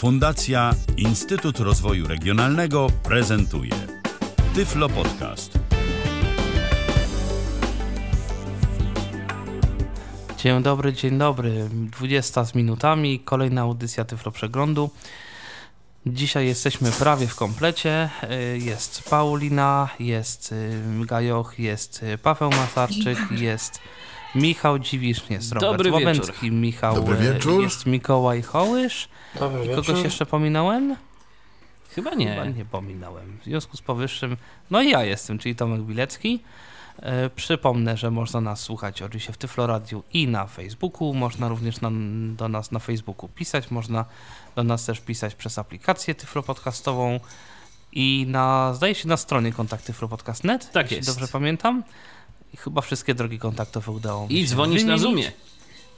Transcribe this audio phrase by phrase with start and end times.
[0.00, 3.72] Fundacja Instytut Rozwoju Regionalnego prezentuje
[4.54, 5.58] Tyflo Podcast.
[10.38, 11.68] Dzień dobry, dzień dobry.
[11.72, 14.90] 20 z minutami, kolejna audycja Tyflo Przeglądu.
[16.06, 18.10] Dzisiaj jesteśmy prawie w komplecie.
[18.54, 23.80] Y, Jest Paulina, jest y, Gajoch, jest Paweł Masarczyk, jest
[24.34, 27.62] Michał Dziwisz, jest Robert Dobry Łabęcki, Michał, Dobry y, wieczór.
[27.62, 29.08] jest Mikołaj Hołysz.
[29.38, 30.96] Dobry I kogoś jeszcze pominąłem?
[31.90, 32.52] Chyba Chyba nie.
[32.56, 33.38] nie pominąłem.
[33.40, 34.36] W związku z powyższym,
[34.70, 36.42] no i ja jestem, czyli Tomek Bilecki.
[37.02, 41.14] E, Przypomnę, że można nas słuchać oczywiście w Tyfloradiu i na Facebooku.
[41.14, 41.90] Można również na,
[42.36, 43.70] do nas na Facebooku pisać.
[43.70, 44.04] Można
[44.56, 47.20] do nas też pisać przez aplikację Tyflopodcastową
[47.92, 50.72] i na, zdaje się, na stronie kontakt tyflopodcast.net.
[50.72, 51.08] Tak jest.
[51.08, 51.82] dobrze pamiętam.
[52.54, 55.02] I chyba wszystkie drogi kontaktowe udało mi I się dzwonić na wymienić.
[55.02, 55.32] Zoomie.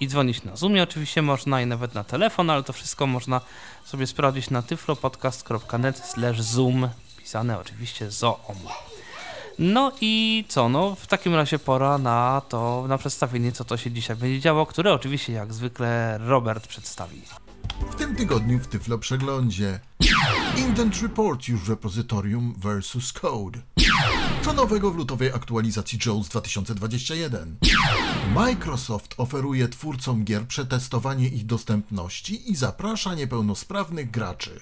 [0.00, 3.40] I dzwonić na Zoomie oczywiście można i nawet na telefon, ale to wszystko można
[3.84, 8.58] sobie sprawdzić na tyflopodcast.net slash zoom, pisane oczywiście zoom.
[9.58, 13.90] No i co, no w takim razie pora na to, na przedstawienie, co to się
[13.90, 17.22] dzisiaj będzie działo, które oczywiście jak zwykle Robert przedstawi.
[17.90, 19.80] W tym tygodniu w Tyflo Przeglądzie
[20.56, 23.60] Intent Report już w repozytorium versus Code.
[24.44, 27.56] Co nowego w lutowej aktualizacji JAWS 2021?
[28.34, 34.60] Microsoft oferuje twórcom gier przetestowanie ich dostępności i zaprasza niepełnosprawnych graczy.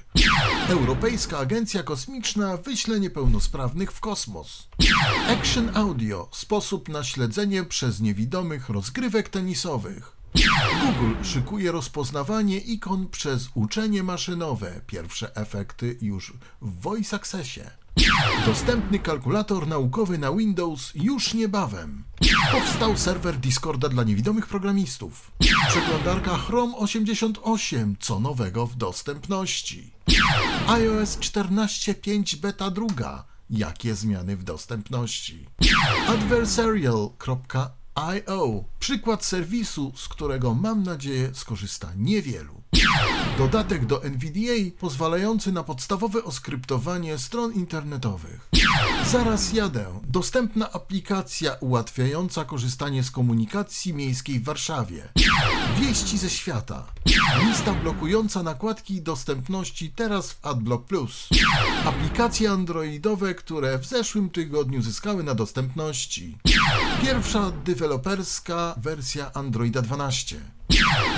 [0.68, 4.68] Europejska Agencja Kosmiczna wyśle niepełnosprawnych w kosmos.
[5.28, 10.19] Action Audio sposób na śledzenie przez niewidomych rozgrywek tenisowych.
[10.80, 14.80] Google szykuje rozpoznawanie ikon przez uczenie maszynowe.
[14.86, 17.60] Pierwsze efekty już w Voice Accessie.
[18.46, 22.04] Dostępny kalkulator naukowy na Windows już niebawem.
[22.52, 25.30] Powstał serwer Discorda dla niewidomych programistów.
[25.68, 29.92] Przeglądarka Chrome 88, co nowego w dostępności.
[30.68, 33.24] iOS 14.5 beta druga.
[33.50, 35.46] Jakie zmiany w dostępności?
[37.94, 42.59] Adversarial.io Przykład serwisu, z którego mam nadzieję skorzysta niewielu.
[43.38, 48.48] Dodatek do NVDA pozwalający na podstawowe oskryptowanie stron internetowych.
[49.06, 50.00] Zaraz jadę.
[50.08, 55.08] Dostępna aplikacja ułatwiająca korzystanie z komunikacji miejskiej w Warszawie.
[55.80, 56.86] Wieści ze świata.
[57.46, 61.28] Lista blokująca nakładki dostępności teraz w AdBlock Plus.
[61.84, 66.38] Aplikacje androidowe, które w zeszłym tygodniu zyskały na dostępności.
[67.02, 70.40] Pierwsza deweloperska wersja Androida 12.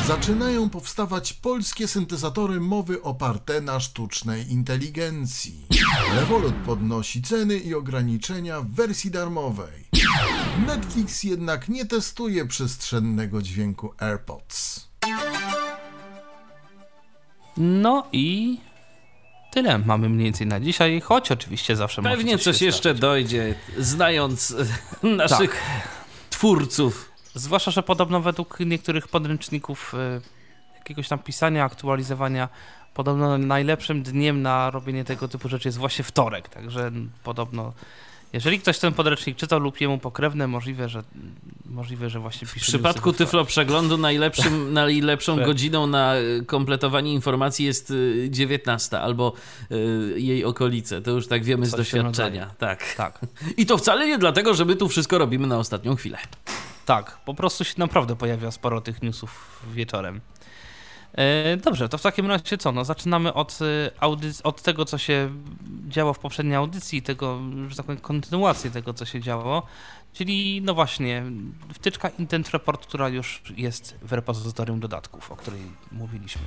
[0.07, 5.67] Zaczynają powstawać polskie syntezatory mowy oparte na sztucznej inteligencji.
[6.15, 9.85] Revolut podnosi ceny i ograniczenia w wersji darmowej.
[10.67, 14.89] Netflix jednak nie testuje przestrzennego dźwięku AirPods.
[17.57, 18.59] No i
[19.53, 24.55] tyle mamy mniej więcej na dzisiaj, choć oczywiście zawsze Pewnie coś się jeszcze dojdzie, znając
[25.05, 25.89] e, naszych Tak.
[26.31, 27.12] twórców.
[27.35, 32.49] Zwłaszcza, że podobno według niektórych podręczników y, jakiegoś tam pisania, aktualizowania,
[32.95, 36.49] podobno najlepszym dniem na robienie tego typu rzeczy jest właśnie wtorek.
[36.49, 36.91] Także
[37.25, 37.73] podobno,
[38.33, 41.03] jeżeli ktoś ten podręcznik czytał lub jemu pokrewne, możliwe, że
[41.67, 43.19] możliwe, że właśnie W pisze przypadku we wtorek.
[43.19, 45.47] Tyflo Przeglądu najlepszym, najlepszą Tak.
[45.47, 47.93] godziną na e, kompletowanie informacji jest
[48.25, 49.33] e, 19 albo
[49.71, 49.77] e,
[50.21, 51.03] jej okolice.
[51.03, 52.51] To już tak wiemy z Coś w tym doświadczenia.
[52.59, 52.95] Tak.
[52.95, 53.21] Tak,
[53.61, 56.19] I to wcale nie dlatego, że my tu wszystko robimy na ostatnią chwilę.
[56.87, 57.21] Tak.
[57.25, 60.21] Po prostu się naprawdę pojawia sporo tych newsów wieczorem.
[61.15, 62.73] E, Dobrze, to w takim razie co?
[62.73, 63.59] No, zaczynamy od,
[64.01, 65.31] audy- od tego, co się
[65.89, 69.63] działo w poprzedniej audycji, tego, że tak powiem, kontynuacji tego, co się działo.
[70.13, 71.23] Czyli, no właśnie,
[71.75, 75.61] wtyczka Intent Report, która już jest w repozytorium dodatków, o której
[75.93, 76.43] mówiliśmy.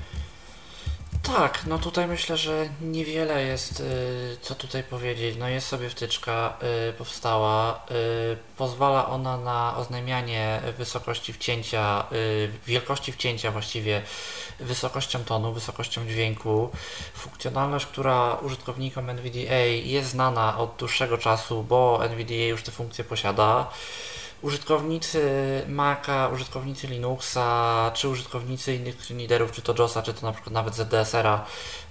[1.23, 5.35] Tak, no tutaj myślę, że niewiele jest y, co tutaj powiedzieć.
[5.39, 6.57] No jest sobie wtyczka,
[6.89, 7.85] y, powstała.
[7.91, 12.05] Y, pozwala ona na oznajmianie wysokości wcięcia,
[12.67, 14.01] wielkości wcięcia właściwie,
[14.59, 16.69] wysokością tonu, wysokością dźwięku.
[17.13, 23.69] Funkcjonalność, która użytkownikom NVDA jest znana od dłuższego czasu, bo NVDA już te funkcje posiada.
[24.45, 25.21] Użytkownicy
[25.67, 30.75] Maca, użytkownicy Linuxa, czy użytkownicy innych screenreaderów, czy to JOSa, czy to na przykład nawet
[30.75, 31.45] ZDSR-a,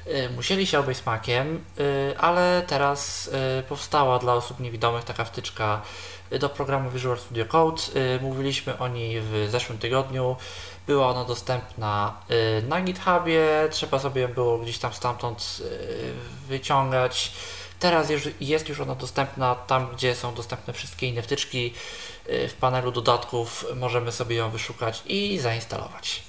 [0.06, 5.82] y, musieli się obejść Maciem, y, ale teraz y, powstała dla osób niewidomych taka wtyczka
[6.40, 7.82] do programu Visual Studio Code.
[8.20, 10.36] Mówiliśmy o niej w zeszłym tygodniu.
[10.86, 12.14] Była ona dostępna
[12.68, 15.62] na GitHubie, trzeba sobie było gdzieś tam stamtąd
[16.48, 17.32] wyciągać.
[17.84, 18.08] Teraz
[18.40, 21.72] jest już ona dostępna tam, gdzie są dostępne wszystkie inne wtyczki.
[22.30, 26.22] Y, W panelu dodatków możemy sobie ją wyszukać i zainstalować.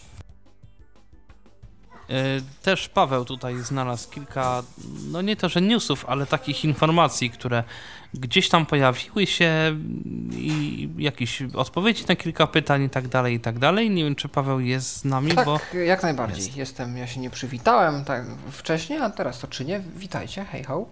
[2.63, 4.63] Też Paweł tutaj znalazł kilka,
[5.11, 7.63] no nie to, że newsów, ale takich informacji, które
[8.13, 9.79] gdzieś tam pojawiły się
[10.31, 13.89] i jakieś odpowiedzi na kilka pytań i tak dalej, i tak dalej.
[13.89, 15.59] Nie wiem, czy Paweł jest z nami, tak, bo...
[15.85, 16.45] jak najbardziej.
[16.45, 16.57] Jest.
[16.57, 19.81] Jestem, ja się nie przywitałem tak wcześniej, a teraz to czynię.
[19.95, 20.85] Witajcie, hej ho.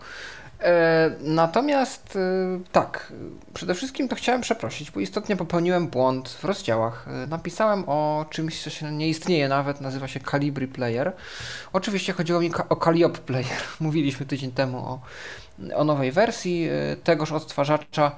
[0.59, 2.19] E, natomiast e,
[2.71, 3.13] tak,
[3.53, 7.07] przede wszystkim to chciałem przeprosić, bo istotnie popełniłem błąd w rozdziałach.
[7.07, 11.13] E, napisałem o czymś, co się nie istnieje nawet, nazywa się Calibri Player.
[11.73, 13.61] Oczywiście chodziło mi o Calliope Player.
[13.79, 14.99] Mówiliśmy tydzień temu o,
[15.75, 16.69] o nowej wersji
[17.03, 18.15] tegoż odtwarzacza.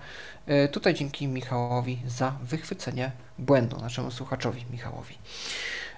[0.72, 5.18] Tutaj dzięki Michałowi za wychwycenie błędu, naszemu słuchaczowi Michałowi.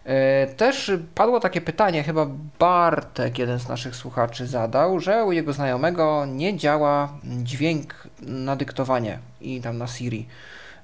[0.08, 2.28] E, też padło takie pytanie, chyba
[2.60, 9.20] Bartek, jeden z naszych słuchaczy, zadał, że u jego znajomego nie działa dźwięk na dyktowanie
[9.42, 10.28] i tam na Siri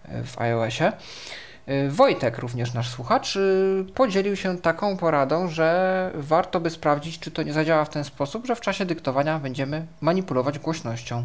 [0.06, 0.92] e, w iOSie.
[1.66, 3.38] E, Wojtek, również nasz słuchacz,
[3.96, 8.48] podzielił się taką poradą, że warto by sprawdzić, czy to nie zadziała w ten sposób,
[8.48, 11.24] że w czasie dyktowania będziemy manipulować głośnością.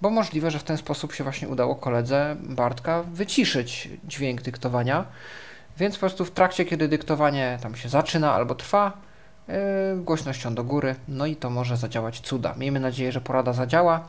[0.00, 5.04] Bo możliwe, że w ten sposób się właśnie udało koledze Bartka wyciszyć dźwięk dyktowania
[5.78, 8.92] więc po prostu w trakcie, kiedy dyktowanie tam się zaczyna albo trwa,
[9.48, 9.54] yy,
[9.96, 12.54] głośnością do góry, no i to może zadziałać cuda.
[12.58, 14.08] Miejmy nadzieję, że porada zadziała.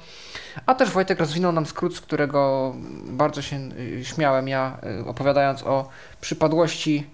[0.65, 2.73] A też Wojtek rozwinął nam skrót, z którego
[3.05, 5.89] bardzo się yy, śmiałem ja, yy, opowiadając o
[6.21, 7.09] przypadłości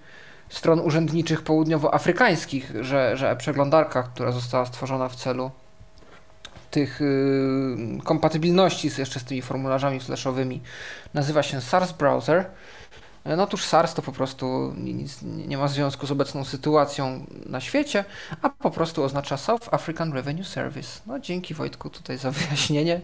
[0.49, 5.51] stron urzędniczych południowoafrykańskich, że, że przeglądarka, która została stworzona w celu
[6.71, 10.61] tych yy, kompatybilności z, jeszcze z tymi formularzami flashowymi,
[11.13, 12.45] nazywa się SARS Browser
[13.25, 18.05] no otóż SARS to po prostu nic, nie ma związku z obecną sytuacją na świecie,
[18.41, 21.01] a po prostu oznacza South African Revenue Service.
[21.07, 23.01] No dzięki Wojtku tutaj za wyjaśnienie.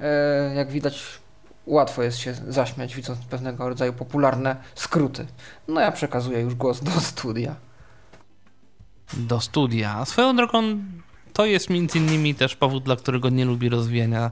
[0.00, 1.04] E, jak widać
[1.66, 5.26] łatwo jest się zaśmiać widząc pewnego rodzaju popularne skróty.
[5.68, 7.54] No ja przekazuję już głos do studia.
[9.14, 10.04] Do studia.
[10.04, 10.62] Swoją drogą
[11.32, 14.30] to jest między innymi też powód, dla którego nie lubi rozwijania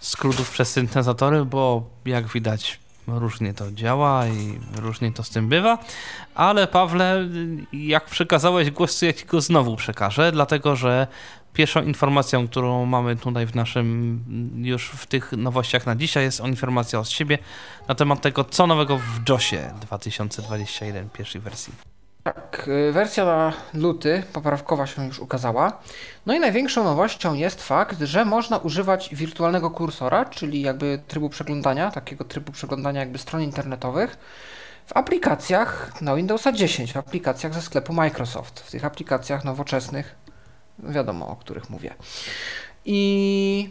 [0.00, 5.78] skrótów przez syntezatory, bo jak widać różnie to działa i różnie to z tym bywa,
[6.34, 7.28] ale Pawle,
[7.72, 11.06] jak przekazałeś głos, to ja ci go znowu przekażę, dlatego że
[11.52, 14.20] pierwszą informacją, którą mamy tutaj w naszym,
[14.56, 17.38] już w tych nowościach na dzisiaj, jest informacja od siebie
[17.88, 21.97] na temat tego, co nowego w JOSie 2021 pierwszej wersji.
[22.34, 25.80] Tak, y, wersja na luty poprawkowa się już ukazała.
[26.26, 31.90] No i największą nowością jest fakt, że można używać wirtualnego kursora, czyli jakby trybu przeglądania,
[31.90, 34.18] takiego trybu przeglądania jakby stron internetowych
[34.86, 40.14] w aplikacjach na Windowsa 10, w aplikacjach ze sklepu Microsoft, w tych aplikacjach nowoczesnych,
[40.78, 41.94] wiadomo o których mówię.
[42.84, 43.70] I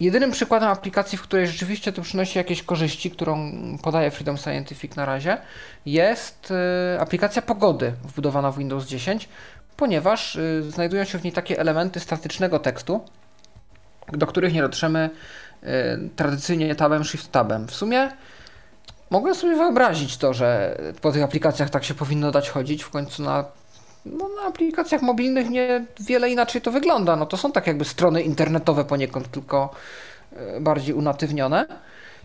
[0.00, 3.52] Jedynym przykładem aplikacji, w której rzeczywiście to przynosi jakieś korzyści, którą
[3.82, 5.36] podaje Freedom Scientific na razie,
[5.86, 6.50] jest
[6.96, 9.28] y, aplikacja pogody wbudowana w Windows 10,
[9.76, 13.04] ponieważ y, znajdują się w niej takie elementy statycznego tekstu,
[14.12, 15.10] do których nie dotrzemy
[15.62, 15.66] y,
[16.16, 17.66] tradycyjnie tabem, shift tabem.
[17.66, 18.10] W sumie
[19.10, 22.82] mogę sobie wyobrazić to, że po tych aplikacjach tak się powinno dać chodzić.
[22.82, 23.44] W końcu na
[24.06, 27.16] no, na aplikacjach mobilnych nie wiele inaczej to wygląda.
[27.16, 29.70] No to są tak jakby strony internetowe poniekąd, tylko
[30.32, 31.66] e, bardziej unatywnione.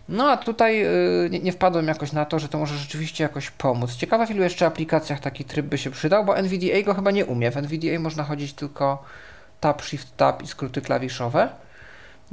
[0.08, 0.90] No a tutaj e,
[1.30, 3.96] nie, nie, wpadłem jakoś na to, że to może rzeczywiście jakoś pomóc.
[3.96, 7.26] Ciekawe w ilu jeszcze aplikacjach taki tryb by się przydał, bo NVDA go chyba nie
[7.26, 7.50] umie.
[7.50, 9.02] W NVDA można chodzić tylko
[9.60, 11.48] Tab, Shift, Tab i skróty klawiszowe.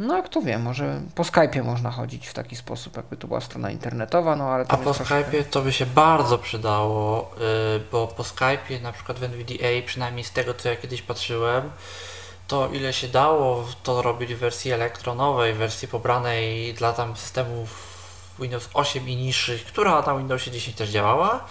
[0.02, 3.42] No a kto wie, może po Skype'ie można chodzić w taki sposób, jakby to była
[3.42, 4.66] strona internetowa, no ale...
[4.68, 4.92] A po.
[4.92, 7.46] Skype'ie to by się bardzo przydało, yy,
[7.92, 11.72] bo po Skype'ie na przykład w NVDA, przynajmniej z tego co ja kiedyś patrzyłem,
[12.48, 17.70] to ile się dało to robić w wersji elektronowej, wersji pobranej dla tam systemów
[18.40, 21.46] Windows 8 i niższych, która na Windowsie 10 też działała,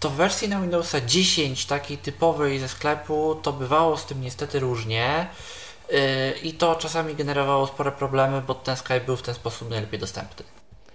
[0.00, 4.60] to w wersji na Windowsa 10 takiej typowej ze sklepu to bywało z tym niestety
[4.60, 5.28] różnie.
[6.42, 10.44] I to czasami generowało spore problemy, bo ten Skype był w ten sposób najlepiej dostępny.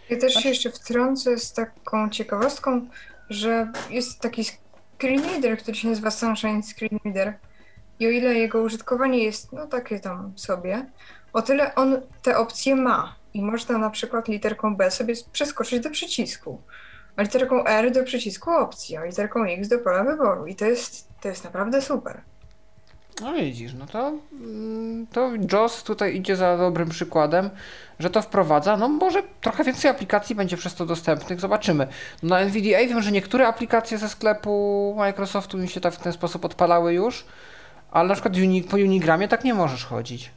[0.10, 2.88] Ja też się jeszcze wtrącę z taką ciekawostką,
[3.30, 4.46] że jest taki
[4.98, 7.34] screenreader, który się nazywa Sunshine Screenreader.
[8.00, 10.86] I o ile jego użytkowanie jest no takie tam sobie,
[11.34, 13.16] o tyle on te opcje ma.
[13.34, 16.62] I można na przykład literką B sobie przeskoczyć do przycisku,
[17.16, 20.48] a literką R do przycisku opcji, a literką X do pola wyboru.
[20.48, 22.22] I to jest, to jest naprawdę super.
[23.22, 27.50] No widzisz, no to, mm, to JOS tutaj idzie za dobrym przykładem,
[28.00, 28.78] że to wprowadza.
[28.78, 31.88] No może trochę więcej aplikacji będzie przez to dostępnych, zobaczymy.
[32.24, 36.14] No, na NVDA wiem, że niektóre aplikacje ze sklepu Microsoftu mi się tak w ten
[36.14, 37.26] sposób odpalały już,
[37.92, 38.34] ale na przykład
[38.70, 40.32] po Unigramie tak nie możesz chodzić.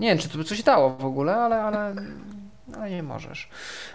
[0.00, 1.94] Nie wiem, czy to by coś dało w ogóle, ale, ale
[2.76, 3.48] ale nie możesz.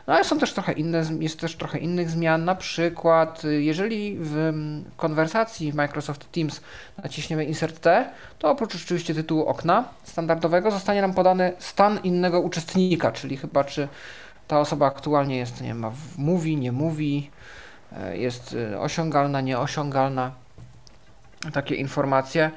[0.07, 4.17] No ale są też trochę inne, jest też trochę innych zmian, na przykład y, jeżeli
[4.19, 6.61] w mm, konwersacji w Microsoft Teams
[7.03, 13.11] naciśniemy Insert T, to oprócz oczywiście tytułu okna standardowego zostanie nam podany stan innego uczestnika,
[13.11, 13.87] czyli chyba czy
[14.47, 17.29] ta osoba aktualnie jest, nie ma mówi, nie mówi,
[17.97, 20.31] e, jest y, osiągalna, nieosiągalna,
[21.53, 22.51] takie informacje.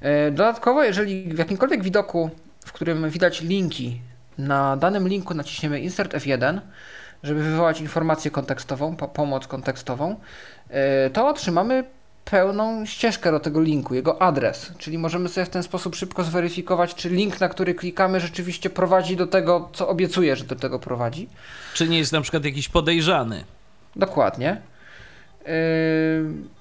[0.00, 2.30] E, dodatkowo, jeżeli w jakimkolwiek widoku,
[2.64, 4.00] w którym widać linki
[4.38, 6.60] na danym linku naciśniemy Insert F1,
[7.22, 10.16] żeby wywołać informację kontekstową, po pomoc kontekstową,
[10.68, 11.84] e, to otrzymamy
[12.24, 14.72] pełną ścieżkę do tego linku, jego adres.
[14.78, 19.16] Czyli możemy sobie w ten sposób szybko zweryfikować, czy link, na który klikamy, rzeczywiście prowadzi
[19.16, 21.28] do tego, co obiecuje, że do tego prowadzi.
[21.74, 23.44] Czy nie jest na przykład jakiś podejrzany?
[23.96, 24.60] Dokładnie.
[25.46, 26.57] Yy...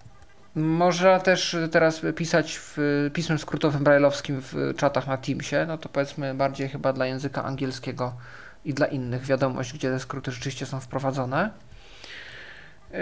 [0.57, 2.77] Można też teraz pisać w
[3.13, 8.13] pismem skrótowym brajlowskim w czatach na Teamsie, no to powiedzmy bardziej chyba dla języka angielskiego
[8.65, 11.49] i dla innych wiadomość, gdzie te skróty rzeczywiście są wprowadzone.
[12.91, 12.97] Yy,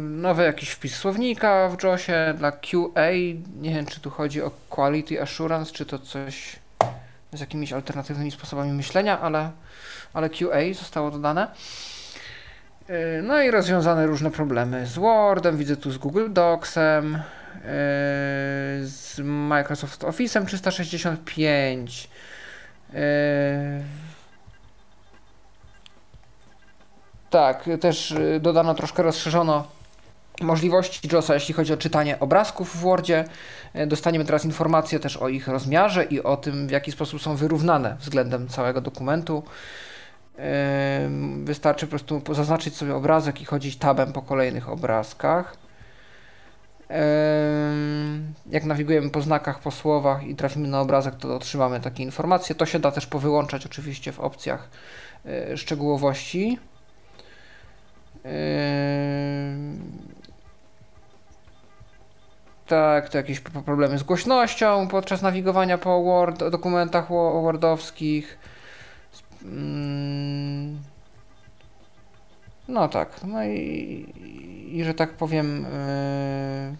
[0.00, 3.10] nowy jakiś wpis słownika w JOSie dla QA.
[3.60, 6.56] Nie wiem, czy tu chodzi o Quality Assurance, czy to coś
[7.32, 9.50] z jakimiś alternatywnymi sposobami myślenia, ale,
[10.12, 11.48] ale QA zostało dodane.
[12.88, 17.20] Yy, no i rozwiązane różne problemy z Wordem, widzę tu z Google Docsem, yy,
[18.82, 22.10] z Microsoft Office'em 365.
[22.92, 22.98] Yy,
[27.30, 29.66] tak, też dodano troszkę rozszerzono
[30.40, 33.24] możliwości JOSa, jeśli chodzi o czytanie obrazków w Wordzie.
[33.86, 37.96] Dostaniemy teraz informacje też o ich rozmiarze i o tym, w jaki sposób są wyrównane
[38.00, 39.42] względem całego dokumentu.
[41.44, 45.56] Wystarczy po prostu zaznaczyć sobie obrazek i chodzić tabem po kolejnych obrazkach.
[48.50, 52.54] Jak nawigujemy po znakach, po słowach i trafimy na obrazek, to otrzymamy takie informacje.
[52.54, 54.68] To się da też powyłączać oczywiście w opcjach
[55.26, 56.58] e, szczegółowości.
[62.66, 68.38] Tak, to jakieś problemy z głośnością podczas nawigowania po Word, dokumentach wordowskich.
[69.42, 70.78] Mm.
[72.68, 74.14] No tak, no i,
[74.72, 75.66] i że tak powiem,
[76.70, 76.76] yy,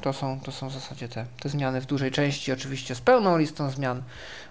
[0.00, 2.52] to, są, to są w zasadzie te, te zmiany w dużej części.
[2.52, 4.02] Oczywiście z pełną listą zmian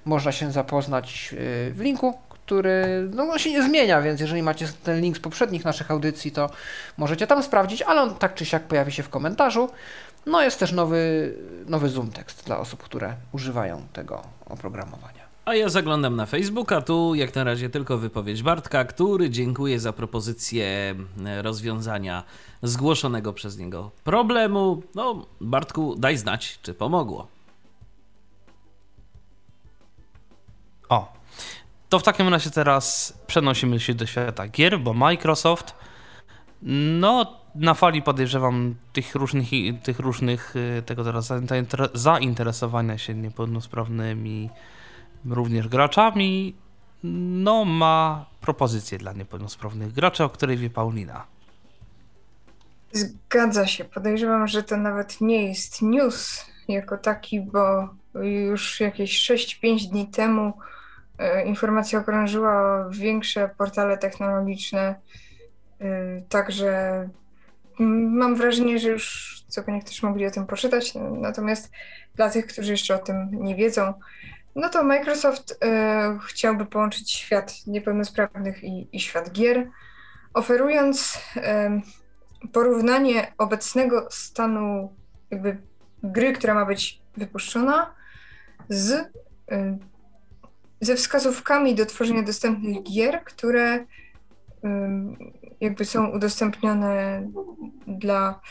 [0.06, 1.40] można się zapoznać yy,
[1.74, 5.66] w linku, który no, on się nie zmienia, więc jeżeli macie ten link z poprzednich
[5.66, 6.50] naszych audycji, to
[6.98, 9.70] możecie tam sprawdzić, ale on tak czy siak pojawi się w komentarzu.
[10.26, 11.34] No jest też nowy,
[11.66, 15.17] nowy Zoom tekst dla osób, które używają tego oprogramowania.
[15.48, 19.94] A ja zaglądam na Facebooka, tu jak na razie tylko wypowiedź Bartka, który dziękuję za
[19.94, 22.24] propozycję e, rozwiązania
[22.64, 24.82] zgłoszonego przez niego problemu.
[24.96, 27.28] No, Bartku, daj znać, czy pomogło.
[30.90, 31.14] O,
[31.90, 35.76] to w takim razie teraz przenosimy się do świata gier, bo Microsoft,
[36.62, 39.50] no, na fali podejrzewam tych różnych,
[39.84, 41.34] tych różnych e, tego teraz
[41.94, 44.50] zainteresowania się niepełnosprawnymi
[45.26, 46.56] również graczami,
[47.44, 51.26] no ma propozycję dla niepełnosprawnych graczy, o której wie Paulina.
[52.92, 53.86] Zgadza się.
[53.86, 57.90] Podejrzewam, że to nawet nie jest news jako taki, bo
[58.24, 60.54] już jakieś 6-5 dni temu
[61.18, 64.96] e, informacja okrążyła większe portale technologiczne.
[65.82, 67.10] E, także
[67.80, 70.94] mam wrażenie, że już co niektórzy mogli o tym poczytać.
[71.12, 71.72] Natomiast
[72.16, 73.94] dla tych, którzy jeszcze o tym nie wiedzą,
[74.58, 79.70] no to Microsoft e, chciałby połączyć świat niepełnosprawnych i, i świat gier,
[80.34, 81.82] oferując e,
[82.54, 84.94] porównanie obecnego stanu
[85.32, 85.58] jakby
[86.04, 87.94] gry, która ma być wypuszczona,
[88.70, 88.92] z,
[89.52, 89.78] e,
[90.82, 93.86] ze wskazówkami do tworzenia dostępnych gier, które
[95.62, 97.28] jakby są udostępnione
[97.88, 98.42] dla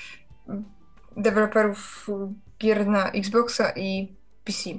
[1.17, 2.11] deweloperów
[2.59, 4.71] gier na Xboxa i PC.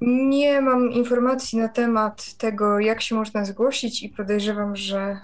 [0.00, 5.20] Nie mam informacji na temat tego, jak się można zgłosić i podejrzewam, że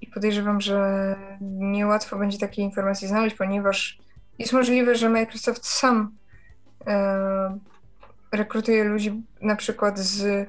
[0.00, 3.98] i podejrzewam, że niełatwo będzie takie informacje znaleźć, ponieważ
[4.38, 6.16] jest możliwe, że Microsoft sam
[6.86, 7.58] e,
[8.32, 10.48] rekrutuje ludzi na przykład z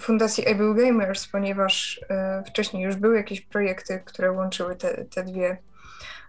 [0.00, 5.58] fundacji Able Gamers, ponieważ e, wcześniej już były jakieś projekty, które łączyły te, te dwie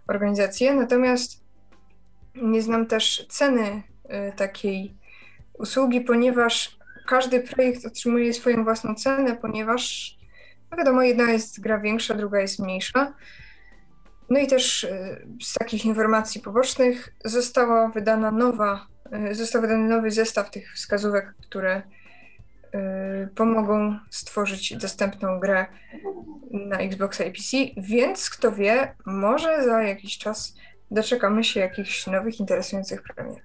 [0.08, 0.74] organizacje.
[0.74, 1.44] Natomiast
[2.34, 4.97] nie znam też ceny e, takiej
[5.58, 10.14] usługi, ponieważ każdy projekt otrzymuje swoją własną cenę, ponieważ
[10.70, 13.14] no wiadomo, jedna jest gra większa, druga jest mniejsza.
[14.30, 18.86] No i też y, z takich informacji pobocznych została wydana nowa,
[19.30, 21.82] y, został wydany nowy zestaw tych wskazówek, które
[22.74, 25.66] y, pomogą stworzyć dostępną grę
[26.50, 30.56] na Xboxa i PC, więc kto wie, może za jakiś czas
[30.90, 33.42] doczekamy się jakichś nowych, interesujących premier.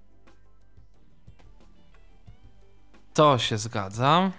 [3.13, 4.31] To się zgadza.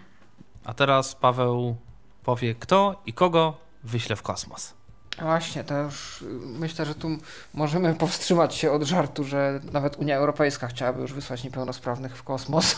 [0.64, 1.76] A teraz Paweł
[2.24, 3.54] powie, kto i kogo
[3.84, 4.74] wyśle w kosmos.
[5.18, 7.08] Właśnie, to już myślę, że tu
[7.54, 12.76] możemy powstrzymać się od żartu, że nawet Unia Europejska chciałaby już wysłać niepełnosprawnych w kosmos.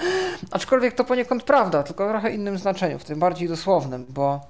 [0.50, 4.40] Aczkolwiek to poniekąd prawda, tylko w trochę innym znaczeniu, w tym bardziej dosłownym, bo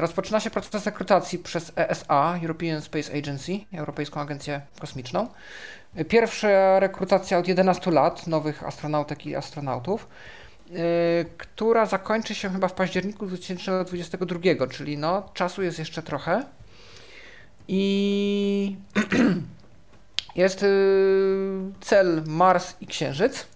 [0.00, 5.28] rozpoczyna się proces rekrutacji przez ESA, European Space Agency, Europejską Agencję Kosmiczną.
[6.08, 10.06] Pierwsza rekrutacja od 11 lat nowych astronautek i astronautów.
[10.70, 16.44] Y, która zakończy się chyba w październiku 2022, czyli no, czasu jest jeszcze trochę.
[17.68, 18.76] I
[20.36, 20.68] jest y,
[21.80, 23.46] cel Mars i Księżyc.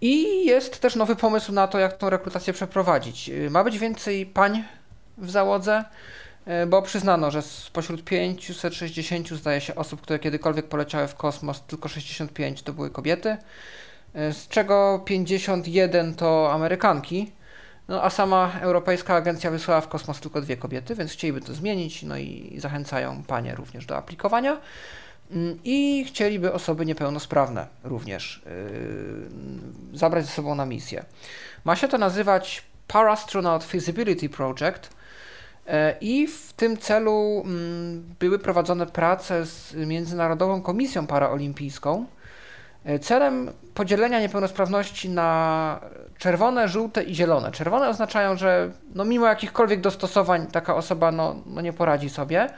[0.00, 3.28] I jest też nowy pomysł na to, jak tą rekrutację przeprowadzić.
[3.28, 4.64] Y, ma być więcej pań
[5.18, 5.84] w załodze,
[6.66, 12.62] bo przyznano, że spośród 560 zdaje się osób, które kiedykolwiek poleciały w kosmos, tylko 65
[12.62, 13.36] to były kobiety.
[14.14, 17.32] E, z czego 51 to Amerykanki,
[17.88, 22.02] no a sama Europejska Agencja wysłała w kosmos tylko dwie kobiety, więc chcieliby to zmienić,
[22.02, 24.60] no i zachęcają panie również do aplikowania.
[25.32, 28.42] Mm, I chcieliby osoby niepełnosprawne również
[29.92, 31.04] yy, zabrać ze sobą na misję.
[31.64, 34.90] Ma się to nazywać Parastronaut Feasibility Project.
[35.66, 42.06] E, I w tym celu mm, były prowadzone prace z Międzynarodową Komisją Paraolimpijską,
[42.84, 45.80] E, celem podzielenia niepełnosprawności na
[46.18, 47.52] czerwone, żółte i zielone.
[47.52, 52.48] Czerwone oznaczają, że no mimo jakichkolwiek dostosowań taka osoba no, no nie poradzi sobie.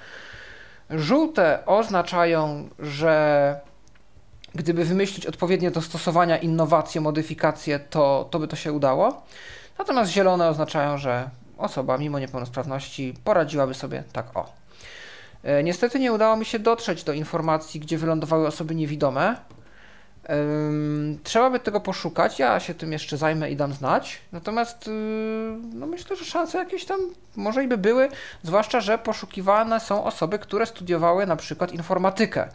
[0.92, 3.60] Żółte oznaczają, że
[4.54, 9.22] gdyby wymyślić odpowiednie dostosowania, innowacje, modyfikacje, to, to by to się udało.
[9.78, 14.52] Natomiast zielone oznaczają, że osoba mimo niepełnosprawności poradziłaby sobie tak o.
[15.42, 19.36] E, niestety nie udało mi się dotrzeć do informacji, gdzie wylądowały osoby niewidome.
[21.22, 24.20] Trzeba by tego poszukać, ja się tym jeszcze zajmę i dam znać.
[24.32, 24.90] Natomiast y,
[25.74, 27.00] no myślę, że szanse jakieś tam
[27.36, 28.08] może i by były,
[28.42, 32.48] zwłaszcza, że poszukiwane są osoby, które studiowały na przykład informatykę,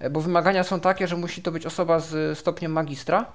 [0.00, 3.26] e, bo wymagania są takie, że musi to być osoba z stopniem magistra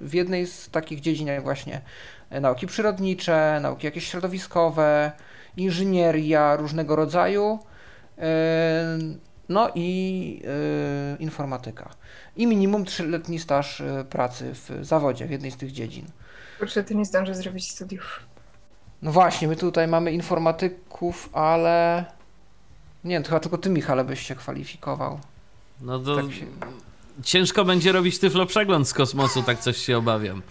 [0.00, 1.80] w jednej z takich dziedzin jak właśnie
[2.30, 5.12] e, nauki przyrodnicze, nauki jakieś środowiskowe,
[5.56, 7.58] inżynieria różnego rodzaju,
[8.18, 8.24] e,
[9.48, 10.42] no i
[11.18, 11.90] informatyka
[12.36, 16.06] i minimum 3-letni staż e, pracy w zawodzie w jednej z tych dziedzin.
[16.58, 18.20] Kurczę, ty nie zdążę zrobić studiów.
[19.02, 22.04] No właśnie, my tutaj mamy informatyków, ale
[23.04, 25.20] nie chyba tylko ty, Michale, byś się kwalifikował.
[25.80, 26.46] No to tak się...
[27.22, 30.42] ciężko będzie robić tyflo przegląd z kosmosu, tak coś się obawiam.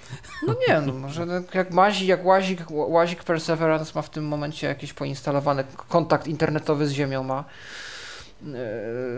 [0.48, 4.94] No nie, no może jak Mazi, jak Łazik, Łazik Perseverance ma w tym momencie jakiś
[4.94, 7.44] poinstalowany kontakt internetowy z Ziemią ma,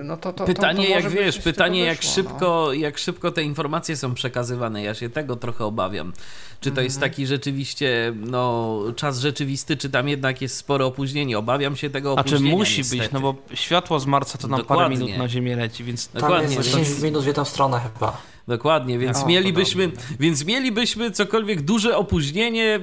[0.04, 2.74] no to, to pytanie to, to jak wiesz, pytanie jak wyszło, szybko, no.
[2.74, 4.84] jak szybko te informacje są przekazywane.
[4.84, 6.14] Ja się tego trochę obawiam.
[6.62, 6.84] Czy to mm -hmm.
[6.84, 7.12] jest mhm.
[7.12, 11.38] taki rzeczywiście no, czas rzeczywisty, czy tam jednak jest spore opóźnienie?
[11.38, 12.48] Obawiam się tego opóźnienia.
[12.48, 13.02] A czy musi niestety.
[13.02, 14.84] być, no bo światło z Marca to nam Dokładnie.
[14.84, 16.48] parę minut na Ziemię leci, więc Dokładnie.
[16.48, 18.22] Tam jest 10 minut w jedną stronę chyba.
[18.48, 22.80] Dokładnie, więc o, mielibyśmy, więc mielibyśmy cokolwiek duże opóźnienie.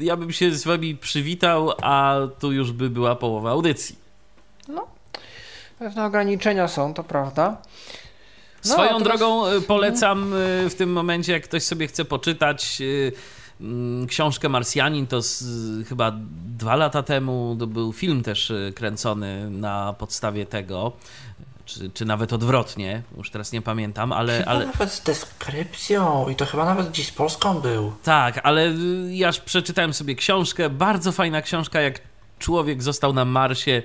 [0.00, 3.99] Ja bym się z wami przywitał, a tu już by była połowa audycji.
[5.80, 7.56] Pewne ograniczenia są, to prawda.
[8.64, 9.02] No, Swoją teraz...
[9.02, 13.12] drogą y, polecam y, w tym momencie, jak ktoś sobie chce poczytać y,
[13.60, 15.44] mm, książkę Marsjanin, to z,
[15.88, 16.12] chyba
[16.58, 20.92] dwa lata temu to był film też kręcony na podstawie tego.
[21.64, 24.38] Czy, czy nawet odwrotnie, już teraz nie pamiętam, ale.
[24.38, 24.66] Chyba ale...
[24.66, 27.92] nawet z deskrypcją i to chyba nawet gdzieś z Polską był.
[28.02, 28.72] Tak, ale
[29.10, 32.00] ja przeczytałem sobie książkę, bardzo fajna książka, jak
[32.38, 33.82] człowiek został na Marsie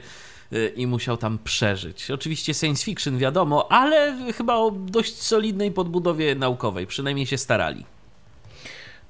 [0.75, 2.12] i musiał tam przeżyć.
[2.12, 7.86] Oczywiście science fiction wiadomo, ale chyba o dość solidnej podbudowie naukowej, przynajmniej się starali.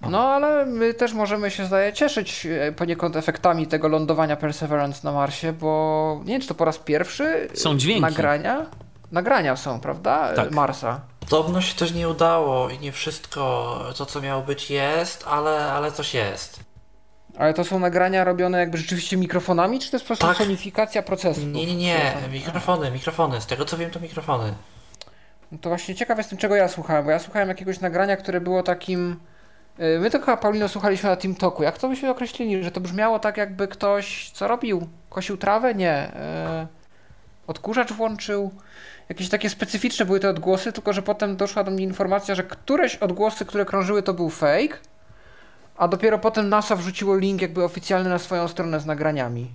[0.09, 5.11] No, ale my też możemy się, zdaje, cieszyć e, poniekąd efektami tego lądowania Perseverance na
[5.11, 8.01] Marsie, bo nie wiem, czy to po raz pierwszy są dźwięki.
[8.01, 8.65] nagrania.
[9.11, 10.33] Nagrania są, prawda?
[10.35, 10.51] Tak.
[10.51, 11.01] Marsa.
[11.29, 15.91] Podobno się też nie udało i nie wszystko to, co miało być, jest, ale, ale
[15.91, 16.64] coś jest.
[17.37, 20.37] Ale to są nagrania robione jakby rzeczywiście mikrofonami, czy to jest po prostu tak.
[20.37, 21.41] sonifikacja procesu?
[21.41, 23.41] Nie, nie, nie, mikrofony, mikrofony.
[23.41, 24.53] Z tego co wiem, to mikrofony.
[25.51, 28.63] No to właśnie ciekaw jestem, czego ja słuchałem, bo ja słuchałem jakiegoś nagrania, które było
[28.63, 29.19] takim...
[29.79, 31.63] Y, my to chyba, Paulino, słuchaliśmy na Team Talku.
[31.63, 32.63] Jak to byśmy określili?
[32.63, 34.87] Że to brzmiało tak, jakby ktoś co robił?
[35.09, 35.75] Kosił trawę?
[35.75, 36.11] Nie.
[36.59, 36.67] Yy,
[37.47, 38.51] odkurzacz włączył?
[39.09, 42.95] Jakieś takie specyficzne były te odgłosy, tylko że potem doszła do mnie informacja, że któreś
[42.95, 44.77] odgłosy, które krążyły, to był fake,
[45.77, 49.51] a dopiero potem NASA wrzuciło link jakby oficjalny na swoją stronę z nagraniami.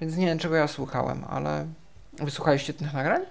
[0.00, 1.66] Więc nie wiem, czego ja słuchałem, ale
[2.12, 3.22] wysłuchaliście tych nagrań?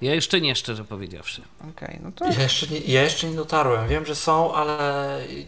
[0.00, 1.42] Ja jeszcze nie, szczerze powiedziawszy.
[1.60, 2.24] Okej, okay, no to...
[2.24, 3.88] Ja jeszcze, nie, ja jeszcze nie dotarłem.
[3.88, 4.78] Wiem, że są, ale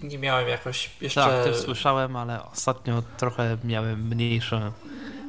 [0.02, 1.20] nie miałem jakoś jeszcze...
[1.20, 4.72] Tak, też słyszałem, ale ostatnio trochę miałem mniejsze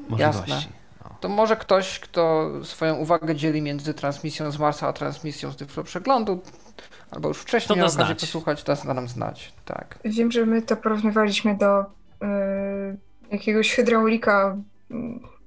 [0.10, 0.52] możliwości.
[0.52, 0.83] Jasne.
[1.24, 1.30] No.
[1.30, 5.84] To może ktoś, kto swoją uwagę dzieli między transmisją z Marsa a transmisją z Tyflo
[5.84, 6.42] Przeglądu,
[7.12, 9.54] albo już wcześniej to miał okazję posłuchać, da nam znać.
[9.66, 10.00] Tak.
[10.06, 11.86] Wiem, że my to porównywaliśmy do
[12.22, 12.98] yy,
[13.32, 14.58] jakiegoś hydraulika
[14.90, 14.98] yy,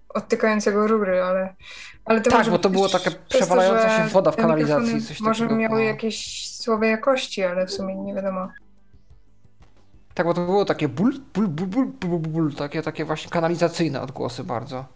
[0.08, 1.54] odtykającego rury, ale,
[2.04, 5.02] ale to Tak, bo to było takie przewalająca się woda w kanalizacji.
[5.02, 5.60] Coś może takiego.
[5.60, 8.48] miały jakieś słabe jakości, ale w sumie nie wiadomo.
[10.14, 14.00] Tak, bo to było takie ból, ból, ból, ból, ból, ból, takie, takie właśnie kanalizacyjne
[14.00, 14.95] odgłosy bardzo.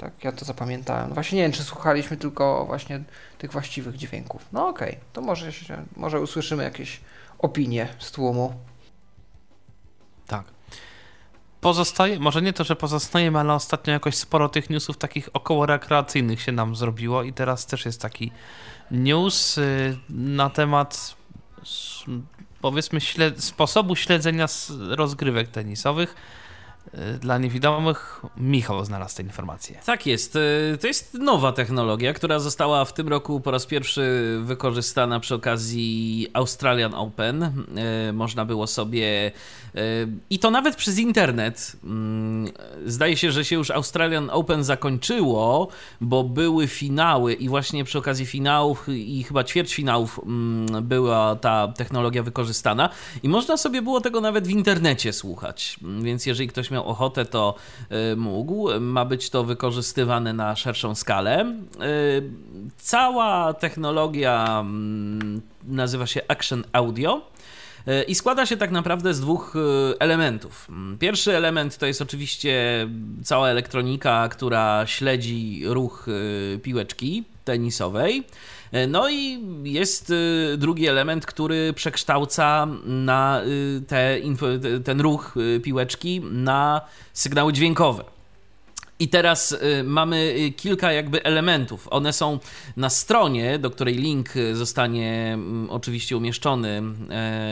[0.00, 1.14] Tak, ja to zapamiętałem.
[1.14, 3.02] Właśnie nie wiem, czy słuchaliśmy tylko właśnie
[3.38, 4.46] tych właściwych dźwięków.
[4.52, 5.00] No okej, okay.
[5.12, 7.00] to może, się, może usłyszymy jakieś
[7.38, 8.54] opinie z tłumu.
[10.26, 10.44] Tak.
[11.60, 16.42] Pozostaje, może nie to, że pozostajemy, ale ostatnio jakoś sporo tych newsów takich około rekreacyjnych
[16.42, 18.32] się nam zrobiło i teraz też jest taki
[18.90, 21.16] news y, na temat
[22.60, 24.46] powiedzmy śled sposobu śledzenia
[24.90, 26.14] rozgrywek tenisowych
[27.20, 28.22] dla niewidomych.
[28.36, 29.80] Michał znalazł tę informację.
[29.86, 30.36] Tak jest.
[30.36, 35.34] Y, to jest nowa technologia, która została w tym roku po raz pierwszy wykorzystana przy
[35.34, 37.42] okazji Australian Open.
[38.08, 39.32] Y, można było sobie
[40.30, 41.76] i to nawet przez internet.
[41.84, 42.52] Mm,
[42.86, 45.68] zdaje się, że się już Australian Open zakończyło,
[46.00, 52.22] bo były finały i właśnie przy okazji finałów i chyba ćwierćfinałów mm, była ta technologia
[52.22, 52.90] wykorzystana
[53.22, 55.76] i można sobie było tego nawet w internecie słuchać.
[56.02, 57.54] Więc jeżeli ktoś miał ochotę, to
[58.12, 58.80] y, mógł.
[58.80, 61.54] Ma być to wykorzystywane na szerszą skalę.
[61.82, 62.22] Y,
[62.76, 67.22] cała technologia mm, nazywa się Action Audio.
[67.88, 69.54] Y, I składa się tak naprawdę z dwóch
[69.98, 70.68] elementów.
[70.98, 72.88] Pierwszy element to jest oczywiście
[73.24, 76.06] cała elektronika, która śledzi ruch
[76.62, 78.24] piłeczki tenisowej.
[78.72, 84.16] E, no i jest y, drugi element, który przekształca na y, te,
[84.84, 86.80] ten ruch y, piłeczki na
[87.12, 88.04] sygnały dźwiękowe.
[88.98, 91.88] I teraz mamy kilka jakby elementów.
[91.90, 92.38] One są
[92.76, 96.82] na stronie, do której link zostanie mm, oczywiście umieszczony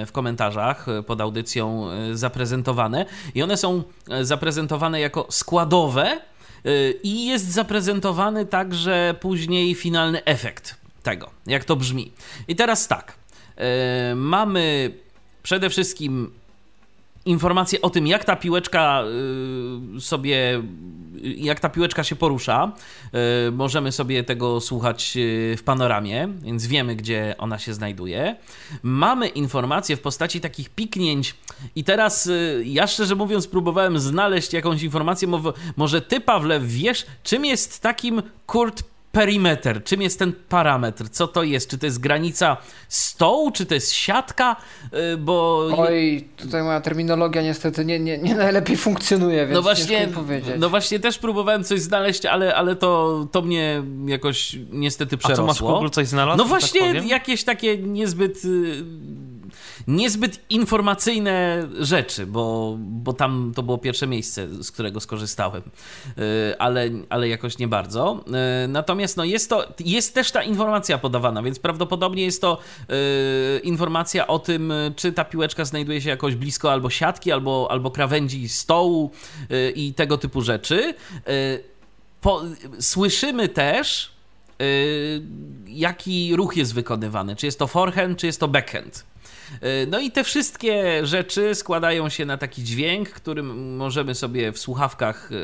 [0.07, 3.07] w komentarzach pod audycją zaprezentowane.
[3.35, 3.83] I one są
[4.23, 6.21] zaprezentowane jako składowe
[7.03, 12.13] i jest zaprezentowany także później finalny efekt tego, jak to brzmi.
[12.49, 13.15] I teraz tak,
[13.57, 13.65] yy,
[14.15, 14.95] mamy
[15.43, 16.31] przede wszystkim
[17.25, 19.03] informacje o tym, jak ta piłeczka
[19.95, 20.63] yy, sobie,
[21.23, 22.73] jak ta piłeczka się porusza.
[23.13, 25.13] Yy, możemy sobie tego słuchać
[25.57, 28.37] w panoramie, więc wiemy, gdzie ona się znajduje.
[28.83, 31.35] Mamy informacje w postaci takich piknięć
[31.77, 32.31] i teraz
[32.65, 35.29] ja szczerze mówiąc próbowałem znaleźć jakąś informację,
[35.77, 39.85] może ty Pawle wiesz, czym jest takim Kurt perimeter?
[39.85, 41.09] Czym jest ten parametr?
[41.09, 41.71] Co to jest?
[41.71, 42.57] Czy to jest granica
[42.89, 43.51] stołu?
[43.51, 44.57] Czy to jest siatka?
[45.15, 45.69] Y, bo...
[45.77, 50.55] Oj, tutaj moja terminologia niestety nie, nie, nie najlepiej funkcjonuje, więc no właśnie, powiedzieć.
[50.59, 55.51] No właśnie też próbowałem coś znaleźć, ale, ale to, to mnie jakoś niestety przerosło.
[55.51, 56.39] A co masz Google coś znalazł?
[56.39, 58.85] No tak właśnie tak jakieś takie niezbyt y,
[59.89, 65.63] niezbyt informacyjne rzeczy, bo, bo tam to było pierwsze miejsce, z którego skorzystałem,
[66.19, 68.25] y, ale, ale jakoś nie bardzo.
[68.65, 72.59] Y, natomiast no jest, to, jest też ta informacja podawana, więc prawdopodobnie jest to
[73.57, 77.91] y, informacja o tym, czy ta piłeczka znajduje się jakoś blisko albo siatki, albo, albo
[77.91, 79.11] krawędzi stołu
[79.75, 80.95] i tego typu rzeczy.
[82.21, 82.43] Po,
[82.81, 84.13] słyszymy też,
[85.67, 87.37] jaki ruch jest wykonywany.
[87.37, 89.05] Czy jest to forehand, czy jest to backhand.
[89.61, 94.59] E, no i te wszystkie rzeczy składają się na taki dźwięk, którym możemy sobie w
[94.59, 95.35] słuchawkach e,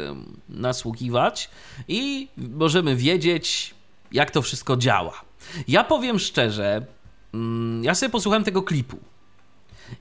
[0.48, 1.50] nasłuchiwać
[1.88, 3.74] i możemy wiedzieć,
[4.12, 5.20] jak to wszystko działa.
[5.68, 6.86] Ja powiem szczerze,
[7.34, 8.98] mm, ja sobie posłuchałem tego klipu.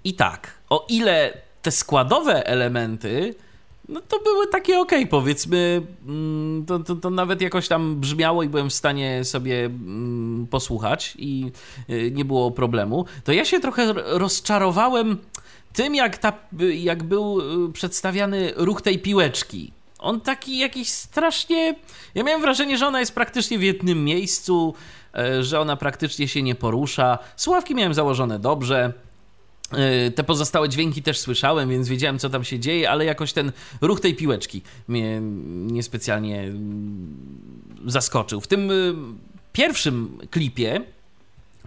[0.04, 3.36] I tak, o ile te składowe elementy
[3.90, 5.82] no to były takie ok, powiedzmy.
[6.08, 11.14] Mm, to, to, to, nawet jakoś tam brzmiało i byłem w stanie sobie mm, posłuchać
[11.20, 11.52] i
[11.90, 13.06] y, nie było problemu.
[13.24, 15.18] To ja się trochę rozczarowałem
[15.74, 16.34] tym, jak, ta,
[16.76, 19.72] jak był y, przedstawiany ruch tej piłeczki.
[20.00, 21.76] On taki jakiś strasznie.
[22.16, 24.74] Ja miałem wrażenie, że ona jest praktycznie w jednym miejscu,
[25.40, 27.20] y, że ona praktycznie się nie porusza.
[27.36, 28.94] Słuchawki miałem założone dobrze.
[29.76, 33.52] E, te pozostałe dźwięki też słyszałem, więc wiedziałem, co tam się dzieje, ale jakoś ten
[33.82, 37.18] ruch tej piłeczki mnie niespecjalnie mm,
[37.86, 38.42] zaskoczył.
[38.42, 38.94] W tym y,
[39.54, 40.82] pierwszym klipie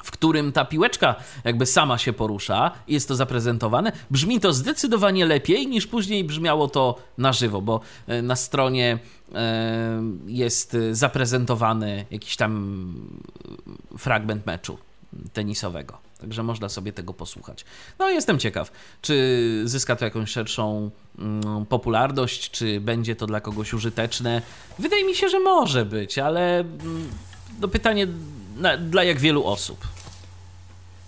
[0.03, 1.15] w którym ta piłeczka
[1.45, 6.99] jakby sama się porusza jest to zaprezentowane, brzmi to zdecydowanie lepiej niż później brzmiało to
[7.19, 8.99] na żywo, bo e, na stronie
[9.35, 12.93] e, jest zaprezentowany jakiś tam
[13.99, 14.79] fragment meczu
[15.33, 16.06] tenisowego.
[16.21, 17.65] Także można sobie tego posłuchać.
[17.99, 18.71] No jestem ciekaw,
[19.03, 24.43] czy zyska to jakąś szerszą mm, popularność, czy będzie to dla kogoś użyteczne.
[24.79, 27.11] Wydaje mi się, że może być, ale mm,
[27.61, 28.07] no pytanie
[28.57, 29.87] na, dla jak wielu osób.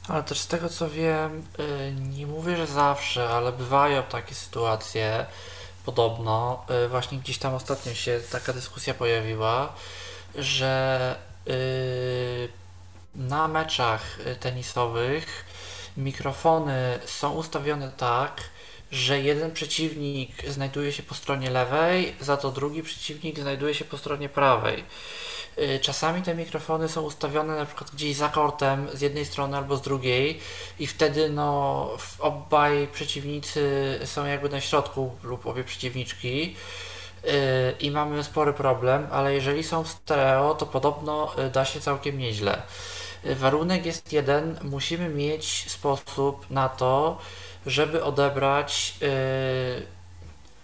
[0.09, 5.27] Ale też z tego co wiem, y, nie mówię, że zawsze, ale bywają takie sytuacje,
[5.85, 9.73] podobno, y, właśnie gdzieś tam ostatnio się taka dyskusja pojawiła,
[10.35, 11.17] że
[11.49, 12.49] y,
[13.19, 15.45] na meczach tenisowych
[15.97, 18.41] mikrofony są ustawione tak,
[18.93, 23.99] że jeden przeciwnik znajduje się po stronie lewej, za to drugi przeciwnik znajduje się po
[23.99, 24.85] stronie prawej.
[25.59, 29.77] Y, czasami te mikrofony są ustawione na przykład gdzieś za kortem z jednej strony albo
[29.77, 30.41] z drugiej
[30.79, 36.57] i wtedy no obaj przeciwnicy są jakby na środku lub obie przeciwniczki
[37.25, 37.29] y,
[37.81, 42.19] i mamy spory problem, ale jeżeli są w stereo, to podobno y, da się całkiem
[42.19, 42.63] nieźle.
[43.25, 47.19] Warunek jest jeden, musimy mieć sposób na to,
[47.67, 48.95] żeby odebrać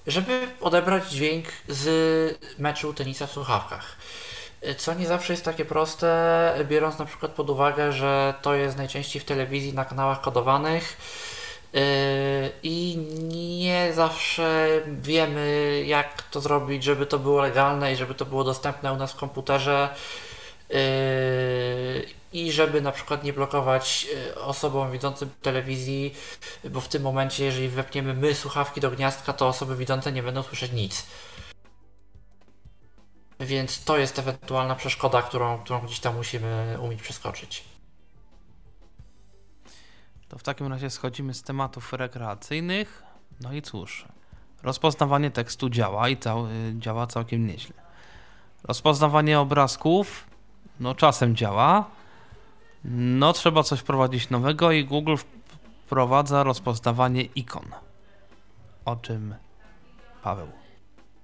[0.07, 3.97] żeby odebrać dźwięk z meczu tenisa w słuchawkach
[4.77, 9.23] co nie zawsze jest takie proste, biorąc na przykład pod uwagę, że to jest najczęściej
[9.23, 10.97] w telewizji na kanałach kodowanych
[11.73, 11.81] yy,
[12.62, 18.45] i nie zawsze wiemy, jak to zrobić, żeby to było legalne i żeby to było
[18.45, 19.88] dostępne u nas w komputerze.
[20.75, 26.15] Yy, I żeby na przykład nie blokować yy, osobom widzącym telewizji,
[26.71, 30.43] bo w tym momencie, jeżeli wepniemy my słuchawki do gniazdka, to osoby widzące nie będą
[30.43, 31.07] słyszeć nic.
[33.41, 37.65] Więc to jest ewentualna przeszkoda, którą, którą gdzieś tam musimy umieć przeskoczyć.
[40.29, 43.03] To w takim razie schodzimy z tematów rekreacyjnych.
[43.41, 44.05] No i cóż,
[44.63, 46.47] rozpoznawanie tekstu działa i cał,
[46.79, 47.75] działa całkiem nieźle.
[48.65, 50.27] Rozpoznawanie obrazków,
[50.81, 51.85] no czasem działa.
[52.85, 55.17] No trzeba coś wprowadzić nowego i Google
[55.87, 57.67] wprowadza rozpoznawanie ikon.
[58.85, 59.35] O czym
[60.23, 60.49] Paweł?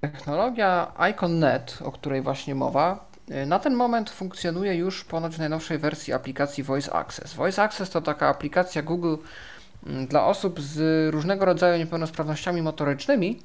[0.00, 5.78] Technologia IconNet, o której właśnie mowa, y, na ten moment funkcjonuje już ponoć w najnowszej
[5.78, 7.34] wersji aplikacji Voice Access.
[7.34, 9.16] Voice Access to taka aplikacja Google
[9.86, 13.38] mm, dla osób z różnego rodzaju niepełnosprawnościami motorycznymi,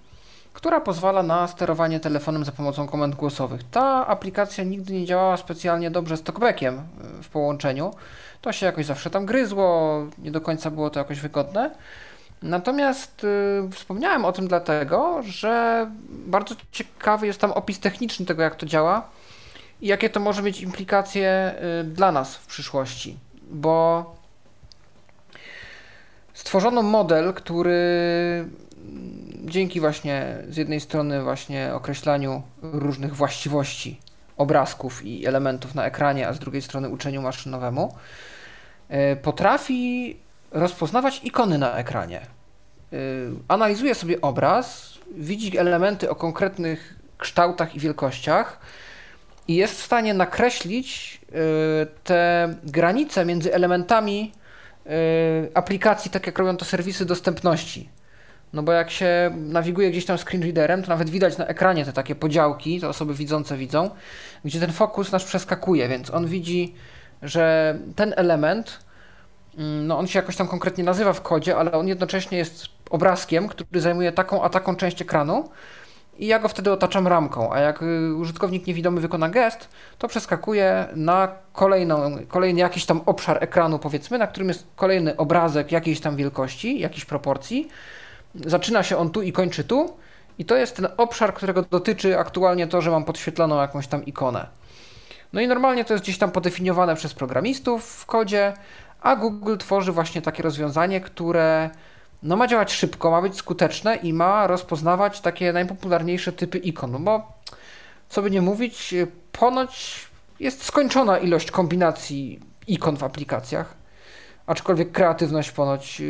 [0.56, 3.62] która pozwala na sterowanie telefonem za pomocą komend głosowych.
[3.72, 6.76] Ta aplikacja nigdy nie działała specjalnie dobrze z talkbackiem
[7.20, 7.94] y, w połączeniu.
[8.42, 11.72] To się jakoś zawsze tam gryzło, nie do końca było to jakoś wygodne.
[12.42, 18.56] Natomiast y, wspomniałem o tym dlatego, że bardzo ciekawy jest tam opis techniczny tego, jak
[18.56, 19.10] to działa
[19.82, 23.18] i jakie to może mieć implikacje y, dla nas w przyszłości.
[23.52, 24.06] Bo
[26.34, 27.80] stworzono model, który
[29.46, 34.00] dzięki właśnie z jednej strony właśnie określaniu różnych właściwości
[34.38, 37.96] obrazków i elementów na ekranie, a z drugiej strony uczeniu maszynowemu,
[38.92, 40.18] y, potrafi
[40.52, 42.22] rozpoznawać ikony na ekranie.
[42.94, 48.60] Y, analizuje sobie obraz, widzi elementy o konkretnych kształtach i wielkościach
[49.48, 54.32] i jest w stanie nakreślić y, te granice między elementami
[55.54, 57.90] aplikacji, tak jak robią to serwisy dostępności.
[58.56, 61.94] No bo jak się nawiguje gdzieś tam screen readerem, to nawet widać na ekranie te
[61.94, 63.90] takie podziałki, te osoby widzące widzą,
[64.46, 66.76] gdzie ten fokus nasz przeskakuje, więc on widzi,
[67.22, 68.86] że ten element
[69.58, 73.48] Mm, no on się jakoś tam konkretnie nazywa w kodzie, ale on jednocześnie jest obrazkiem,
[73.48, 75.50] który zajmuje taką a taką część ekranu
[76.18, 80.88] i ja go wtedy otaczam ramką, a jak y, użytkownik niewidomy wykona gest, to przeskakuje
[80.96, 86.16] na kolejną, kolejny jakiś tam obszar ekranu powiedzmy, na którym jest kolejny obrazek jakiejś tam
[86.16, 87.70] wielkości, jakiejś proporcji.
[88.46, 89.98] Zaczyna się on tu i kończy tu
[90.38, 94.48] i to jest ten obszar, którego dotyczy aktualnie to, że mam podświetloną jakąś tam ikonę.
[95.34, 98.54] No i normalnie to jest gdzieś tam podefiniowane przez programistów w kodzie,
[99.02, 101.70] a Google tworzy właśnie takie rozwiązanie, które
[102.24, 106.92] no, ma działać szybko, ma być skuteczne i ma rozpoznawać takie najpopularniejsze typy ikon.
[106.92, 107.32] No bo
[108.10, 108.94] co by nie mówić,
[109.32, 110.06] ponoć
[110.40, 113.74] jest skończona ilość kombinacji ikon w aplikacjach,
[114.48, 116.08] aczkolwiek kreatywność ponoć yy,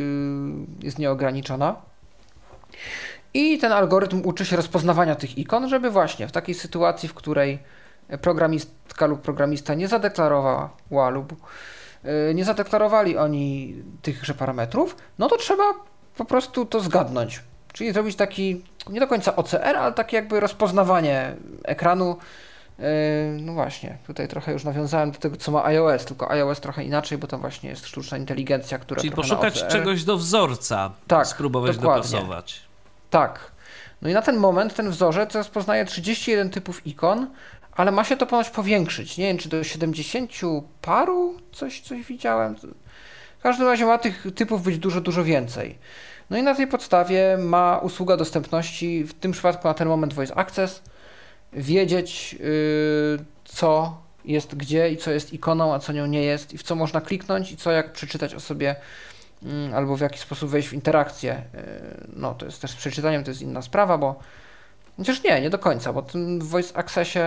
[0.81, 1.75] jest nieograniczona.
[3.33, 7.59] I ten algorytm uczy się rozpoznawania tych ikon, żeby właśnie w takiej sytuacji, w której
[8.21, 11.33] programistka lub programista nie zadeklarowała lub
[12.29, 15.63] Y, nie zadeklarowali oni tychże parametrów, no to trzeba
[16.17, 17.43] po prostu to zgadnąć.
[17.73, 22.17] Czyli zrobić taki, nie do końca OCR, ale takie jakby rozpoznawanie ekranu
[23.41, 27.17] no właśnie, tutaj trochę już nawiązałem do tego, co ma iOS, tylko iOS trochę inaczej,
[27.17, 29.71] bo tam właśnie jest sztuczna inteligencja, która Czyli poszukać OCR...
[29.71, 32.11] czegoś do wzorca, tak, spróbować dokładnie.
[32.11, 32.61] dopasować.
[33.15, 33.51] Tak.
[34.01, 37.27] No i na ten moment ten wzorzec rozpoznaje 31 typów ikon,
[37.71, 39.17] ale ma się to ponoć powiększyć.
[39.17, 40.31] Nie wiem, czy do 70
[40.81, 42.55] paru coś, coś widziałem.
[43.39, 45.77] W każdym razie ma tych typów być dużo, dużo więcej.
[46.29, 50.37] No i na tej podstawie ma usługa dostępności, w tym przypadku na ten moment Voice
[50.37, 50.81] Access,
[51.53, 56.57] wiedzieć yy, co jest gdzie i co jest ikoną, a co nią nie jest i
[56.57, 58.75] w co można kliknąć i co jak przeczytać o sobie
[59.75, 61.43] albo w jaki sposób wejść w interakcję.
[61.53, 61.61] Yy,
[62.15, 64.19] no to jest też z przeczytaniem, to jest inna sprawa, bo
[64.97, 66.05] chociaż nie, nie do końca, bo
[66.39, 67.19] w Voice Accessie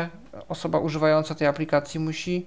[0.48, 2.46] osoba używająca tej aplikacji musi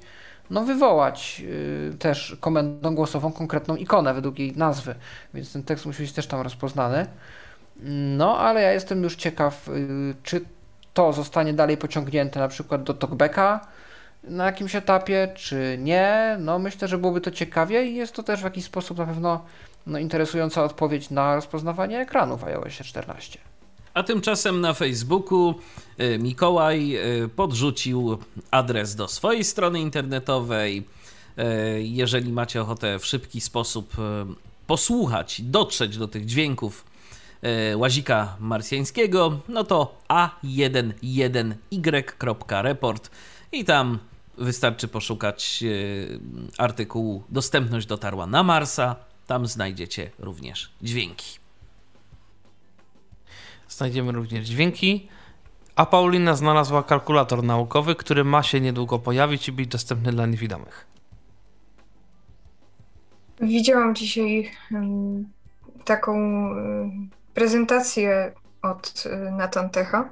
[0.49, 4.95] no, wywołać yy, też komendą głosową konkretną ikonę według jej nazwy,
[5.33, 7.05] więc ten tekst musi być też tam rozpoznany.
[8.17, 10.41] No, ale ja jestem już ciekaw, yy, czy
[10.93, 13.67] to zostanie dalej pociągnięte na przykład do talkbacka
[14.23, 16.37] na jakimś etapie, czy nie.
[16.39, 19.45] No, myślę, że byłoby to ciekawie i jest to też w jakiś sposób na pewno
[19.87, 23.39] no, interesująca odpowiedź na rozpoznawanie ekranu w iOS 14.
[23.93, 25.55] A tymczasem na Facebooku
[25.99, 28.17] y, Mikołaj y, podrzucił
[28.51, 30.77] adres do swojej strony internetowej.
[30.77, 30.83] Y,
[31.83, 33.93] jeżeli macie ochotę w szybki sposób
[34.67, 36.91] posłuchać, dotrzeć do tych dźwięków
[37.75, 43.09] łazika marsjańskiego, no to a11y.report
[43.51, 43.99] i tam
[44.41, 45.63] wystarczy poszukać
[46.57, 48.95] artykułu Dostępność dotarła na Marsa.
[49.27, 51.39] Tam znajdziecie również dźwięki.
[53.69, 55.07] Znajdziemy również dźwięki.
[55.75, 60.87] A Paulina znalazła kalkulator naukowy, który ma się niedługo pojawić i być dostępny dla niewidomych.
[63.41, 64.51] Widziałam dzisiaj
[65.85, 66.15] taką
[67.33, 70.09] prezentację od um, Natantecha,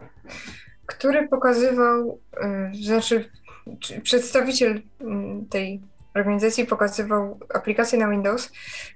[0.86, 2.20] który pokazywał,
[2.84, 3.30] znaczy
[4.04, 4.82] przedstawiciel
[5.50, 5.82] tej
[6.16, 8.52] organizacji pokazywał aplikację na Windows,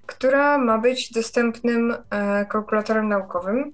[0.05, 3.73] która ma być dostępnym e, kalkulatorem naukowym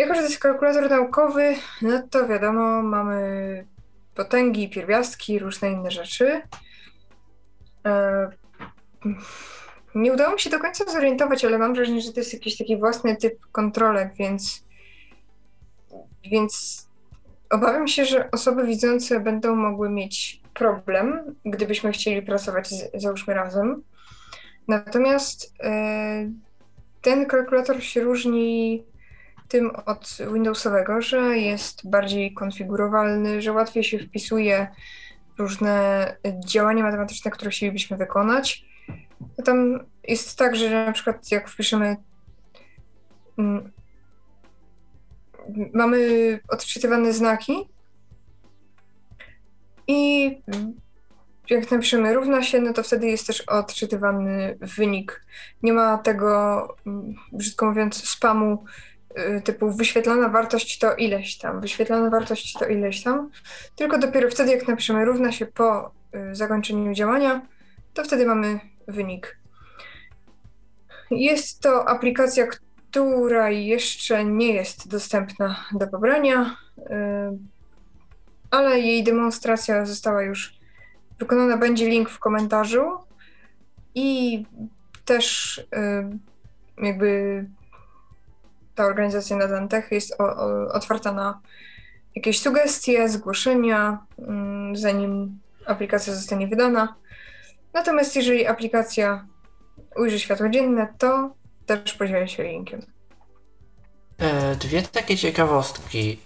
[0.00, 3.66] jako, że to jest kalkulator naukowy, no to wiadomo, mamy
[4.14, 6.42] potęgi, pierwiastki, różne inne rzeczy.
[7.86, 8.28] E,
[9.94, 12.76] nie udało mi się do końca zorientować, ale mam wrażenie, że to jest jakiś taki
[12.76, 14.64] własny typ kontrolek, więc,
[16.30, 16.86] więc
[17.50, 23.82] obawiam się, że osoby widzące będą mogły mieć problem, gdybyśmy chcieli pracować z, załóżmy razem.
[24.68, 26.30] Natomiast e,
[27.02, 28.84] ten kalkulator się różni
[29.48, 34.68] tym od Windowsowego, że jest bardziej konfigurowalny, że łatwiej się wpisuje
[35.38, 38.64] różne działania matematyczne, które chcielibyśmy wykonać.
[39.44, 41.96] Tam jest tak, że na przykład jak wpiszemy
[43.38, 43.72] mm,
[45.74, 45.98] mamy
[46.48, 47.68] odczytywane znaki
[49.86, 50.30] i
[51.50, 55.24] jak napiszemy równa się, no to wtedy jest też odczytywany wynik.
[55.62, 58.64] Nie ma tego, mm, brzydko mówiąc, spamu
[59.18, 63.30] Y, typu wyświetlona wartość to ileś tam, wyświetlona wartość to ileś tam,
[63.76, 67.46] tylko dopiero wtedy, jak napiszemy równa się po y, zakończeniu działania,
[67.94, 69.38] to wtedy mamy wynik.
[71.10, 72.69] Jest to aplikacja, która
[73.48, 76.82] jeszcze nie jest dostępna do pobrania, y,
[78.50, 80.58] ale jej demonstracja została już
[81.18, 81.56] wykonana.
[81.56, 82.82] Będzie link w komentarzu
[83.94, 84.44] i
[85.04, 85.56] też
[86.82, 87.44] jakby
[88.74, 90.16] ta organizacja na Dantech jest
[90.72, 91.40] otwarta na
[92.14, 96.94] jakieś sugestie, zgłoszenia, mm, zanim aplikacja zostanie wydana.
[97.72, 99.26] Natomiast jeżeli aplikacja
[99.96, 101.34] ujrzy światło dzienne, to
[101.76, 102.86] też podzielę się linkiem.
[104.20, 106.18] E, dwie takie ciekawostki.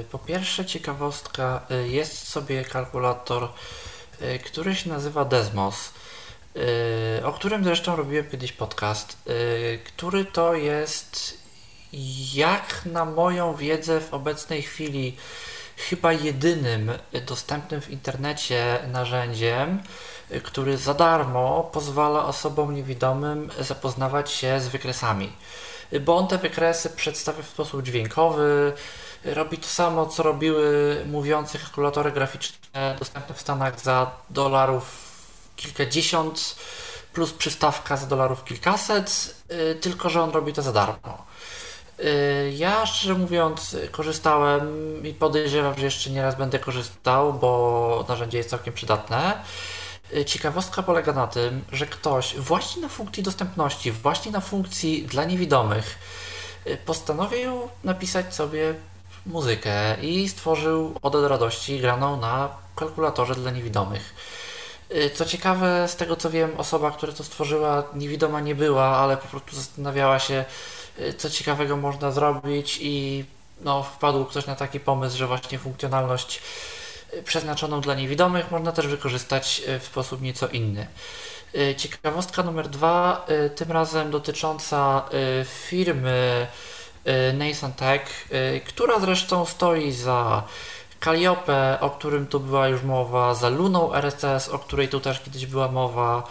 [0.00, 3.48] E, po pierwsze, ciekawostka e, jest sobie kalkulator,
[4.44, 5.92] który się nazywa Desmos,
[7.24, 9.16] o którym zresztą robiłem kiedyś podcast,
[9.84, 11.38] który to jest
[12.34, 15.16] jak na moją wiedzę w obecnej chwili
[15.76, 16.92] chyba jedynym
[17.26, 19.82] dostępnym w internecie narzędziem,
[20.44, 25.32] który za darmo pozwala osobom niewidomym zapoznawać się z wykresami.
[26.00, 28.72] Bo on te wykresy przedstawia w sposób dźwiękowy,
[29.24, 35.08] robi to samo, co robiły mówiące kalkulatory graficzne dostępne w Stanach za dolarów
[35.56, 36.56] kilkadziesiąt,
[37.12, 41.26] plus przystawka za dolarów kilkaset, y, tylko że on robi to za darmo.
[42.00, 44.66] Y, ja szczerze mówiąc korzystałem
[45.06, 49.42] i podejrzewam, że jeszcze nieraz będę korzystał, bo narzędzie jest całkiem przydatne.
[50.16, 55.24] Y, ciekawostka polega na tym, że ktoś właśnie na funkcji dostępności, właśnie na funkcji dla
[55.24, 55.98] niewidomych
[56.66, 58.74] y, postanowił napisać sobie
[59.26, 64.14] muzykę i stworzył Odę do radości graną na kalkulatorze dla niewidomych.
[64.94, 69.16] Y, Co ciekawe, z tego co wiem, osoba, która to stworzyła, niewidoma nie była, ale
[69.16, 70.44] po prostu zastanawiała się,
[71.18, 73.24] co ciekawego można zrobić i
[73.60, 76.42] no, wpadł ktoś na taki pomysł, że właśnie funkcjonalność
[77.24, 80.86] przeznaczoną dla niewidomych można też wykorzystać y, w sposób nieco inny.
[81.54, 85.02] Y, Ciekawostka numer dwa, y, tym razem dotycząca
[85.68, 86.46] firmy
[87.34, 88.28] Nathan Tech,
[88.66, 90.42] która zresztą stoi za
[91.00, 95.46] Calliope, o którym tu była już mowa, za Luną RSS, o której tu też kiedyś
[95.46, 96.28] była mowa.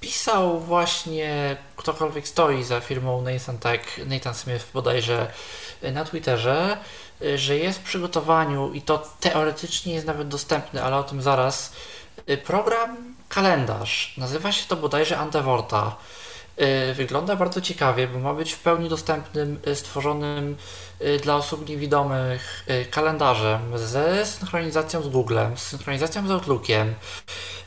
[0.00, 5.32] Pisał właśnie ktokolwiek stoi za firmą Nathan Tech, Nathan Smith bodajże
[5.82, 6.78] na Twitterze,
[7.34, 11.72] że jest w przygotowaniu i to teoretycznie jest nawet dostępny, ale o tym zaraz,
[12.30, 14.14] y, program kalendarz.
[14.18, 15.96] Nazywa się to bodajże Antevorta.
[16.90, 20.56] Y, Wygląda bardzo ciekawie, bo ma być w pełni dostępnym, y, stworzonym y,
[21.22, 26.94] dla osób niewidomych y, kalendarzem ze synchronizacją z Googlem, z synchronizacją z Outlookiem,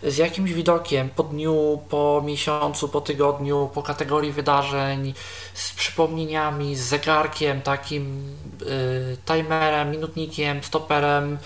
[0.04, 5.14] z jakimś widokiem po dniu, po miesiącu, po tygodniu, po kategorii wydarzeń,
[5.54, 11.38] z przypomnieniami, z zegarkiem, takim y, timerem, minutnikiem, stoperem,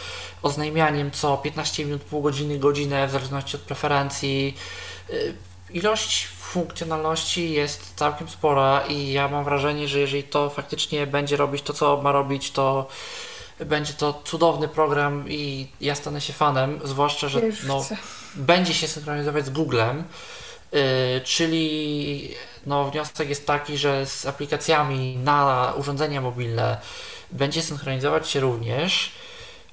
[0.41, 4.57] oznajmianiem co 15 minut, pół godziny, godzinę, w zależności od preferencji.
[5.09, 5.33] Y,
[5.71, 11.61] Ilość funkcjonalności jest całkiem spora i ja mam wrażenie, że jeżeli to faktycznie będzie robić
[11.61, 12.87] to, co ma robić, to
[13.59, 17.85] będzie to cudowny program i ja stanę się fanem, zwłaszcza, że no,
[18.35, 20.03] będzie się synchronizować z Googlem,
[20.71, 20.79] yy,
[21.23, 22.35] czyli
[22.65, 26.77] no, wniosek jest taki, że z aplikacjami na urządzenia mobilne
[27.31, 29.11] będzie synchronizować się również.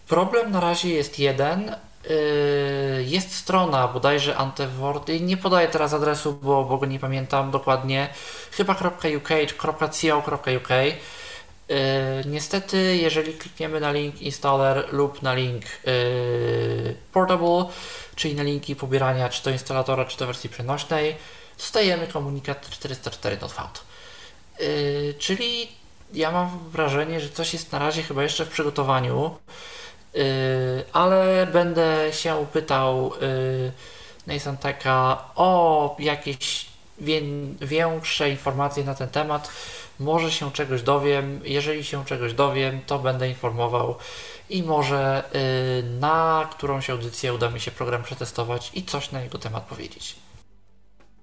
[0.08, 1.76] Problem na razie jest jeden.
[2.08, 8.08] Yy, Jest strona bodajże Anteword, nie podaję teraz adresu, bo, bo go nie pamiętam dokładnie,
[8.52, 8.72] chyba
[9.16, 9.54] .uk czy
[9.90, 10.68] .co.uk.
[11.68, 11.76] Yy,
[12.26, 17.64] niestety, jeżeli klikniemy na link installer lub na link yy, portable,
[18.16, 21.16] czyli na linki pobierania czy to instalatora, czy to wersji przenośnej,
[21.58, 23.80] dostajemy komunikat 404 not found.
[24.60, 25.68] Yy, czyli
[26.12, 29.36] ja mam wrażenie, że coś jest na razie chyba jeszcze w przygotowaniu,
[30.92, 33.72] ale będę się pytał yy,
[34.26, 36.66] Nathan Teka o jakieś
[36.98, 37.20] wię
[37.60, 39.50] większe informacje na ten temat.
[40.00, 41.40] Może się czegoś dowiem.
[41.44, 43.94] Jeżeli się czegoś dowiem, to będę informował
[44.50, 45.24] i może
[45.82, 50.16] yy, na którąś audycję uda mi się program przetestować i coś na jego temat powiedzieć.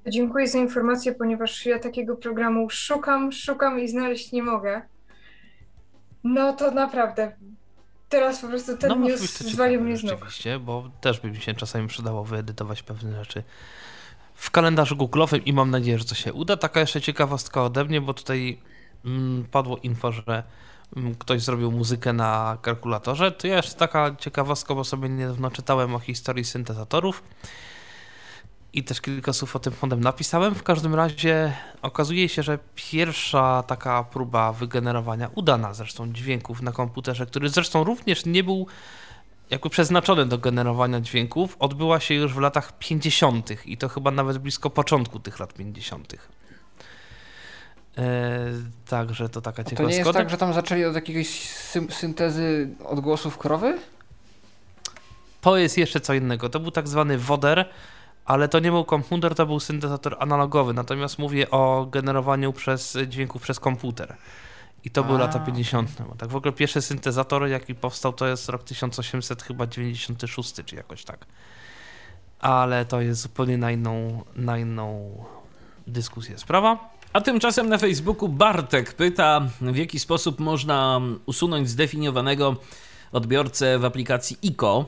[0.07, 4.81] Dziękuję za informację, ponieważ ja takiego programu szukam, szukam i znaleźć nie mogę.
[6.23, 7.31] No to naprawdę.
[8.13, 10.11] Teraz po prostu ten no news zwalił mnie z nóg.
[10.11, 13.43] rzeczywiście, bo też by mi się czasami przydało wyedytować pewne rzeczy
[14.33, 16.57] w kalendarzu Google'owym i mam nadzieję, że to się uda.
[16.57, 18.59] Taka jeszcze ciekawostka ode mnie, bo tutaj
[19.05, 20.43] mm, padło info, że
[20.95, 23.31] mm, ktoś zrobił muzykę na kalkulatorze.
[23.31, 27.23] To jeszcze taka ciekawostka, bo sobie niedawno czytałem o historii syntezatorów
[28.73, 30.55] i też kilka słów o tym potem napisałem.
[30.55, 37.25] W każdym razie okazuje się, że pierwsza taka próba wygenerowania udana zresztą dźwięków na komputerze,
[37.25, 38.67] który zresztą również nie był
[39.49, 43.65] jakby przeznaczony do generowania dźwięków, odbyła się już w latach 50.
[43.65, 46.13] i to chyba nawet blisko początku tych lat 50.
[46.13, 48.03] Eee,
[48.89, 49.97] także to taka To ciekawostka.
[49.99, 51.49] nie jest tak, że tam zaczęli od jakiejś
[51.89, 53.77] syntezy odgłosów krowy?
[55.41, 56.49] To jest jeszcze co innego.
[56.49, 57.69] To był tak zwany woder,
[58.25, 60.73] ale to nie był komputer, to był syntezator analogowy.
[60.73, 64.15] Natomiast mówię o generowaniu przez dźwięków przez komputer.
[64.83, 65.89] I to były A, lata 50.
[66.09, 70.75] Bo tak w ogóle pierwszy syntezator, jaki powstał, to jest rok 1800 chyba 96, czy
[70.75, 71.25] jakoś tak.
[72.39, 75.17] Ale to jest zupełnie na inną, na inną
[75.87, 76.93] dyskusję sprawa.
[77.13, 82.55] A tymczasem na Facebooku Bartek pyta, w jaki sposób można usunąć zdefiniowanego
[83.11, 84.85] odbiorcę w aplikacji ICO.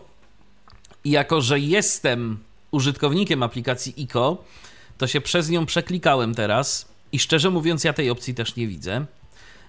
[1.04, 2.40] I jako, że jestem
[2.76, 4.44] użytkownikiem aplikacji ICO,
[4.98, 9.06] to się przez nią przeklikałem teraz i szczerze mówiąc, ja tej opcji też nie widzę.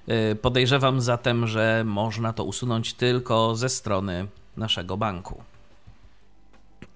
[0.06, 4.26] Yy, Podejrzewam zatem, że można to usunąć tylko ze strony
[4.56, 5.42] naszego banku.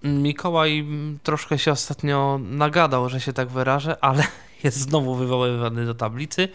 [0.02, 4.24] Mikołaj mm, troszkę się ostatnio nagadał, że się tak wyrażę, ale
[4.64, 6.48] jest znowu wywoływany do tablicy,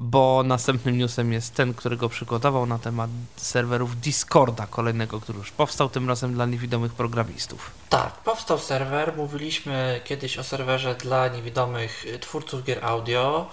[0.00, 5.88] bo następnym newsem jest ten, którego przygotował na temat serwerów Discorda, kolejnego, który już powstał,
[5.88, 7.70] tym razem dla niewidomych programistów.
[7.88, 9.16] Tak, powstał serwer.
[9.16, 13.50] Mówiliśmy kiedyś o serwerze dla niewidomych y, twórców gier audio.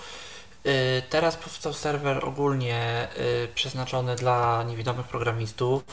[0.66, 3.08] Y, Teraz powstał serwer ogólnie
[3.44, 5.84] y, przeznaczony dla niewidomych programistów.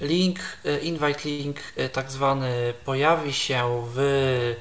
[0.00, 0.38] Link,
[0.82, 1.56] invite link
[1.92, 4.56] tak zwany pojawi się w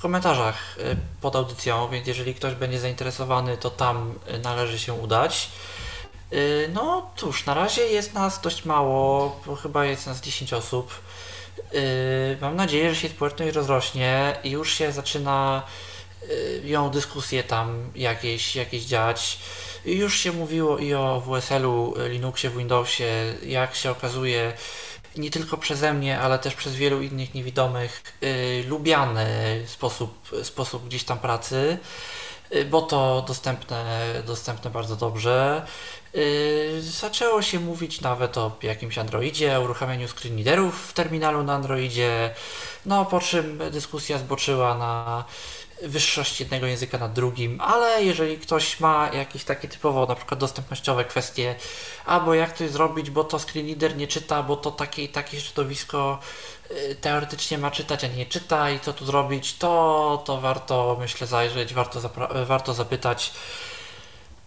[0.00, 5.48] komentarzach y, pod audycją, więc jeżeli ktoś będzie zainteresowany, to tam y, należy się udać.
[6.32, 10.94] Y, no cóż, na razie jest nas dość mało, bo chyba jest nas 10 osób.
[12.40, 15.62] Mam nadzieję, że się społeczność rozrośnie i już się zaczyna
[16.64, 19.38] ją dyskusje tam jakieś, jakieś dziać.
[19.84, 24.52] Już się mówiło i o WSL-u, Linuxie, Windowsie, jak się okazuje,
[25.16, 29.26] nie tylko przeze mnie, ale też przez wielu innych niewidomych, yy, lubiany
[29.66, 31.78] sposób, sposób gdzieś tam pracy,
[32.50, 35.66] yy, bo to dostępne, dostępne bardzo dobrze.
[36.14, 42.34] Yy, zaczęło się mówić nawet o jakimś Androidzie, uruchamianiu screen readerów w terminalu na Androidzie,
[42.86, 45.24] no po czym dyskusja zboczyła na
[45.82, 51.04] wyższość jednego języka nad drugim, ale jeżeli ktoś ma jakieś takie typowo na przykład dostępnościowe
[51.04, 51.54] kwestie,
[52.06, 55.40] albo jak coś zrobić, bo to screen reader nie czyta, bo to takie i takie
[55.40, 56.18] środowisko
[56.70, 61.26] y, teoretycznie ma czytać, a nie czyta i co tu zrobić, to, to warto myślę
[61.26, 62.00] zajrzeć, warto,
[62.46, 63.32] warto zapytać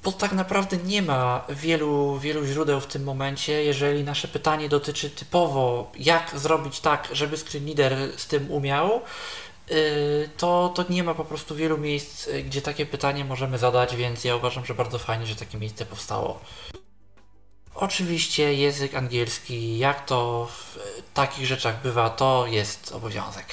[0.03, 3.63] bo tak naprawdę nie ma wielu, wielu źródeł w tym momencie.
[3.63, 9.01] Jeżeli nasze pytanie dotyczy typowo, jak zrobić tak, żeby screen reader z tym umiał,
[10.37, 14.23] to, to nie ma po prostu wielu miejsc, y, gdzie takie pytanie możemy zadać, więc
[14.23, 16.39] ja uważam, że bardzo fajnie, że takie miejsce powstało.
[17.75, 20.77] Oczywiście język angielski, jak to w
[21.13, 23.45] takich rzeczach bywa, to jest obowiązek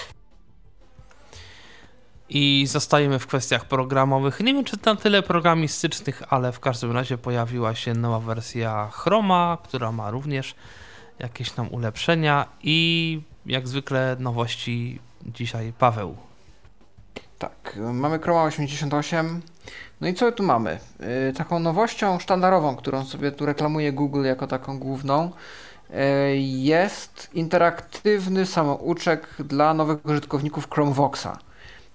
[2.30, 4.40] i zostajemy w kwestiach programowych.
[4.40, 9.58] Nie wiem, czy na tyle programistycznych, ale w każdym razie pojawiła się nowa wersja Chroma,
[9.64, 10.54] która ma również
[11.18, 15.00] jakieś tam ulepszenia i jak zwykle nowości
[15.34, 16.16] dzisiaj Paweł.
[17.38, 19.40] Tak, mamy Chroma 88.
[20.00, 20.78] No i co tu mamy?
[21.26, 25.30] Yy, taką nowością sztandarową, którą sobie tu reklamuje Google jako taką główną,
[25.90, 25.96] yy,
[26.38, 31.38] jest interaktywny samouczek dla nowych użytkowników Chromevoxa.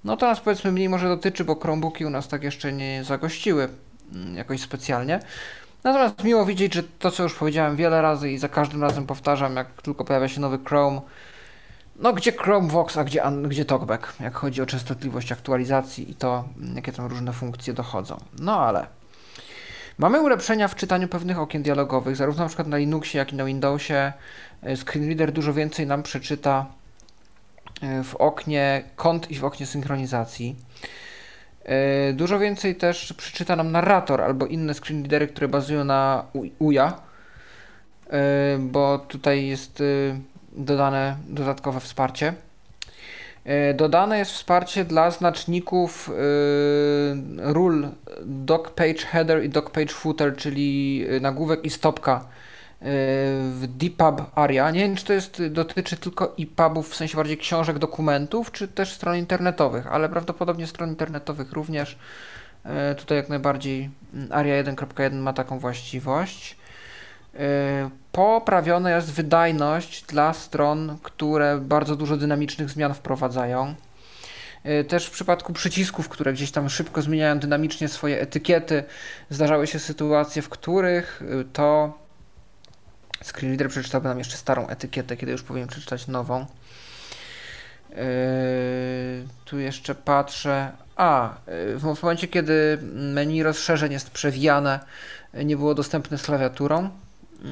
[0.04, 3.70] No to nas powiedzmy mniej może dotyczy, bo Chromebooki u nas tak jeszcze nie zagościły
[4.14, 5.20] mm, jakoś specjalnie.
[5.84, 9.56] Natomiast miło widzieć, że to co już powiedziałem wiele razy i za każdym razem powtarzam,
[9.56, 11.02] jak tylko pojawia się nowy Chrome,
[12.00, 16.46] no gdzie Chrome Vox, a gdzie, gdzie TalkBack, jak chodzi o częstotliwość aktualizacji i to,
[16.58, 18.18] mm, jakie tam różne funkcje dochodzą.
[18.40, 18.88] No ale
[19.98, 23.46] mamy ulepszenia w czytaniu pewnych okien dialogowych, zarówno na przykład na Linuxie, jak i na
[23.46, 24.14] Windowsie.
[24.76, 26.66] Screenreader dużo więcej nam przeczyta
[27.82, 30.56] E, w oknie kont i w oknie synchronizacji.
[31.64, 36.26] E, dużo więcej też przeczyta nam narrator albo inne screenreadery, które bazują na
[36.60, 37.02] UJA,
[38.10, 39.84] e, bo tutaj jest
[40.58, 42.34] dodane dodatkowe wsparcie.
[43.76, 46.12] Dodane jest wsparcie dla znaczników
[47.38, 47.88] ról
[48.26, 52.26] doc page header i doc page footer, czyli nagłówek i stopka
[53.52, 54.72] w DPub Aria.
[54.72, 58.94] Nie wiem, czy to jest, dotyczy tylko EPUBów, w sensie bardziej książek, dokumentów, czy też
[58.94, 61.98] stron internetowych, ale prawdopodobnie stron internetowych również.
[62.66, 66.58] E, tutaj jak najbardziej mm, Aria 1.1 ma taką właściwość.
[67.36, 73.76] E, poprawiona jest wydajność dla stron, które bardzo dużo dynamicznych zmian wprowadzają.
[74.64, 78.84] E, też w przypadku przycisków, które gdzieś tam szybko zmieniają dynamicznie swoje etykiety,
[79.30, 81.24] zdarzały się sytuacje, w których
[81.54, 81.98] to
[83.24, 86.46] Screenreader przeczytałby nam jeszcze starą etykietę, kiedy już powinien przeczytać nową.
[89.46, 90.72] Tu jeszcze patrzę.
[90.96, 91.36] A,
[91.76, 94.80] w momencie, kiedy menu rozszerzeń jest przewijane,
[95.34, 96.90] nie było dostępne z klawiaturą.
[97.46, 97.50] Yy,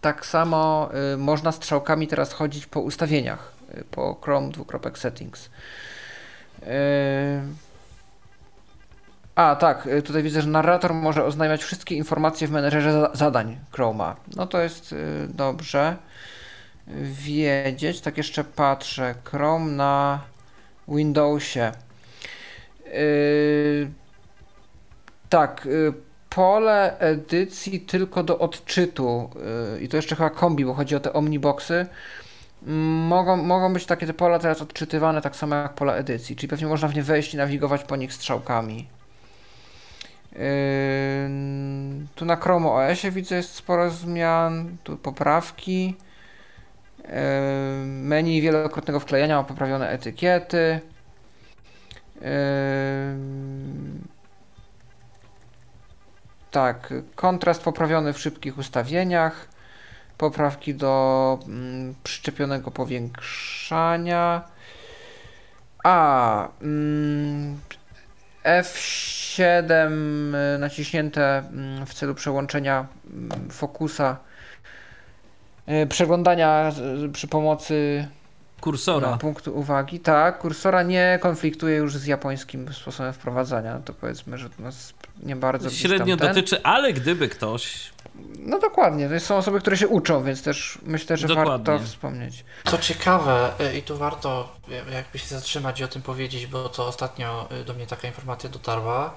[0.00, 5.50] tak samo yy, można strzałkami teraz chodzić po ustawieniach, yy, po Chrome dwukropek settings.
[6.62, 6.68] Yy,
[9.34, 14.16] a, tak, y, tutaj widzę, że narrator może oznajmiać wszystkie informacje w menedżerze zadań Chroma.
[14.36, 15.96] No to jest y, dobrze
[17.02, 18.00] wiedzieć.
[18.00, 19.14] Tak jeszcze patrzę.
[19.24, 20.20] Chrome na
[20.88, 21.72] Windowsie.
[22.86, 23.90] Y,
[25.28, 25.68] tak,
[26.30, 29.30] pole edycji tylko do odczytu
[29.80, 31.86] i to jeszcze chyba kombi, bo chodzi o te omniboxy.
[33.08, 36.66] Mogą, mogą być takie te pola teraz odczytywane tak samo jak pola edycji, czyli pewnie
[36.66, 38.86] można w nie wejść i nawigować po nich strzałkami.
[40.32, 40.38] Yy,
[42.14, 45.96] tu na Chrome OS widzę jest sporo zmian, tu poprawki.
[46.98, 47.14] Yy,
[47.86, 50.80] menu wielokrotnego wklejania ma poprawione etykiety.
[52.20, 52.30] Yy,
[56.50, 59.48] tak, kontrast poprawiony w szybkich ustawieniach.
[60.18, 64.42] Poprawki do mm, przyczepionego powiększania.
[65.84, 67.60] A, mm,
[68.44, 69.42] F7
[70.54, 74.16] y, naciśnięte mm, w celu przełączenia mm, fokusa,
[75.68, 76.72] y, przeglądania
[77.12, 78.08] przy pomocy
[78.60, 79.16] Kursora.
[79.16, 80.00] Punktu uwagi.
[80.00, 83.74] Tak, kursora nie konfliktuje już z japońskim sposobem wprowadzania.
[83.74, 85.70] No to powiedzmy, że to nas nie bardzo.
[85.70, 87.90] Średnio dotyczy, ale gdyby ktoś.
[88.38, 91.64] No dokładnie, to są osoby, które się uczą, więc też myślę, że Dokładnie.
[91.64, 92.44] warto wspomnieć.
[92.64, 96.68] Co ciekawe, y, i tu warto y, jakby się zatrzymać i o tym powiedzieć, bo
[96.68, 99.14] to ostatnio y, do mnie taka informacja dotarła,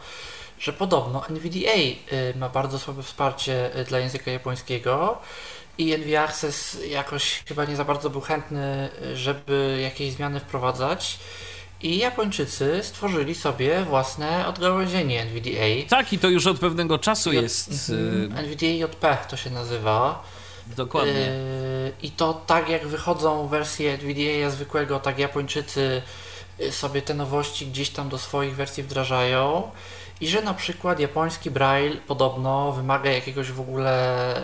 [0.60, 1.78] że podobno NVDA
[2.36, 5.22] ma bardzo słabe wsparcie dla języka japońskiego
[5.78, 11.20] i NV Access jakoś chyba nie za bardzo był chętny, y, żeby jakieś zmiany wprowadzać.
[11.82, 15.90] I Japończycy stworzyli sobie własne odgałęzienie NVDA.
[15.90, 17.90] Tak, i to już od pewnego czasu jest.
[17.90, 18.38] Mhm.
[18.38, 20.24] y, NVDA JP to się nazywa.
[20.68, 21.14] Dokładnie.
[21.14, 26.02] Yy, I to tak jak wychodzą wersje NVDA zwykłego, tak Japończycy
[26.60, 29.72] y, sobie te nowości gdzieś tam do swoich wersji wdrażają.
[30.22, 34.36] I że na przykład japoński braille podobno wymaga jakiegoś w ogóle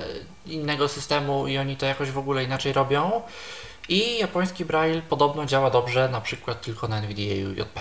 [0.53, 3.21] innego systemu i oni to jakoś w ogóle inaczej robią.
[3.89, 7.79] I japoński braille podobno działa dobrze na przykład tylko na NVDA JP.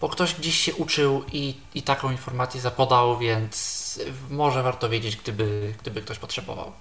[0.00, 3.80] Bo ktoś gdzieś się uczył i, i taką informację zapodał, więc
[4.30, 6.72] może warto wiedzieć, gdyby, gdyby ktoś potrzebował.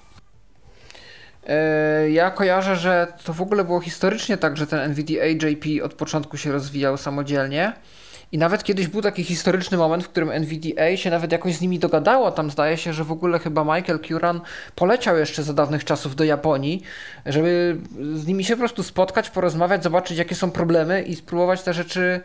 [1.48, 5.94] E, Ja kojarzę, że to w ogóle było historycznie tak, że ten NVDA JP od
[5.94, 7.74] początku się rozwijał samodzielnie.
[8.32, 11.80] I nawet kiedyś był taki historyczny moment, w którym NVDA się nawet jakoś z nimi
[11.80, 12.32] dogadało.
[12.32, 14.42] Tam zdaje się, że w ogóle chyba Michael Curran
[14.76, 16.84] poleciał jeszcze za dawnych czasów do Japonii,
[17.26, 17.78] żeby
[18.14, 22.22] z nimi się po prostu spotkać, porozmawiać, zobaczyć jakie są problemy i spróbować te rzeczy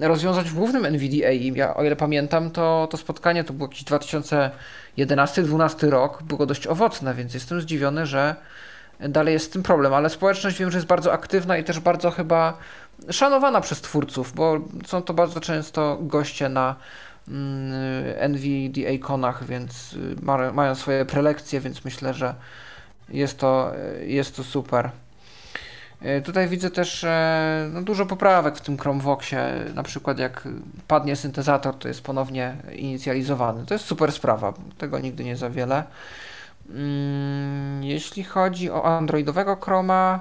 [0.00, 1.30] rozwiązać w głównym NVDA.
[1.30, 3.84] I ja, o ile pamiętam, to, to spotkanie to było jakiś
[4.96, 8.36] 2011-2012 rok, było dość owocne, więc jestem zdziwiony, że
[9.00, 12.10] dalej jest z tym problem, ale społeczność wiem, że jest bardzo aktywna i też bardzo
[12.10, 12.58] chyba
[13.10, 16.76] szanowana przez twórców, bo są to bardzo często goście na
[17.28, 17.72] mm,
[18.18, 22.34] NVDA konach, więc y, ma, mają swoje prelekcje, więc myślę, że
[23.08, 23.72] jest to,
[24.06, 24.90] jest to super.
[26.02, 30.48] Y, Tutaj widzę też e, no, dużo poprawek w tym Chromevoxie, na przykład jak
[30.88, 33.66] padnie syntezator, to jest ponownie inicjalizowany.
[33.66, 35.84] To jest super sprawa, tego nigdy nie za wiele.
[36.70, 40.20] Mm, Jeśli chodzi o androidowego Chroma,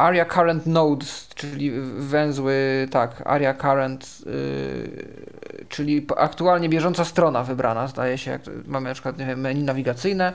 [0.00, 8.18] Aria Current Nodes, czyli węzły, tak, Aria Current, yy, czyli aktualnie bieżąca strona wybrana, zdaje
[8.18, 10.32] się, jak mamy na przykład, nie wiem, menu nawigacyjne,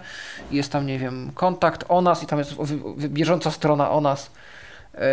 [0.52, 2.54] jest tam, nie wiem, kontakt o nas i tam jest
[2.98, 4.32] bieżąca strona o nas,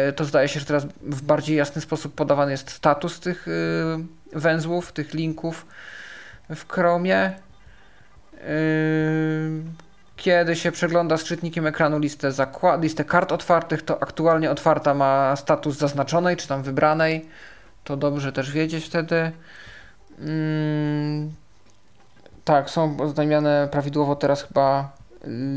[0.07, 3.47] Yy, to zdaje się, że teraz w bardziej jasny sposób podawany jest status tych
[4.33, 5.67] yy, węzłów, tych linków
[6.51, 7.33] w Chromie.
[10.23, 12.33] Kiedy się przegląda z czytnikiem ekranu listę,
[12.81, 17.29] listę kart otwartych, to aktualnie otwarta ma status zaznaczonej czy tam wybranej.
[17.85, 19.33] To dobrze też wiedzieć wtedy.
[20.19, 21.33] Mm,
[22.45, 24.93] tak, są oznajmiane prawidłowo teraz chyba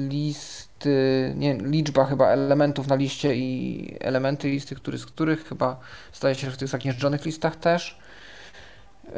[0.10, 5.80] listy, nie, liczba chyba elementów na liście i elementy listy, który z których chyba
[6.14, 8.00] zdaje się, w tych zagnieżdżonych listach też.
[9.06, 9.12] Yy,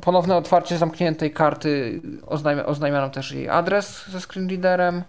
[0.00, 5.02] ponowne otwarcie zamkniętej karty oznajmia, oznajmia też jej adres ze screenreaderem.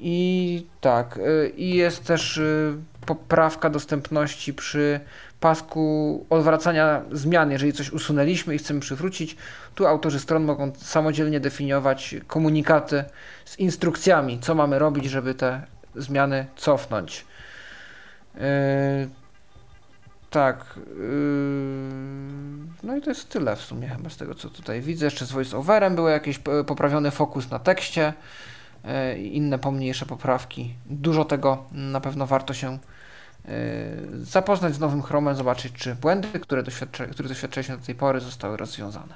[0.00, 5.00] I tak, y, i jest też y, poprawka dostępności przy
[5.40, 9.36] pasku odwracania zmian, jeżeli coś usunęliśmy i chcemy przywrócić.
[9.74, 13.04] Tu autorzy stron mogą samodzielnie definiować komunikaty
[13.44, 15.62] z instrukcjami, co mamy robić, żeby te
[15.96, 17.24] zmiany cofnąć.
[20.30, 20.74] Tak.
[20.76, 20.92] Yy,
[22.82, 25.04] no i to jest tyle w sumie chyba z tego, co tutaj widzę.
[25.04, 28.12] Jeszcze z voice-overem był jakiś p- poprawiony fokus na tekście
[28.84, 30.74] yy, i inne pomniejsze poprawki.
[30.86, 32.78] Dużo tego na pewno warto się
[33.44, 33.50] yy,
[34.24, 38.56] zapoznać z nowym Chromem, zobaczyć, czy błędy, które, doświadczy, które doświadczyliśmy do tej pory, zostały
[38.56, 39.14] rozwiązane.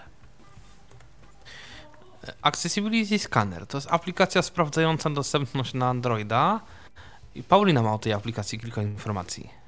[2.43, 6.61] Accessibility Scanner to jest aplikacja sprawdzająca dostępność na Androida.
[7.35, 9.62] I Paulina ma o tej aplikacji kilka informacji.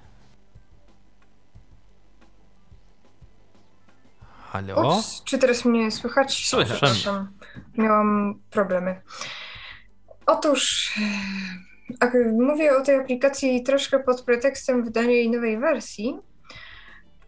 [4.54, 4.98] Halo?
[4.98, 6.46] Ups, czy teraz mnie słychać?
[6.48, 6.76] Słychać.
[6.76, 7.28] Przepraszam,
[7.78, 9.00] miałam problemy.
[10.26, 10.92] Otóż
[12.00, 16.18] e, mówię o tej aplikacji troszkę pod pretekstem wydania jej nowej wersji,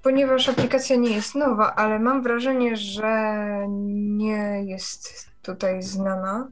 [0.03, 3.35] ponieważ aplikacja nie jest nowa, ale mam wrażenie, że
[3.89, 6.49] nie jest tutaj znana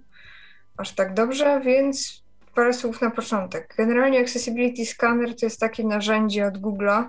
[0.77, 2.22] aż tak dobrze, więc
[2.55, 3.75] parę słów na początek.
[3.77, 7.05] Generalnie Accessibility Scanner to jest takie narzędzie od Google'a,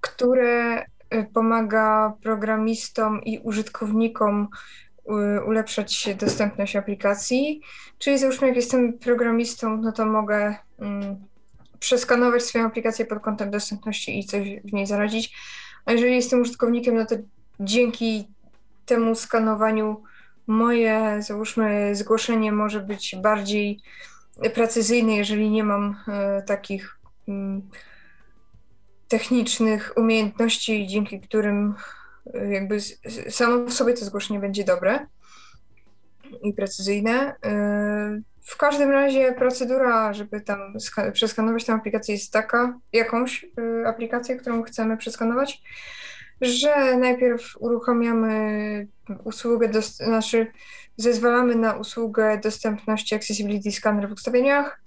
[0.00, 0.84] które
[1.24, 4.48] pomaga programistom i użytkownikom
[5.08, 7.60] y, ulepszać dostępność aplikacji.
[7.98, 11.16] Czyli załóżmy, jak jestem programistą, no to mogę mm,
[11.78, 15.36] przeskanować swoją aplikację pod kątem dostępności i coś w niej zaradzić.
[15.84, 17.14] A jeżeli jestem użytkownikiem, no to
[17.60, 18.28] dzięki
[18.86, 20.02] temu skanowaniu
[20.46, 23.80] moje, załóżmy, zgłoszenie może być bardziej
[24.54, 26.98] precyzyjny, jeżeli nie mam e, takich
[27.28, 27.62] mm,
[29.08, 31.74] technicznych umiejętności, dzięki którym
[32.34, 32.80] e, jakby
[33.30, 35.06] samo w sobie to zgłoszenie będzie dobre
[36.42, 37.34] i precyzyjne.
[38.42, 40.58] W każdym razie procedura, żeby tam
[41.12, 43.46] przeskanować tę aplikację jest taka, jakąś
[43.86, 45.62] aplikację, którą chcemy przeskanować,
[46.40, 48.86] że najpierw uruchamiamy
[49.24, 50.46] usługę, znaczy
[50.96, 54.80] zezwalamy na usługę dostępności Accessibility Scanner w ustawieniach,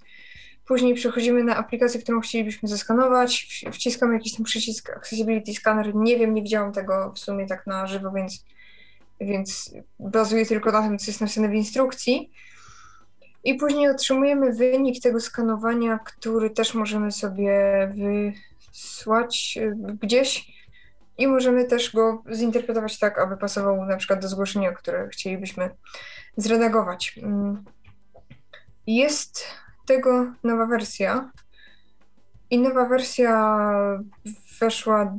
[0.70, 6.34] później przechodzimy na aplikację, którą chcielibyśmy zeskanować, wciskamy jakiś tam przycisk Accessibility Scanner, nie wiem,
[6.34, 8.44] nie widziałam tego w sumie tak na żywo, więc,
[9.20, 12.30] więc bazuję tylko na tym, co jest napisane w instrukcji.
[13.44, 17.52] I później otrzymujemy wynik tego skanowania, który też możemy sobie
[18.72, 20.52] wysłać y, gdzieś
[21.18, 25.70] i możemy też go zinterpretować tak, aby pasował na przykład do zgłoszenia, które chcielibyśmy
[26.36, 27.18] zredagować.
[27.22, 27.64] Mm.
[28.86, 29.44] Jest
[29.90, 31.30] tego nowa wersja
[32.50, 33.58] i nowa wersja
[34.60, 35.16] weszła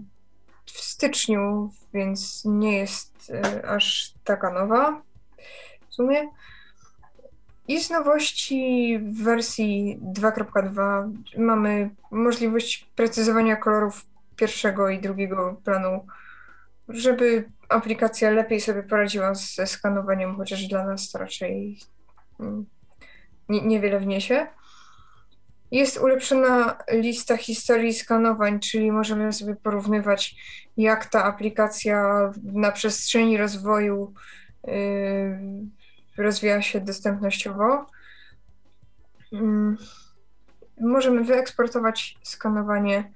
[0.66, 5.02] w styczniu, więc nie jest y, aż taka nowa
[5.90, 6.30] w sumie.
[7.68, 14.06] I z nowości w wersji 2.2 mamy możliwość precyzowania kolorów
[14.36, 16.06] pierwszego i drugiego planu,
[16.90, 21.80] żeby aplikacja lepiej sobie poradziła ze skanowaniem, chociaż dla nas to raczej
[22.40, 22.66] mm,
[23.50, 24.48] nie, niewiele wniesie.
[25.72, 30.36] Jest ulepszona lista historii skanowań, czyli możemy sobie porównywać,
[30.78, 34.14] jak ta aplikacja na przestrzeni rozwoju
[34.68, 34.74] yy,
[36.18, 37.86] rozwija się dostępnościowo.
[39.32, 39.40] Yy,
[40.82, 43.12] możemy wyeksportować skanowanie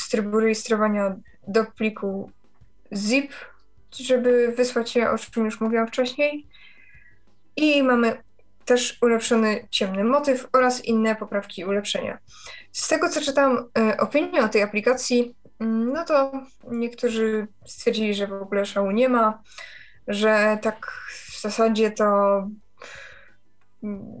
[0.00, 1.16] z trybu rejestrowania
[1.48, 2.30] do pliku
[2.92, 3.32] zip,
[4.00, 6.46] żeby wysłać je, o czym już mówiłam wcześniej.
[7.56, 8.22] I mamy
[8.70, 12.18] też ulepszony ciemny motyw oraz inne poprawki i ulepszenia.
[12.72, 16.32] Z tego, co czytam e, opinię o tej aplikacji, mm, no to
[16.70, 19.42] niektórzy stwierdzili, że w ogóle szału nie ma,
[20.08, 20.86] że tak
[21.30, 22.06] w zasadzie to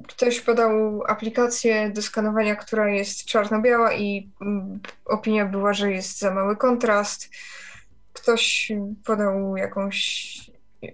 [0.08, 6.34] ktoś podał aplikację do skanowania, która jest czarno-biała i mm, opinia była, że jest za
[6.34, 7.28] mały kontrast.
[8.12, 8.72] Ktoś
[9.04, 10.36] podał jakąś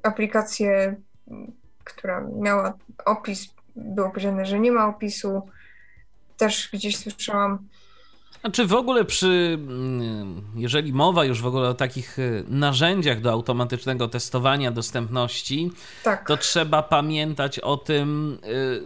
[0.03, 0.97] aplikację,
[1.87, 2.75] która miała
[3.05, 5.43] opis, było powiedziane, że nie ma opisu.
[6.37, 7.59] Też gdzieś słyszałam.
[8.43, 13.21] A czy w ogóle przy, mm, jeżeli mowa już w ogóle o takich y, narzędziach
[13.21, 15.71] do automatycznego testowania dostępności,
[16.05, 16.29] tak.
[16.29, 18.83] to trzeba pamiętać o tym, y,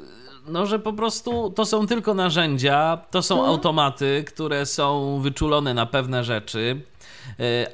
[0.47, 3.53] no, że po prostu to są tylko narzędzia, to są mhm.
[3.53, 6.81] automaty, które są wyczulone na pewne rzeczy,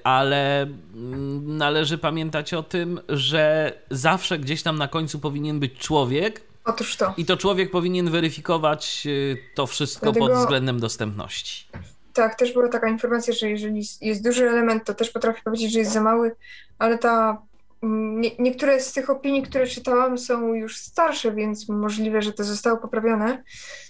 [0.05, 6.47] ale mm, należy pamiętać o tym, że zawsze gdzieś tam na końcu powinien być człowiek,
[6.67, 7.15] Otóż to.
[7.17, 10.27] I to człowiek powinien weryfikować y, to wszystko Dlatego...
[10.27, 11.69] pod względem dostępności.
[12.13, 15.79] Tak, też była taka informacja, że jeżeli jest duży element, to też potrafi powiedzieć, że
[15.79, 16.37] jest za mały,
[16.79, 17.43] ale ta
[17.83, 22.45] mm, nie, niektóre z tych opinii, które czytałam, są już starsze, więc możliwe, że to
[22.45, 23.43] zostało poprawione.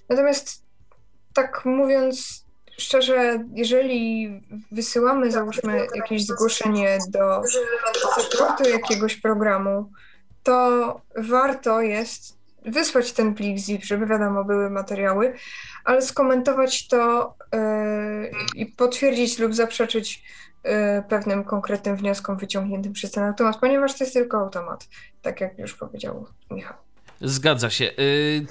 [0.09, 0.63] Natomiast
[1.35, 2.46] tak mówiąc
[2.79, 4.31] szczerze, jeżeli
[4.73, 7.43] wysyłamy, załóżmy, jakieś zgłoszenie do
[8.21, 9.91] supportu jakiegoś programu,
[10.43, 15.35] to warto jest wysłać ten plik zip, żeby wiadomo, były materiały,
[15.85, 20.23] ale skomentować to yy, i potwierdzić lub zaprzeczyć
[20.65, 20.71] yy,
[21.09, 24.89] pewnym konkretnym wnioskom wyciągniętym przez ten automat, ponieważ to jest tylko automat,
[25.23, 26.86] tak jak już powiedział Michał.
[27.21, 27.85] Zgadza się.
[27.99, 28.47] Y,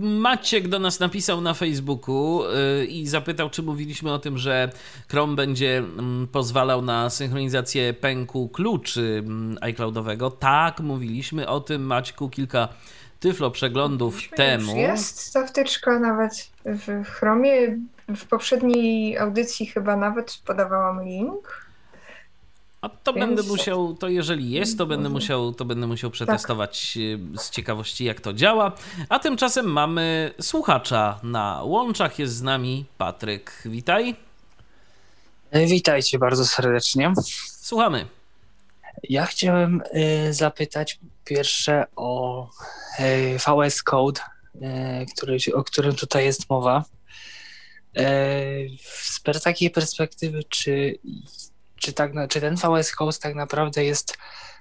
[0.00, 4.70] Maciek do nas napisał na Facebooku y, i zapytał, czy mówiliśmy o tym, że
[5.10, 10.30] Chrome będzie mm, pozwalał na synchronizację pęku kluczy mm, iCloudowego.
[10.30, 12.68] Tak, mówiliśmy o tym, Maćku, kilka
[13.20, 14.76] tyflo przeglądów Myśmy temu.
[14.76, 17.78] Jest ta wtyczka nawet w Chromie.
[18.16, 21.61] W poprzedniej audycji chyba nawet podawałam link.
[22.82, 23.26] A to Więc...
[23.26, 26.98] będę musiał, to jeżeli jest, to będę musiał, to będę musiał przetestować
[27.32, 27.42] tak.
[27.42, 28.72] z ciekawości, jak to działa.
[29.08, 32.18] A tymczasem mamy słuchacza na łączach.
[32.18, 33.62] Jest z nami Patryk.
[33.64, 34.16] Witaj.
[35.52, 37.12] Witajcie bardzo serdecznie.
[37.46, 38.06] Słuchamy.
[39.08, 39.82] Ja chciałem
[40.28, 42.48] y, zapytać pierwsze o
[43.38, 44.20] VS Code,
[45.16, 46.84] który, o którym tutaj jest mowa.
[48.84, 50.98] Z takiej perspektywy, czy,
[51.82, 54.18] czy, tak, czy ten VS Code tak naprawdę jest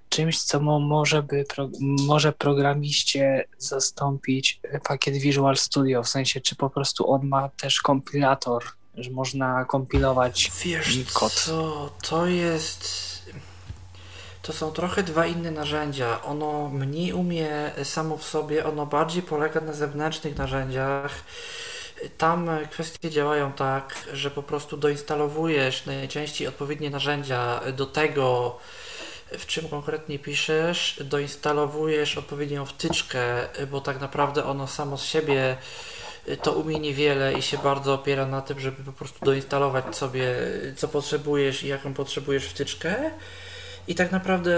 [0.10, 1.46] czymś, co może, by,
[1.82, 8.64] może programiście zastąpić pakiet Visual Studio, w sensie, czy po prostu on ma też kompilator,
[8.96, 11.34] że można kompilować Wiesz kod.
[11.34, 13.12] Co, to jest
[14.42, 16.22] to są trochę dwa inne narzędzia.
[16.24, 21.12] Ono mniej umie samo w sobie, ono bardziej polega na zewnętrznych narzędziach.
[22.18, 28.58] Tam kwestie działają tak, że po prostu doinstalowujesz najczęściej odpowiednie narzędzia do tego,
[29.32, 35.58] w czym konkretnie piszesz, doinstalowujesz odpowiednią wtyczkę, bo tak naprawdę ono samo z siebie
[36.42, 40.36] to umie niewiele i się bardzo opiera na tym, żeby po prostu doinstalować sobie
[40.76, 43.12] co potrzebujesz i jaką potrzebujesz wtyczkę.
[43.88, 44.54] I tak naprawdę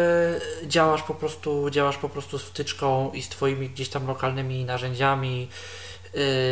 [0.64, 5.50] działasz po prostu, działasz po prostu z wtyczką i z twoimi gdzieś tam lokalnymi narzędziami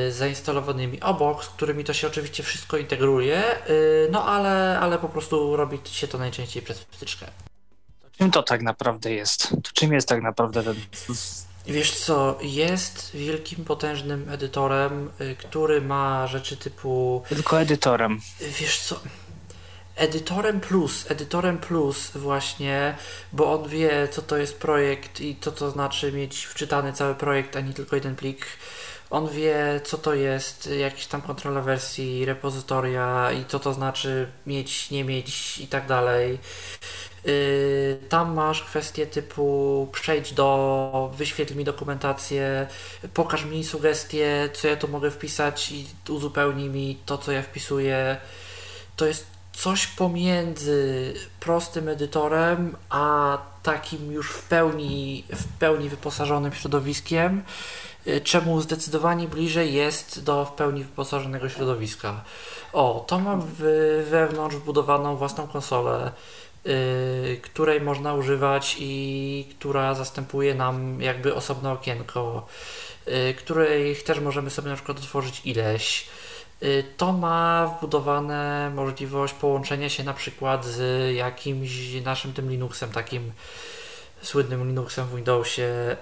[0.10, 5.56] zainstalowanymi obok, z którymi to się oczywiście wszystko integruje, yy, no ale, ale po prostu
[5.56, 7.28] robi się to najczęściej przez wtyczkę.
[8.18, 9.50] Czym to tak naprawdę jest?
[9.50, 10.76] To czym jest tak naprawdę ten
[11.68, 17.24] Wiesz co, jest wielkim, potężnym edytorem, y, który ma rzeczy typu.
[17.30, 18.20] Tylko edytorem.
[18.60, 19.00] Wiesz co.
[19.96, 22.96] Edytorem plus, edytorem plus właśnie,
[23.34, 27.56] bo on wie, co to jest projekt i co to znaczy mieć wczytany cały projekt,
[27.56, 28.46] a nie tylko jeden plik.
[29.12, 34.92] On wie, co to jest jakaś tam kontrola wersji, repozytoria i co to znaczy mieć,
[34.92, 36.40] nie mieć i tak dalej.
[37.28, 42.68] Y, tam masz kwestie typu przejdź do, wyświetl mi dokumentację,
[43.14, 48.18] pokaż mi sugestie, co ja tu mogę wpisać i uzupełnij mi to, co ja wpisuję.
[48.96, 57.44] To jest coś pomiędzy prostym edytorem, a takim już w pełni, w pełni wyposażonym środowiskiem,
[58.24, 62.24] czemu zdecydowanie bliżej jest do w pełni wyposażonego środowiska.
[62.74, 63.42] O, to mam
[64.10, 66.12] wewnątrz wbudowaną własną konsolę
[66.68, 72.48] Y, której można używać i która zastępuje nam jakby osobne okienko,
[73.08, 76.08] y, której też możemy sobie na przykład otworzyć ileś.
[76.98, 83.32] To ma wbudowane możliwość połączenia się na przykład z jakimś naszym tym Linuxem, takim
[84.22, 85.98] słynnym Linuxem w Windowsie.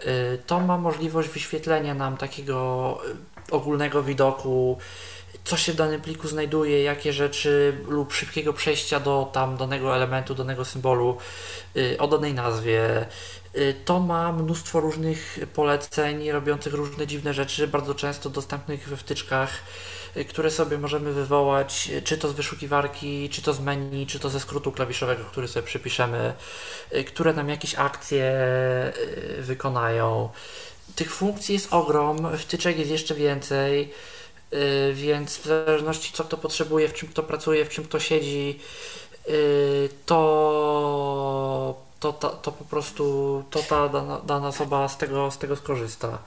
[0.47, 2.97] To ma możliwość wyświetlenia nam takiego
[3.51, 4.77] ogólnego widoku
[5.43, 10.35] co się w danym pliku znajduje, jakie rzeczy lub szybkiego przejścia do tam danego elementu,
[10.35, 11.17] danego symbolu
[11.77, 13.05] y, o danej nazwie.
[13.55, 19.49] Y, to ma mnóstwo różnych poleceń robiących różne dziwne rzeczy, bardzo często dostępnych we wtyczkach,
[19.49, 19.59] y,
[20.29, 24.39] które sobie możemy wywołać, czy to z wyszukiwarki, czy to z menu, czy to ze
[24.39, 26.33] skrótu klawiszowego, który sobie przypiszemy,
[27.07, 28.33] które nam jakieś akcje
[29.39, 30.29] wykonają.
[30.95, 33.93] Tych funkcji jest ogrom, wtyczek jest jeszcze więcej.
[34.53, 38.59] Y, więc w zależności co kto potrzebuje, w czym kto pracuje, w czym kto siedzi,
[39.29, 45.37] y, to, to, to, to po prostu to ta dana, dana osoba z tego, z
[45.37, 46.17] tego skorzysta.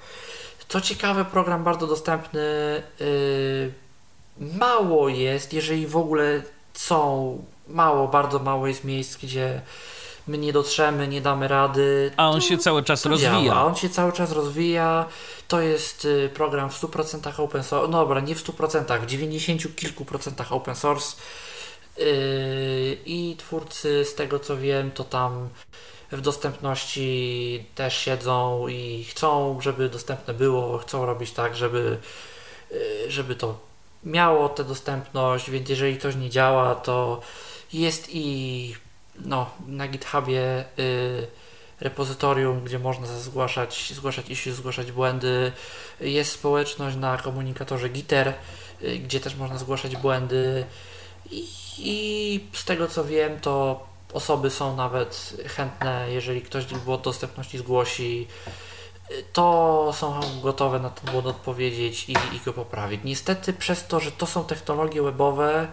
[0.69, 2.41] Co ciekawe, program bardzo dostępny.
[3.01, 3.73] Y,
[4.41, 6.43] mało jest, jeżeli w ogóle
[6.75, 7.39] są,
[7.69, 9.61] mało, bardzo mało jest miejsc, gdzie
[10.27, 12.11] my nie dotrzemy, nie damy rady.
[12.17, 13.45] A on się cały czas rozwija.
[13.45, 13.65] Działa.
[13.65, 15.07] On się cały czas rozwija.
[15.49, 17.89] To jest y, program w 100% open source.
[17.91, 21.17] No dobra, nie w 100%, w 90 kilku procentach open source.
[21.99, 22.05] Yy,
[23.07, 25.49] I twórcy, z tego co wiem, to tam
[26.13, 31.99] w dostępności też siedzą i chcą, żeby dostępne było, chcą robić tak, żeby,
[32.71, 33.59] yy, żeby to
[34.05, 37.21] miało tę dostępność, więc jeżeli coś nie działa, to
[37.73, 38.75] jest i
[39.19, 41.27] no, na GitHubie y,
[41.81, 45.53] repozytorium, gdzie można zgłaszać, zgłaszać issues, zgłaszać błędy.
[46.01, 48.35] Jest społeczność na komunikatorze Gitter,
[48.83, 50.65] y, gdzie też można zgłaszać błędy.
[51.31, 51.49] I,
[51.79, 58.29] I, z tego co wiem, to osoby są nawet chętne, jeżeli ktoś błąd dostępności zgłosi,
[59.33, 63.01] to są gotowe na ten błąd odpowiedzieć i, i go poprawić.
[63.05, 65.69] Niestety przez to, że to są technologie webowe,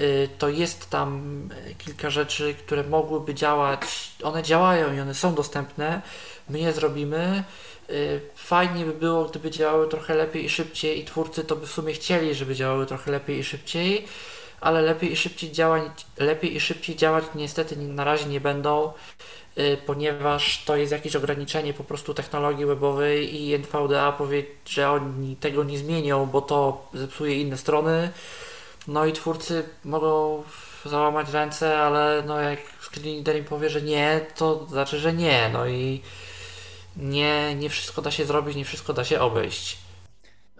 [0.00, 1.42] Y, to jest tam
[1.78, 3.80] kilka rzeczy, które mogłyby działać.
[4.22, 6.02] One działają i one są dostępne.
[6.48, 7.44] My je zrobimy.
[7.90, 11.70] Y, fajnie by było, gdyby działały trochę lepiej i szybciej, i twórcy to by w
[11.70, 14.06] sumie chcieli, żeby działały trochę lepiej i szybciej,
[14.60, 15.82] ale lepiej i szybciej działać,
[16.18, 18.92] lepiej i szybciej działać niestety na razie nie będą,
[19.86, 25.64] ponieważ to jest jakieś ograniczenie po prostu technologii webowej i NVDA powie, że oni tego
[25.64, 28.10] nie zmienią, bo to zepsuje inne strony
[28.88, 30.42] no i twórcy mogą
[30.84, 35.50] załamać ręce, ale no jak screen im powie, że nie, to znaczy, że nie.
[35.52, 36.02] No i
[36.96, 39.78] nie, nie wszystko da się zrobić, nie wszystko da się obejść.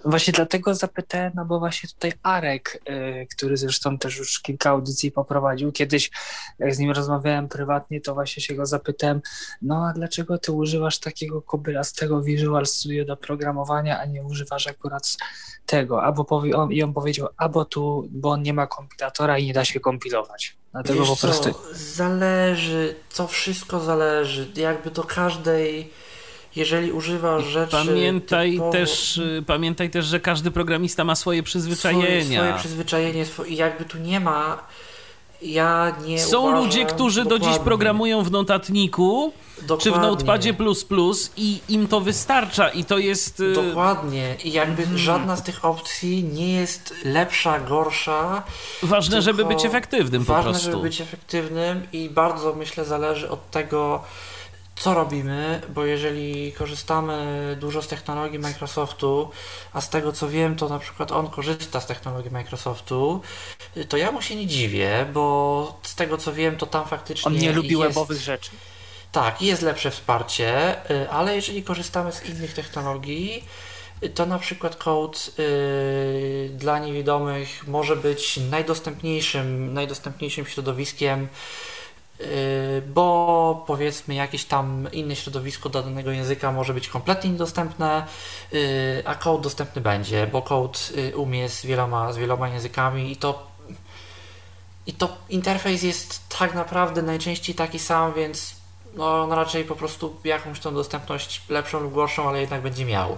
[0.05, 5.13] Właśnie dlatego zapytałem, no bo właśnie tutaj Arek, y, który zresztą też już kilka audycji
[5.13, 6.11] poprowadził, kiedyś
[6.59, 9.21] jak z nim rozmawiałem prywatnie, to właśnie się go zapytałem,
[9.63, 15.17] no a dlaczego ty używasz takiego kobylastego Visual Studio do programowania, a nie używasz akurat
[15.67, 19.47] tego, albo powie, on, i on powiedział, albo tu, bo on nie ma kompilatora i
[19.47, 20.57] nie da się kompilować.
[20.73, 21.53] Dlatego Wiesz po prostu.
[21.53, 24.53] co, zależy, to wszystko zależy.
[24.57, 25.91] Jakby do każdej,
[26.59, 27.73] jeżeli używasz rzeczy.
[27.87, 32.23] Pamiętaj typowo- też, y, pamiętaj też, że każdy programista ma swoje przyzwyczajenia.
[32.23, 34.59] Swoje, swoje przyzwyczajenie, swo- i jakby tu nie ma.
[35.43, 36.19] Ja nie.
[36.19, 40.01] Są uważam, ludzie, którzy do dziś dokładnie, programują w notatniku czy w dokładnie.
[40.09, 40.55] Notepadzie
[41.37, 43.41] i im to wystarcza i to jest...
[43.41, 44.37] y, Dokładnie.
[44.45, 44.99] I jakby Mhm.
[44.99, 48.43] żadna z tych opcji nie jest lepsza, gorsza.
[48.83, 50.71] Ważne, żeby być efektywnym po Ważne, prostu.
[50.71, 54.05] żeby być efektywnym i bardzo myślę zależy od tego,
[54.79, 59.31] co robimy, bo jeżeli korzystamy dużo z technologii Microsoftu,
[59.73, 63.21] a z tego co wiem, to na przykład on korzysta z technologii Microsoftu,
[63.89, 67.39] to ja mu się nie dziwię, bo z tego co wiem, to tam faktycznie On
[67.39, 67.83] nie lubi jest...
[67.83, 68.51] webowych rzeczy.
[69.13, 73.45] Tak, jest lepsze wsparcie, y, ale jeżeli korzystamy z innych technologii,
[74.03, 81.29] y, to na przykład code y, dla niewidomych może być najdostępniejszym, najdostępniejszym środowiskiem,
[82.87, 88.07] bo powiedzmy jakieś tam inne środowisko dla danego języka może być kompletnie niedostępne,
[88.53, 93.17] y, a code dostępny będzie, bo code y, umie z wieloma, z wieloma językami i
[93.17, 93.49] to
[94.87, 98.55] i to interfejs jest tak naprawdę najczęściej taki sam, więc
[98.95, 103.17] no, on raczej po prostu jakąś tą dostępność lepszą lub gorszą, ale jednak będzie miał.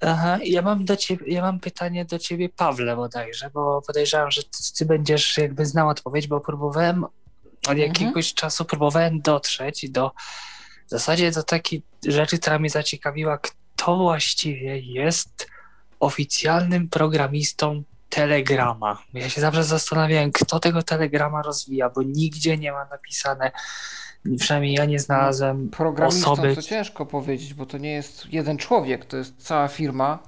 [0.00, 4.42] Aha, ja mam do ciebie, ja mam pytanie do ciebie, Pawle, bodajże, bo podejrzewam, że
[4.42, 7.06] ty, ty będziesz jakby znał odpowiedź, bo próbowałem
[7.68, 10.12] od jakiegoś czasu próbowałem dotrzeć do
[10.86, 15.48] w zasadzie do takiej rzeczy, która mnie zaciekawiła, kto właściwie jest
[16.00, 19.02] oficjalnym programistą Telegrama.
[19.14, 23.50] Ja się zawsze zastanawiałem, kto tego Telegrama rozwija, bo nigdzie nie ma napisane,
[24.38, 26.54] przynajmniej ja nie znalazłem Programistą osoby.
[26.54, 30.18] to ciężko powiedzieć, bo to nie jest jeden człowiek, to jest cała firma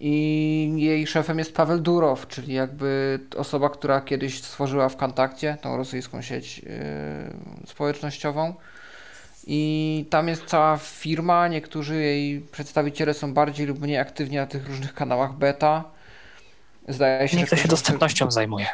[0.00, 5.76] i jej szefem jest Paweł Durow, czyli jakby osoba, która kiedyś stworzyła w Kontakcie tą
[5.76, 6.70] rosyjską sieć yy,
[7.66, 8.54] społecznościową
[9.46, 14.68] i tam jest cała firma, niektórzy jej przedstawiciele są bardziej lub mniej aktywni na tych
[14.68, 15.84] różnych kanałach beta.
[16.88, 18.66] Zdaje się, Niech to że się dostępnością zajmuje.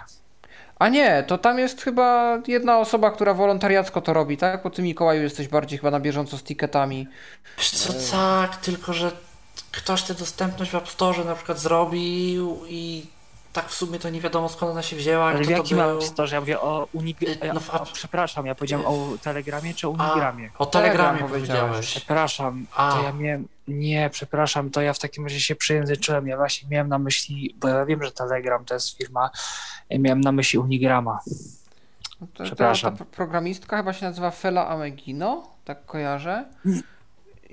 [0.78, 4.62] a nie, to tam jest chyba jedna osoba, która wolontariacko to robi, tak?
[4.62, 7.08] Bo ty Mikołaju jesteś bardziej chyba na bieżąco z ticketami.
[7.58, 9.12] Wiesz co, tak, tylko że
[9.76, 13.06] ktoś tę dostępność w App Store na przykład zrobił i
[13.52, 15.76] tak w sumie to nie wiadomo skąd ona się wzięła, Ale kto w to jakim
[15.76, 15.86] był.
[15.86, 16.34] mam storze?
[16.36, 17.34] Ja mówię o Unigramie.
[17.44, 20.50] Y, no w o, app- przepraszam, ja powiedziałem o Telegramie czy o Unigramie?
[20.58, 21.86] O Telegramie Telegram powiedziałeś.
[21.86, 22.92] Przepraszam, A.
[22.92, 23.48] to ja miałem.
[23.68, 26.26] Nie, przepraszam, to ja w takim razie się przejęzyczyłem.
[26.26, 29.30] Ja właśnie miałem na myśli, bo ja wiem, że Telegram to jest firma,
[29.90, 31.18] ja miałem na myśli Unigrama.
[32.20, 32.96] No To, ta, Przepraszam.
[32.96, 36.44] ta programistka chyba się nazywa Fela Amegino, tak kojarzę.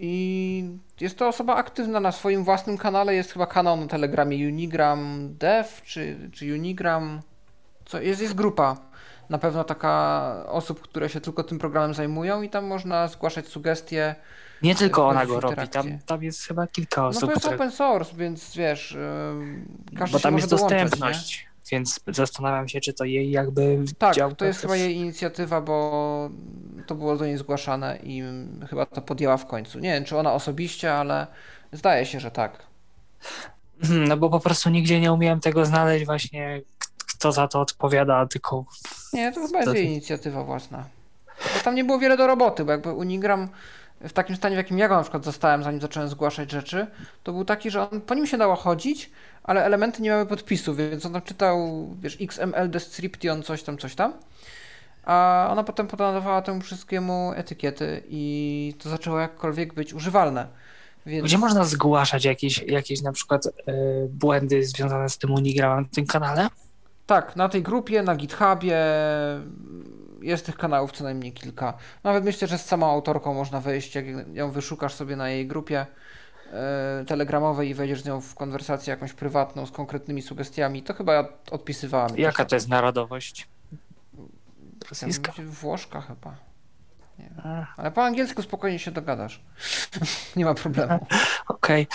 [0.04, 0.64] I
[1.02, 3.16] jest to osoba aktywna na swoim własnym kanale.
[3.16, 7.22] Jest chyba kanał na Telegramie Unigram Dev czy, czy Unigram.
[7.86, 8.78] Co, jest, jest grupa.
[9.30, 14.16] Na pewno taka osób, które się tylko tym programem zajmują i tam można zgłaszać sugestie.
[14.62, 17.56] Nie tylko ona go robi, tam, tam jest chyba kilka No osób, to jest które,
[17.56, 18.98] open source, więc wiesz,
[19.98, 21.51] każdy bo tam może jest dostępność.
[21.72, 26.30] Więc zastanawiam się, czy to jej jakby Tak, dział to jest chyba jej inicjatywa, bo
[26.88, 28.24] to było do niej zgłaszane i
[28.70, 29.80] chyba to podjęła w końcu.
[29.80, 31.28] Nie wiem, czy ona osobiście, ale
[31.72, 32.66] zdaje się, że tak.
[33.84, 36.62] Mhm, No bo po prostu nigdzie nie umiałem tego znaleźć właśnie,
[37.16, 38.66] kto za to odpowiada, tylko
[39.14, 40.86] Nie, to chyba jest jej inicjatywa własna.
[41.58, 43.50] Bo tam nie było wiele do roboty, bo jakby Unigram
[44.02, 46.88] w takim stanie, w jakim ja go na przykład zostałem, zanim zacząłem zgłaszać rzeczy,
[47.24, 49.12] to był taki, że on, po nim się dało chodzić,
[49.44, 53.96] ale elementy nie miały podpisu, więc on tam czytał, wiesz, XML description, coś tam, coś
[53.96, 54.14] tam.
[55.04, 60.48] A ona potem podawała temu wszystkiemu etykiety i to zaczęło jakkolwiek być używalne.
[61.06, 61.26] Więc...
[61.26, 63.52] Gdzie można zgłaszać jakieś, jakieś na przykład y,
[64.10, 66.48] błędy związane z tym Unigramem w tym kanale?
[67.08, 68.78] Tak, na tej grupie, na GitHubie
[70.22, 71.74] jest tych kanałów co najmniej kilka.
[72.04, 75.86] Nawet myślę, że z samą autorką można wejść, jak ją wyszukasz sobie na jej grupie
[77.08, 81.28] telegramowej i wejdziesz z nią w konwersację jakąś prywatną z konkretnymi sugestiami, to chyba ja
[81.52, 82.18] odpisywałem.
[82.18, 83.48] Jaka to jest narodowość?
[84.90, 85.34] Rosyjska?
[85.46, 86.52] Włoszka chyba.
[87.78, 89.42] Ale po angielsku spokojnie się dogadasz.
[90.36, 91.08] Nie ma problemu.
[91.48, 91.88] Okej.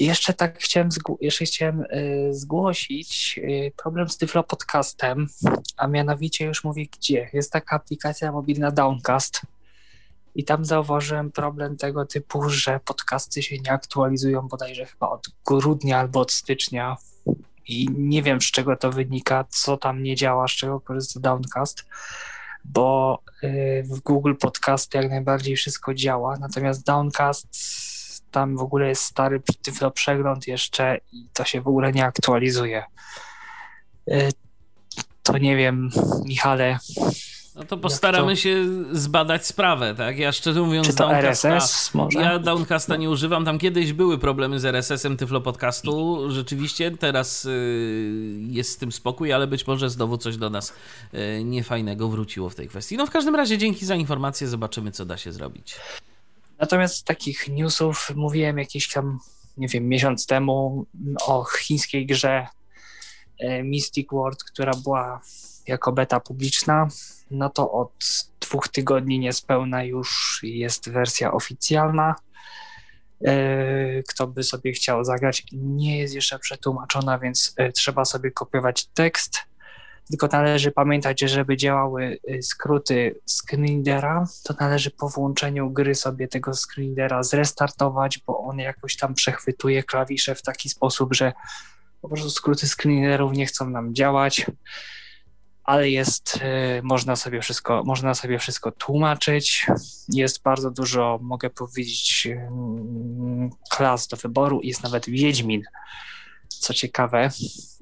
[0.00, 0.88] Jeszcze tak chciałem,
[1.20, 5.26] jeszcze chciałem y, zgłosić y, problem z Tyflo Podcastem,
[5.76, 7.30] a mianowicie już mówię gdzie.
[7.32, 9.40] Jest taka aplikacja mobilna Downcast
[10.34, 15.98] i tam zauważyłem problem tego typu, że podcasty się nie aktualizują bodajże chyba od grudnia
[15.98, 16.96] albo od stycznia
[17.68, 21.84] i nie wiem z czego to wynika, co tam nie działa, z czego korzysta Downcast,
[22.64, 27.48] bo y, w Google Podcast jak najbardziej wszystko działa, natomiast Downcast
[28.30, 29.42] tam w ogóle jest stary
[29.94, 32.84] przegląd jeszcze i to się w ogóle nie aktualizuje.
[34.08, 34.30] Y,
[35.22, 35.90] to nie wiem,
[36.24, 36.78] Michale,
[37.54, 38.36] no to postaramy to?
[38.36, 40.18] się zbadać sprawę, tak?
[40.18, 42.20] Ja szczerze mówiąc, Czy to Downcasta, RSS może?
[42.20, 43.44] Ja Downcasta nie używam.
[43.44, 46.24] Tam kiedyś były problemy z RSS-em Tyflo Podcastu.
[46.30, 50.72] Rzeczywiście teraz y, jest z tym spokój, ale być może znowu coś do nas
[51.14, 52.96] y, niefajnego wróciło w tej kwestii.
[52.96, 55.76] No w każdym razie dzięki za informację, zobaczymy co da się zrobić.
[56.58, 59.18] Natomiast takich newsów mówiłem jakiś tam,
[59.56, 60.86] nie wiem, miesiąc temu
[61.26, 62.46] o chińskiej grze
[63.42, 65.20] y, Mystic World, która była
[65.66, 66.88] jako beta publiczna
[67.30, 67.92] no to od
[68.40, 72.14] dwóch tygodni niespełna już jest wersja oficjalna.
[73.24, 78.86] E, kto by sobie chciał zagrać, nie jest jeszcze przetłumaczona, więc e, trzeba sobie kopiować
[78.86, 79.38] tekst.
[80.08, 86.28] Tylko należy pamiętać, że żeby działały e, skróty screenera, to należy po włączeniu gry sobie
[86.28, 91.32] tego screenera zrestartować, bo on jakoś tam przechwytuje klawisze w taki sposób, że
[92.00, 94.46] po prostu skróty screenerów nie chcą nam działać
[95.64, 99.66] ale jest, y, można sobie wszystko, można sobie wszystko tłumaczyć.
[100.08, 104.60] Jest bardzo dużo, mogę powiedzieć, mm, klas do wyboru.
[104.62, 105.62] Jest nawet Wiedźmin.
[106.48, 107.30] Co ciekawe,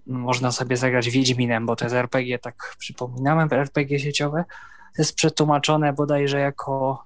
[0.06, 4.44] można sobie zagrać Wiedźminem, bo to jest RPG, tak przypominałem, RPG sieciowe.
[4.98, 7.04] Jest przetłumaczone bodajże jako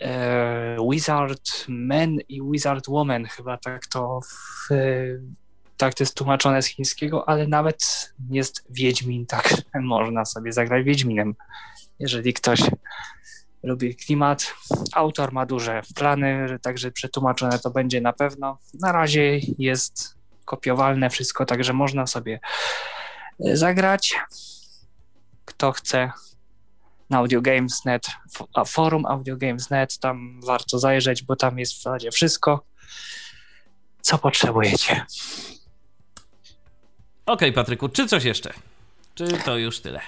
[0.00, 4.74] e, Wizard Man i Wizard Woman, chyba tak to w,
[5.76, 11.34] tak to jest tłumaczone z chińskiego, ale nawet jest Wiedźmin, tak można sobie zagrać Wiedźminem,
[11.98, 12.60] jeżeli ktoś
[13.62, 14.54] lubi klimat.
[14.92, 18.58] Autor ma duże plany, także przetłumaczone to będzie na pewno.
[18.80, 22.40] Na razie jest kopiowalne wszystko, także można sobie
[23.46, 24.14] e, zagrać.
[25.44, 26.10] Kto chce
[27.10, 28.06] na AudioGames.net,
[28.66, 32.66] forum AudioGames.net, tam warto zajrzeć, bo tam jest w zasadzie wszystko,
[34.00, 35.06] co potrzebujecie.
[37.26, 38.52] Okej, okay, Patryku, czy coś jeszcze?
[39.14, 40.00] Czy to już tyle?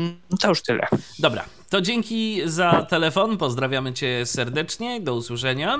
[0.00, 0.86] Mm, to już tyle.
[1.18, 3.38] Dobra, to dzięki za telefon.
[3.38, 5.00] Pozdrawiamy Cię serdecznie.
[5.00, 5.78] Do usłyszenia.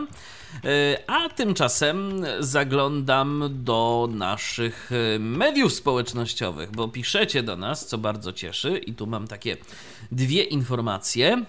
[0.64, 8.32] E, a tymczasem zaglądam do naszych e, mediów społecznościowych, bo piszecie do nas, co bardzo
[8.32, 8.78] cieszy.
[8.78, 9.56] I tu mam takie
[10.12, 11.44] dwie informacje.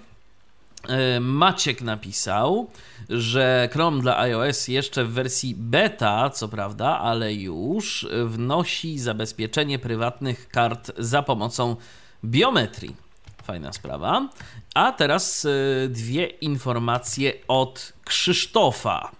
[0.88, 2.69] E, Maciek napisał,
[3.09, 10.49] że Chrome dla iOS jeszcze w wersji beta, co prawda, ale już wnosi zabezpieczenie prywatnych
[10.49, 11.75] kart za pomocą
[12.23, 12.95] biometrii.
[13.43, 14.29] Fajna sprawa.
[14.75, 15.49] A teraz e,
[15.88, 19.11] dwie informacje od Krzysztofa.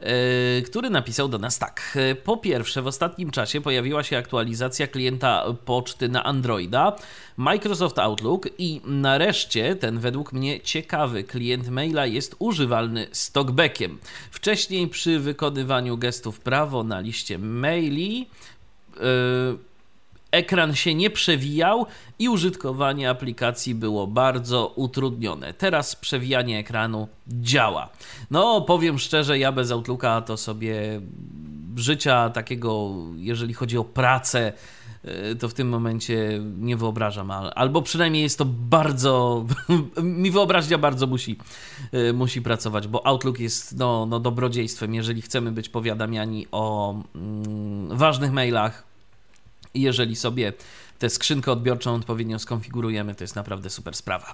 [0.00, 1.98] E, który napisał do nas tak.
[2.24, 6.96] Po pierwsze, w ostatnim czasie pojawiła się aktualizacja klienta poczty na Androida,
[7.36, 13.98] Microsoft Outlook i nareszcie ten według mnie ciekawy klient maila jest używalny z talkbackiem.
[14.30, 18.18] Wcześniej przy wykonywaniu gestów prawo na liście maili
[18.96, 19.58] yy,
[20.30, 21.86] ekran się nie przewijał
[22.18, 25.54] i użytkowanie aplikacji było bardzo utrudnione.
[25.54, 27.88] Teraz przewijanie ekranu działa.
[28.30, 31.00] No, powiem szczerze, ja bez Outlooka to sobie
[31.76, 34.52] życia takiego, jeżeli chodzi o pracę,
[35.04, 39.44] e, to w tym momencie nie wyobrażam, albo przynajmniej jest to bardzo,
[40.02, 41.38] mi wyobraźnia bardzo musi,
[41.92, 47.96] e, musi pracować, bo Outlook jest no, no dobrodziejstwem, jeżeli chcemy być powiadamiani o mm,
[47.96, 48.95] ważnych mailach,
[49.82, 50.52] jeżeli sobie
[50.98, 54.32] tę skrzynkę odbiorczą odpowiednio skonfigurujemy, to jest naprawdę super sprawa.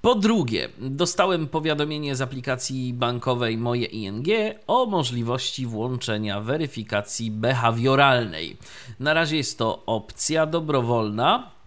[0.00, 4.26] Po drugie, dostałem powiadomienie z aplikacji bankowej Moje ING
[4.66, 8.56] o możliwości włączenia weryfikacji behawioralnej.
[9.00, 11.57] Na razie jest to opcja dobrowolna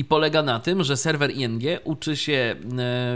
[0.00, 2.56] i polega na tym, że serwer ING uczy się e,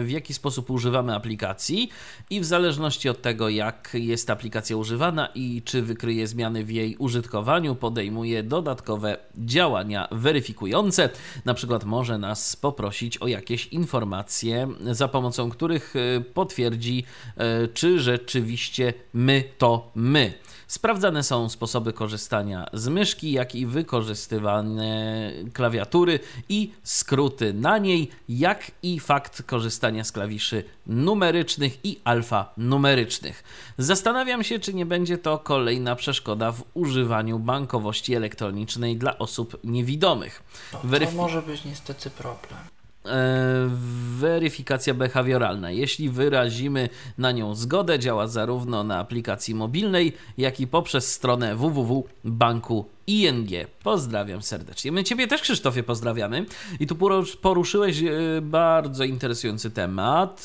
[0.05, 1.91] w jaki sposób używamy aplikacji
[2.31, 6.97] i w zależności od tego jak jest aplikacja używana i czy wykryje zmiany w jej
[6.97, 11.11] użytkowaniu podejmuje dodatkowe działania weryfikujące.
[11.45, 17.05] Na przykład może nas poprosić o jakieś informacje za pomocą których e, potwierdzi
[17.37, 20.33] e, czy rzeczywiście my to my.
[20.75, 28.71] Sprawdzane są sposoby korzystania z myszki, jak i wykorzystywane klawiatury i skróty na niej, jak
[28.83, 33.45] i fakt korzystania z klawiszy numerycznych i alfanumerycznych.
[33.79, 40.43] Zastanawiam się, czy nie będzie to kolejna przeszkoda w używaniu bankowości elektronicznej dla osób niewidomych.
[40.85, 42.59] Weryf- to może być niestety problem.
[43.07, 43.71] E,
[44.19, 45.71] weryfikacja behawioralna.
[45.71, 52.05] Jeśli wyrazimy na nią zgodę, działa zarówno na aplikacji mobilnej, jak i poprzez stronę www
[52.25, 53.49] banku ING.
[53.83, 54.93] Pozdrawiam serdecznie.
[54.93, 56.47] My Ciebie też, Krzysztofie, pozdrawiamy.
[56.81, 56.97] I tu
[57.43, 58.11] poruszyłeś e,
[58.43, 60.45] bardzo interesujący temat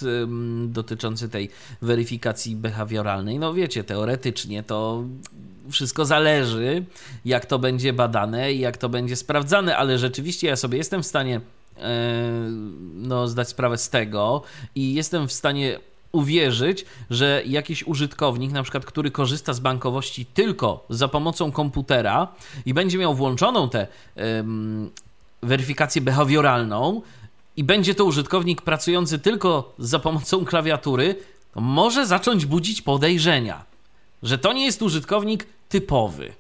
[0.68, 1.50] dotyczący tej
[1.82, 3.40] weryfikacji behawioralnej.
[3.40, 5.04] No wiecie, teoretycznie to
[5.72, 6.86] wszystko zależy,
[7.26, 11.06] jak to będzie badane i jak to będzie sprawdzane, ale rzeczywiście ja sobie jestem w
[11.06, 11.59] stanie e,
[12.94, 14.42] no, zdać sprawę z tego
[14.76, 15.80] i jestem w stanie
[16.12, 22.28] uwierzyć, że jakiś użytkownik, na przykład, który korzysta z bankowości tylko za pomocą komputera
[22.66, 24.90] i będzie miał włączoną tę um,
[25.44, 27.02] weryfikację behawioralną
[27.58, 31.16] i będzie to użytkownik pracujący tylko za pomocą klawiatury,
[31.54, 33.66] to może zacząć budzić podejrzenia,
[34.24, 36.34] że to nie jest użytkownik typowy.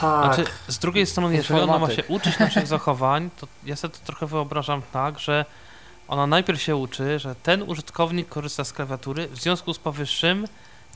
[0.00, 0.34] Tak.
[0.34, 4.00] Znaczy, z drugiej strony, jeżeli ona ma się uczyć naszych zachowań, to ja sobie to
[4.06, 5.44] trochę wyobrażam tak, że
[6.08, 10.46] ona najpierw się uczy, że ten użytkownik korzysta z klawiatury, w związku z powyższym,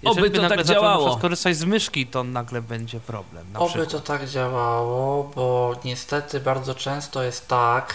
[0.03, 1.17] jeżeli Oby to by nagle tak zaczął działało.
[1.17, 3.53] korzystać z myszki, to nagle będzie problem.
[3.53, 3.91] Na Oby przykład.
[3.91, 7.95] to tak działało, bo niestety bardzo często jest tak,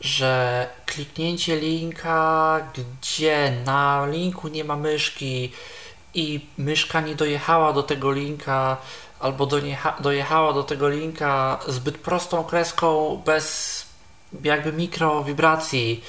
[0.00, 5.52] że kliknięcie linka, gdzie na linku nie ma myszki
[6.14, 8.76] i myszka nie dojechała do tego linka,
[9.24, 13.86] albo dojecha- dojechała do tego linka zbyt prostą kreską, bez
[14.42, 16.04] jakby mikrowibracji,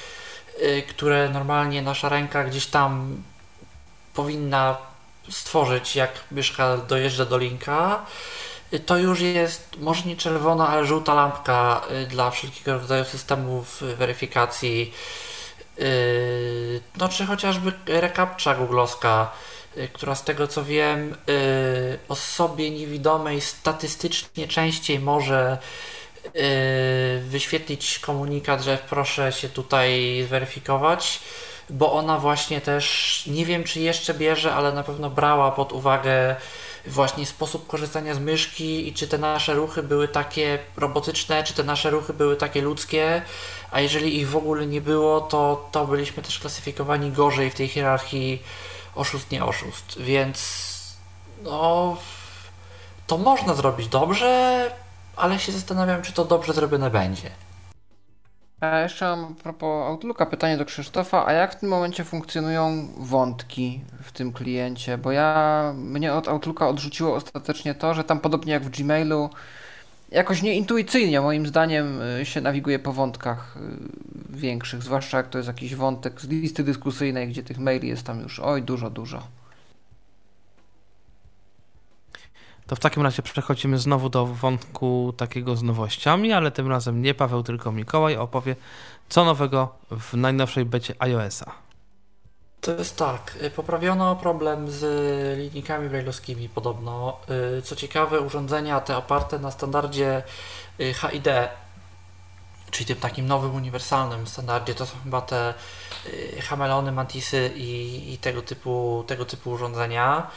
[0.62, 3.22] y, które normalnie nasza ręka gdzieś tam
[4.14, 4.78] powinna
[5.30, 8.06] stworzyć, jak myszka dojeżdża do linka,
[8.74, 13.82] y, to już jest może nie czerwona, ale żółta lampka y, dla wszelkiego rodzaju systemów
[13.98, 14.94] weryfikacji.
[16.98, 19.32] No czy chociażby recaptcha googlowska,
[19.94, 25.58] która z tego co wiem y, osobie niewidomej statystycznie częściej może
[26.26, 26.30] y,
[27.22, 31.20] wyświetlić komunikat, że proszę się tutaj zweryfikować,
[31.70, 36.36] bo ona właśnie też, nie wiem czy jeszcze bierze, ale na pewno brała pod uwagę
[36.88, 41.64] właśnie sposób korzystania z myszki i czy te nasze ruchy były takie robotyczne, czy te
[41.64, 43.22] nasze ruchy były takie ludzkie,
[43.72, 47.68] a jeżeli ich w ogóle nie było, to, to byliśmy też klasyfikowani gorzej w tej
[47.68, 48.44] hierarchii
[48.96, 50.66] oszust, nie oszust, więc
[51.44, 51.98] no
[53.08, 54.72] to można zrobić dobrze,
[55.16, 57.30] ale się zastanawiam, czy to dobrze zrobione będzie.
[58.60, 62.88] A jeszcze mam a propos Outlooka pytanie do Krzysztofa, a jak w tym momencie funkcjonują
[62.98, 64.98] wątki w tym kliencie?
[64.98, 69.30] Bo ja, mnie od Outlooka odrzuciło ostatecznie to, że tam podobnie jak w Gmailu,
[70.16, 75.48] jakoś nieintuicyjnie moim zdaniem y, się nawiguje po wątkach y, większych, zwłaszcza jak to jest
[75.48, 79.28] jakiś wątek z listy dyskusyjnej, gdzie tych maili jest tam już oj dużo, dużo.
[82.68, 87.14] To w takim razie przechodzimy znowu do wątku takiego z nowościami, ale tym razem nie
[87.14, 88.56] Paweł, tylko Mikołaj opowie,
[89.10, 91.65] co nowego w najnowszej becie iOS-a.
[92.66, 94.84] To jest tak, y, poprawiono problem z
[95.38, 97.20] linijkami brailleowskimi podobno.
[97.58, 100.24] Y, Co ciekawe, urządzenia te oparte na standardzie
[100.80, 101.28] y, HID,
[102.72, 105.54] czyli tym takim nowym, uniwersalnym standardzie, to są chyba te
[106.42, 110.28] Hamelony, Mantisy i, i tego, typu, tego typu urządzenia.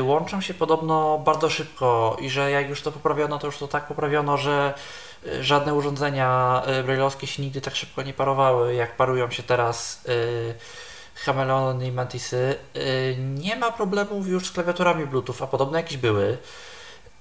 [0.00, 3.86] Łączą się podobno bardzo szybko i że jak już to poprawiono, to już to tak
[3.86, 4.74] poprawiono, że
[5.40, 10.04] żadne urządzenia brailleowskie się nigdy tak szybko nie parowały, jak parują się teraz
[11.20, 12.56] y, Chameleony i Mantisy.
[12.76, 16.38] Y, Nie ma problemów już z klawiaturami Bluetooth, a podobno jakieś były.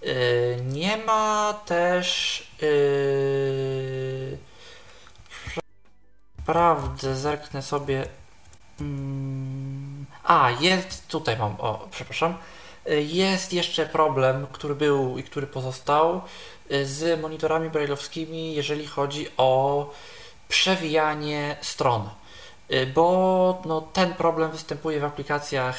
[0.03, 2.43] Y, Nie ma też.
[2.61, 4.37] Yy...
[6.45, 8.07] Prawdę, zerknę sobie.
[8.81, 11.07] Mm, A, jest.
[11.07, 11.55] Tutaj mam.
[11.59, 12.37] O, przepraszam.
[12.89, 16.21] Y, Jest jeszcze problem, który był i który pozostał
[16.71, 19.89] y, z monitorami brailleowskimi, jeżeli chodzi o
[20.49, 22.09] przewijanie stron.
[22.71, 25.77] Y, Bo no, ten problem występuje w aplikacjach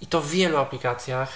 [0.00, 1.32] i to w wielu aplikacjach,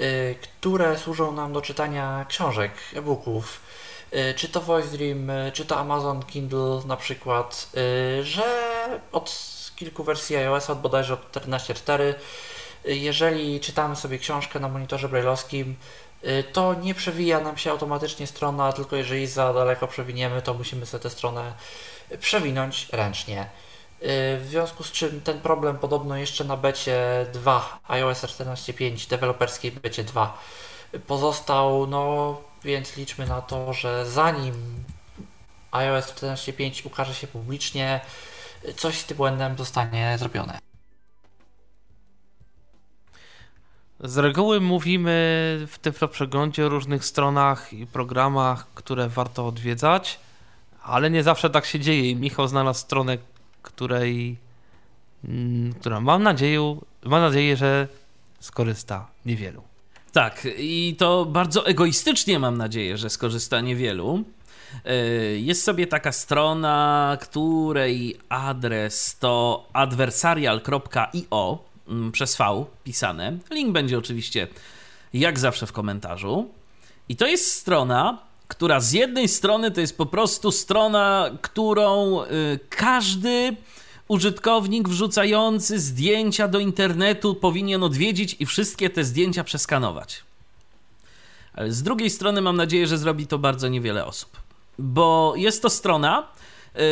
[0.00, 3.60] y, które służą nam do czytania książek, e-booków,
[4.12, 7.70] y, czy to Voice Dream, czy to Amazon Kindle na przykład,
[8.22, 8.44] że
[9.12, 12.14] od kilku wersji iOS, od bodajże od 14.4,
[12.86, 15.76] y, jeżeli czytamy sobie książkę na monitorze brailleowskim,
[16.52, 21.02] to nie przewija nam się automatycznie strona, tylko jeżeli za daleko przewiniemy, to musimy sobie
[21.02, 21.52] tę stronę
[22.20, 23.48] przewinąć ręcznie.
[24.04, 29.72] Y, W związku z czym ten problem podobno jeszcze na becie 2 iOS 14.5 deweloperskiej
[29.72, 30.38] becie 2
[31.06, 34.54] pozostał, no więc liczmy na to, że zanim
[35.70, 38.00] iOS 14.5 ukaże się publicznie,
[38.76, 40.58] coś z tym błędem zostanie zrobione.
[44.00, 45.12] Z reguły mówimy
[45.70, 50.20] w tym przeglądzie o różnych stronach i programach, które warto odwiedzać,
[50.82, 52.16] ale nie zawsze tak się dzieje.
[52.16, 53.18] Michał znalazł stronę,
[53.64, 54.36] której,
[55.24, 57.88] mm, która mam nadzieję, mam nadzieję, że
[58.40, 59.62] skorzysta niewielu.
[60.12, 64.24] Tak, i to bardzo egoistycznie mam nadzieję, że skorzysta niewielu.
[64.84, 73.38] Yy, Jest sobie taka strona, której adres to adversarial.io mm, przez V pisane.
[73.50, 74.48] Link będzie oczywiście
[75.14, 76.48] jak zawsze w komentarzu.
[77.08, 78.18] I to jest strona,
[78.54, 82.26] która z jednej strony to jest po prostu strona, którą y,
[82.68, 83.56] każdy
[84.08, 90.22] użytkownik wrzucający zdjęcia do internetu powinien odwiedzić i wszystkie te zdjęcia przeskanować.
[91.54, 94.30] Ale z drugiej strony mam nadzieję, że zrobi to bardzo niewiele osób.
[94.78, 96.28] Bo jest to strona,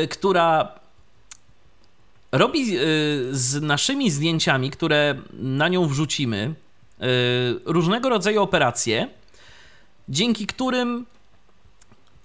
[0.04, 0.74] y, która
[2.32, 2.78] robi y,
[3.32, 6.54] z naszymi zdjęciami, które na nią wrzucimy,
[7.64, 9.08] różnego rodzaju operacje,
[10.08, 11.06] dzięki którym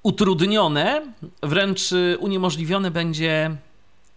[0.03, 1.13] utrudnione,
[1.43, 1.81] wręcz
[2.19, 3.55] uniemożliwione będzie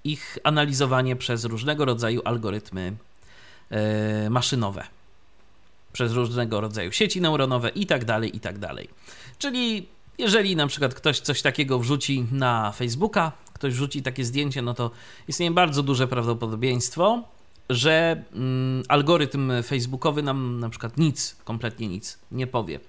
[0.04, 2.92] ich analizowanie przez różnego rodzaju algorytmy
[4.30, 4.84] maszynowe
[5.92, 8.56] przez różnego rodzaju sieci neuronowe i tak dalej, i tak.
[9.38, 9.88] Czyli
[10.18, 14.90] jeżeli na przykład ktoś coś takiego wrzuci na Facebooka, ktoś wrzuci takie zdjęcie, no to
[15.28, 17.22] istnieje bardzo duże prawdopodobieństwo,
[17.70, 22.80] że mm, algorytm facebookowy nam na przykład nic, kompletnie nic nie powie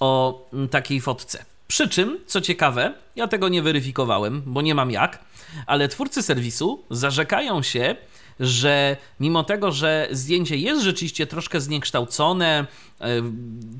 [0.00, 1.44] o mm, takiej fotce.
[1.72, 5.24] Przy czym, co ciekawe, ja tego nie weryfikowałem, bo nie mam jak,
[5.66, 7.96] ale twórcy serwisu zarzekają się,
[8.40, 12.66] że mimo tego, że zdjęcie jest rzeczywiście troszkę zniekształcone,
[13.00, 13.06] e,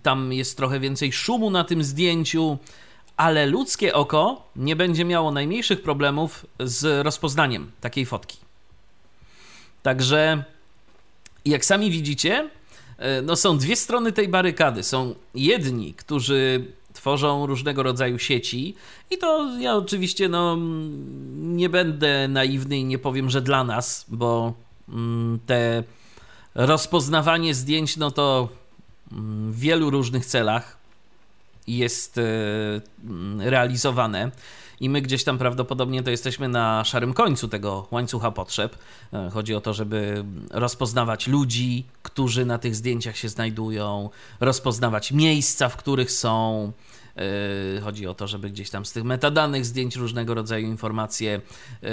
[0.02, 2.58] tam jest trochę więcej szumu na tym zdjęciu,
[3.16, 8.38] ale ludzkie oko nie będzie miało najmniejszych problemów z rozpoznaniem takiej fotki.
[9.82, 10.44] Także,
[11.44, 12.50] jak sami widzicie,
[12.98, 14.82] e, no są dwie strony tej barykady.
[14.82, 18.74] Są jedni, którzy tworzą różnego rodzaju sieci.
[19.10, 20.58] I to ja oczywiście no,
[21.36, 24.54] nie będę naiwny i nie powiem, że dla nas, bo
[24.88, 25.84] mm, te
[26.54, 28.48] rozpoznawanie zdjęć no to
[29.12, 30.76] mm, w wielu różnych celach
[31.66, 32.22] jest e,
[33.04, 34.30] mm, realizowane
[34.82, 38.76] i my gdzieś tam prawdopodobnie to jesteśmy na szarym końcu tego łańcucha potrzeb.
[39.12, 44.10] E, chodzi o to, żeby rozpoznawać ludzi, którzy na tych zdjęciach się znajdują,
[44.40, 46.72] rozpoznawać miejsca, w których są.
[47.16, 51.90] E, chodzi o to, żeby gdzieś tam z tych metadanych zdjęć różnego rodzaju informacje e,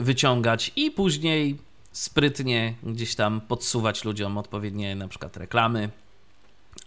[0.00, 1.58] wyciągać i później
[1.92, 5.90] sprytnie gdzieś tam podsuwać ludziom odpowiednie na przykład reklamy,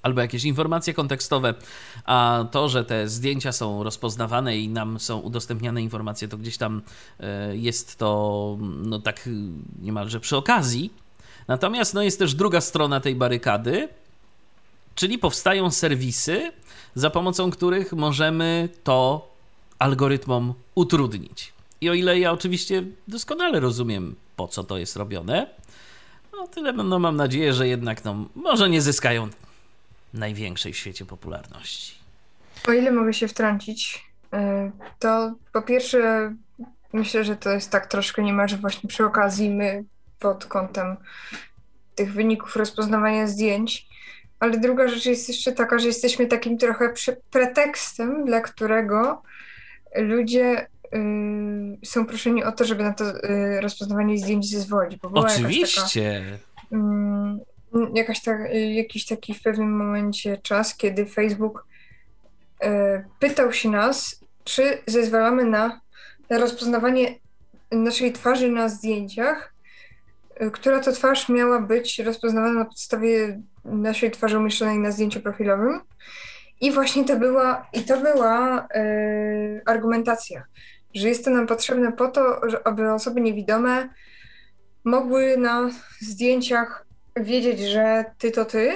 [0.01, 1.53] albo jakieś informacje kontekstowe,
[2.05, 6.81] a to, że te zdjęcia są rozpoznawane i nam są udostępniane informacje, to gdzieś tam
[7.19, 9.29] e, jest to no tak
[9.81, 10.93] niemalże przy okazji.
[11.47, 13.89] Natomiast no jest też druga strona tej barykady,
[14.95, 16.51] czyli powstają serwisy,
[16.95, 19.29] za pomocą których możemy to
[19.79, 21.53] algorytmom utrudnić.
[21.81, 25.47] I o ile ja oczywiście doskonale rozumiem, po co to jest robione,
[26.33, 29.29] no tyle no, mam nadzieję, że jednak no, może nie zyskają
[30.13, 31.95] największej w świecie popularności.
[32.67, 34.37] O ile mogę się wtrącić, y,
[34.99, 36.33] to po pierwsze
[36.93, 39.83] myślę, że to jest tak troszkę niemalże właśnie przy okazji my
[40.19, 40.97] pod kątem
[41.95, 43.87] tych wyników rozpoznawania zdjęć,
[44.39, 46.93] ale druga rzecz jest jeszcze taka, że jesteśmy takim trochę
[47.31, 49.21] pretekstem, dla którego
[49.95, 54.99] ludzie y, są proszeni o to, żeby na to y, rozpoznawanie zdjęć zezwolić.
[54.99, 56.23] Bo Oczywiście.
[56.69, 57.50] Taka,
[57.93, 61.67] jakaś ta, jakiś taki w pewnym momencie czas, kiedy Facebook
[62.63, 65.81] e, pytał się nas, czy zezwalamy na,
[66.29, 67.15] na rozpoznawanie
[67.71, 69.53] naszej twarzy na zdjęciach,
[70.35, 75.81] e, która to twarz miała być rozpoznawana na podstawie naszej twarzy umieszczonej na zdjęciu profilowym.
[76.61, 78.67] I właśnie to była, i to była
[79.65, 80.43] argumentacja,
[80.95, 83.89] że jest to nam potrzebne po to, aby osoby niewidome
[84.83, 85.69] mogły na
[85.99, 86.85] zdjęciach
[87.15, 88.71] wiedzieć, że ty to ty.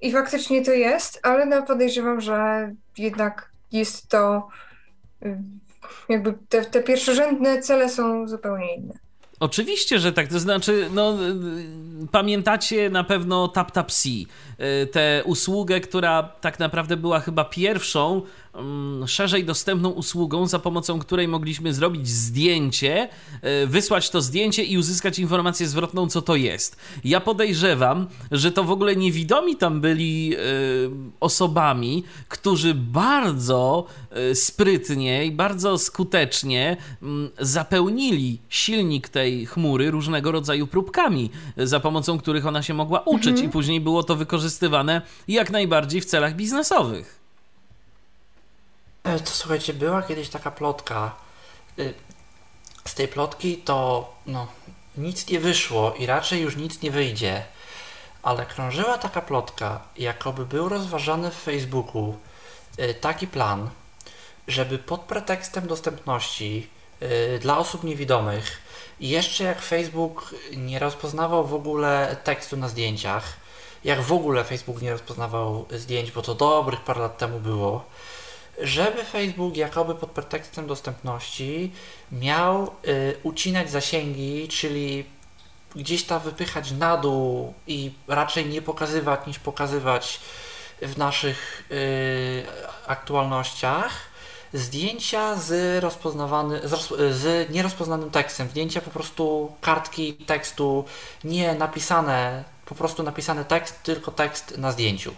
[0.00, 4.48] I faktycznie to jest, ale no podejrzewam, że jednak jest to
[5.22, 5.38] y,
[6.08, 8.94] jakby te, te pierwszorzędne cele są zupełnie inne.
[9.40, 10.28] Oczywiście, że tak.
[10.28, 11.18] To znaczy, no,
[12.12, 14.08] pamiętacie na pewno TapTapC,
[14.92, 18.22] tę usługę, która tak naprawdę była chyba pierwszą
[19.06, 23.08] szerzej dostępną usługą, za pomocą której mogliśmy zrobić zdjęcie,
[23.42, 26.76] e, wysłać to zdjęcie i uzyskać informację zwrotną, co to jest.
[27.04, 30.38] Ja podejrzewam, że to w ogóle niewidomi tam byli e,
[31.20, 36.76] osobami, którzy bardzo e, sprytnie i bardzo skutecznie
[37.40, 43.48] zapełnili silnik tej chmury różnego rodzaju próbkami, za pomocą których ona się mogła uczyć, mhm.
[43.48, 47.23] i później było to wykorzystywane jak najbardziej w celach biznesowych.
[49.04, 51.14] E, to słuchajcie, była kiedyś taka plotka.
[51.78, 51.94] Y,
[52.84, 54.46] z tej plotki to no,
[54.96, 57.44] nic nie wyszło i raczej już nic nie wyjdzie.
[58.22, 62.14] Ale krążyła taka plotka, jakoby był rozważany w Facebooku
[62.78, 63.70] y, taki plan,
[64.48, 66.68] żeby pod pretekstem dostępności
[67.02, 68.58] y, dla osób niewidomych,
[69.00, 73.36] jeszcze jak Facebook nie rozpoznawał w ogóle tekstu na zdjęciach,
[73.84, 77.84] jak w ogóle Facebook nie rozpoznawał zdjęć, bo to dobrych parę lat temu było,
[78.58, 81.72] żeby Facebook jakoby pod pretekstem dostępności
[82.12, 85.04] miał y, ucinać zasięgi, czyli
[85.76, 90.20] gdzieś tam wypychać na dół i raczej nie pokazywać niż pokazywać
[90.82, 92.46] w naszych y,
[92.86, 94.14] aktualnościach
[94.54, 100.84] zdjęcia z, rozpoznawany, z, roz, z nierozpoznanym tekstem, zdjęcia po prostu kartki tekstu,
[101.24, 105.14] nie napisane, po prostu napisany tekst, tylko tekst na zdjęciu.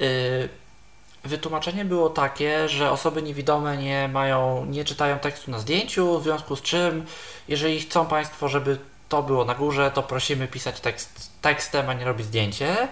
[0.00, 0.48] Y,
[1.24, 6.56] wytłumaczenie było takie, że osoby niewidome nie mają, nie czytają tekstu na zdjęciu, w związku
[6.56, 7.06] z czym,
[7.48, 8.78] jeżeli chcą Państwo, żeby
[9.08, 12.88] to było na górze, to prosimy pisać tekst tekstem, a nie robić zdjęcie.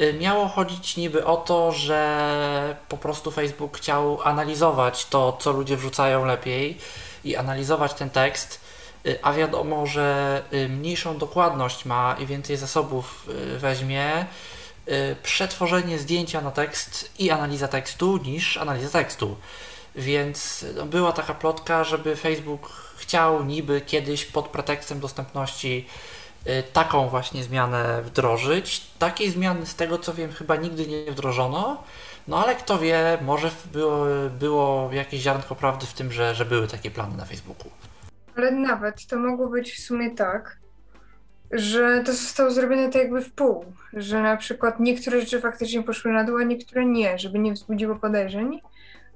[0.00, 5.76] Y, miało chodzić niby o to, że po prostu Facebook chciał analizować to, co ludzie
[5.76, 6.78] wrzucają lepiej
[7.24, 8.60] i analizować ten tekst,
[9.06, 13.26] y, a wiadomo, że y, mniejszą dokładność ma i więcej zasobów
[13.58, 14.26] weźmie
[15.22, 19.36] przetworzenie zdjęcia na tekst i analiza tekstu niż analiza tekstu.
[19.94, 25.86] Więc no, była taka plotka, żeby Facebook chciał niby kiedyś pod pretekstem dostępności
[26.46, 28.80] Y, taką właśnie zmianę wdrożyć.
[28.98, 31.82] Takiej zmiany z tego co wiem chyba nigdy nie wdrożono.
[32.28, 34.06] No ale kto wie, może było,
[34.38, 37.70] było jakieś ziarnko prawdy w tym, że, że były takie plany na Facebooku.
[38.36, 40.58] Ale nawet to mogło być w sumie tak,
[41.52, 46.12] że to zostało zrobione tak jakby w pół, że na przykład niektóre rzeczy faktycznie poszły
[46.12, 48.60] na dół, a niektóre nie, żeby nie wzbudziło podejrzeń.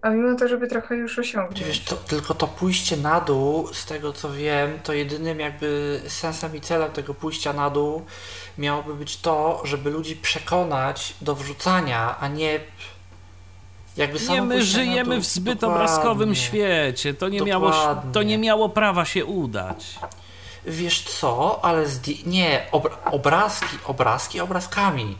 [0.02, 1.64] A mimo to, żeby trochę już osiągnąć.
[1.64, 6.56] Wiesz, to, tylko to pójście na dół, z tego co wiem, to jedynym jakby sensem
[6.56, 8.02] i celem tego pójścia na dół
[8.58, 12.60] miałoby być to, żeby ludzi przekonać do wrzucania, a nie
[13.96, 15.76] jakby Nie, my żyjemy w zbyt Dokładnie.
[15.84, 17.14] obrazkowym świecie.
[17.14, 17.72] To nie, miało,
[18.12, 19.98] to nie miało prawa się udać.
[20.66, 21.86] Wiesz co, ale
[22.26, 22.66] nie,
[23.12, 25.16] obrazki, obrazki obrazkami,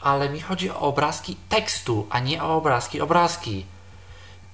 [0.00, 3.64] ale mi chodzi o obrazki tekstu, a nie o obrazki obrazki.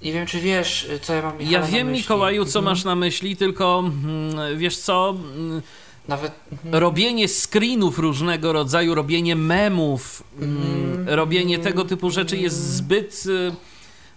[0.03, 2.65] Nie wiem, czy wiesz, co ja mam Michała Ja wiem, Mikołaju, co mhm.
[2.75, 5.11] masz na myśli, tylko mm, wiesz co...
[5.11, 5.63] Mm,
[6.09, 6.75] Nawet mhm.
[6.75, 13.53] robienie screenów różnego rodzaju, robienie memów, mm, robienie tego typu rzeczy jest zbyt y,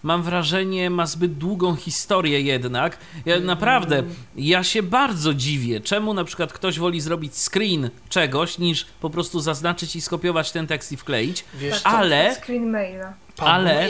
[0.05, 2.97] mam wrażenie, ma zbyt długą historię jednak.
[3.25, 4.03] Ja naprawdę,
[4.35, 9.39] ja się bardzo dziwię, czemu na przykład ktoś woli zrobić screen czegoś, niż po prostu
[9.39, 12.35] zaznaczyć i skopiować ten tekst i wkleić, Wiesz, ale...
[12.35, 13.13] Screen maila.
[13.37, 13.89] Ale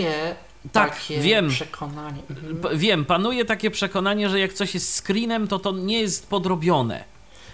[0.71, 1.49] tak, wiem.
[1.49, 2.21] przekonanie.
[2.29, 2.79] Mhm.
[2.79, 7.03] Wiem, panuje takie przekonanie, że jak coś jest screenem, to to nie jest podrobione.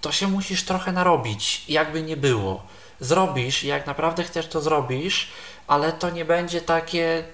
[0.00, 2.62] to się musisz trochę narobić, jakby nie było.
[3.00, 5.28] Zrobisz, jak naprawdę chcesz to zrobisz,
[5.66, 7.24] ale to nie będzie takie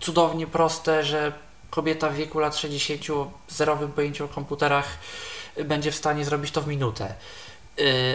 [0.00, 1.32] cudownie proste, że
[1.70, 3.02] kobieta w wieku lat 60
[3.46, 4.98] w zerowym pojęciu o komputerach
[5.64, 7.14] będzie w stanie zrobić to w minutę.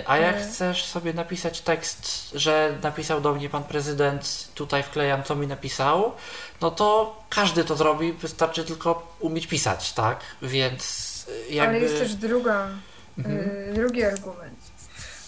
[0.06, 0.52] A jak hmm.
[0.52, 6.12] chcesz sobie napisać tekst, że napisał do mnie pan prezydent, tutaj wklejam, co mi napisał,
[6.62, 10.20] no to każdy to zrobi, wystarczy tylko umieć pisać, tak?
[10.42, 11.10] Więc
[11.50, 11.76] jakby...
[11.76, 12.68] Ale jest też druga,
[13.18, 13.38] mhm.
[13.40, 14.60] y, drugi argument.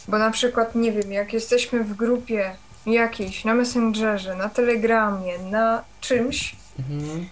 [0.07, 2.55] Bo na przykład, nie wiem, jak jesteśmy w grupie
[2.85, 7.27] jakiejś, na Messengerze, na Telegramie, na czymś mhm.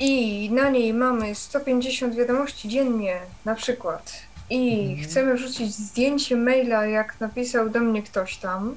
[0.00, 5.08] i na niej mamy 150 wiadomości dziennie na przykład i mhm.
[5.08, 8.74] chcemy wrzucić zdjęcie maila, jak napisał do mnie ktoś tam,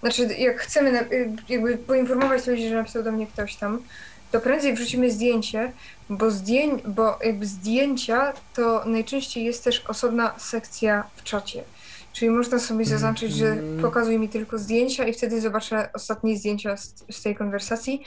[0.00, 1.08] znaczy jak chcemy
[1.48, 3.82] jakby poinformować ludzi, że napisał do mnie ktoś tam,
[4.30, 5.72] to prędzej wrzucimy zdjęcie,
[6.10, 11.64] bo, zdjęć, bo jakby zdjęcia to najczęściej jest też osobna sekcja w czacie.
[12.12, 12.98] Czyli można sobie mhm.
[12.98, 18.02] zaznaczyć, że pokazuje mi tylko zdjęcia i wtedy zobaczę ostatnie zdjęcia z, z tej konwersacji.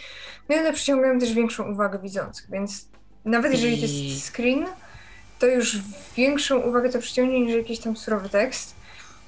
[0.49, 2.87] No i one przyciągają też większą uwagę widzących, więc
[3.25, 4.65] nawet jeżeli to jest screen,
[5.41, 5.77] to już
[6.17, 8.75] większą uwagę to przyciągnie niż jakiś tam surowy tekst.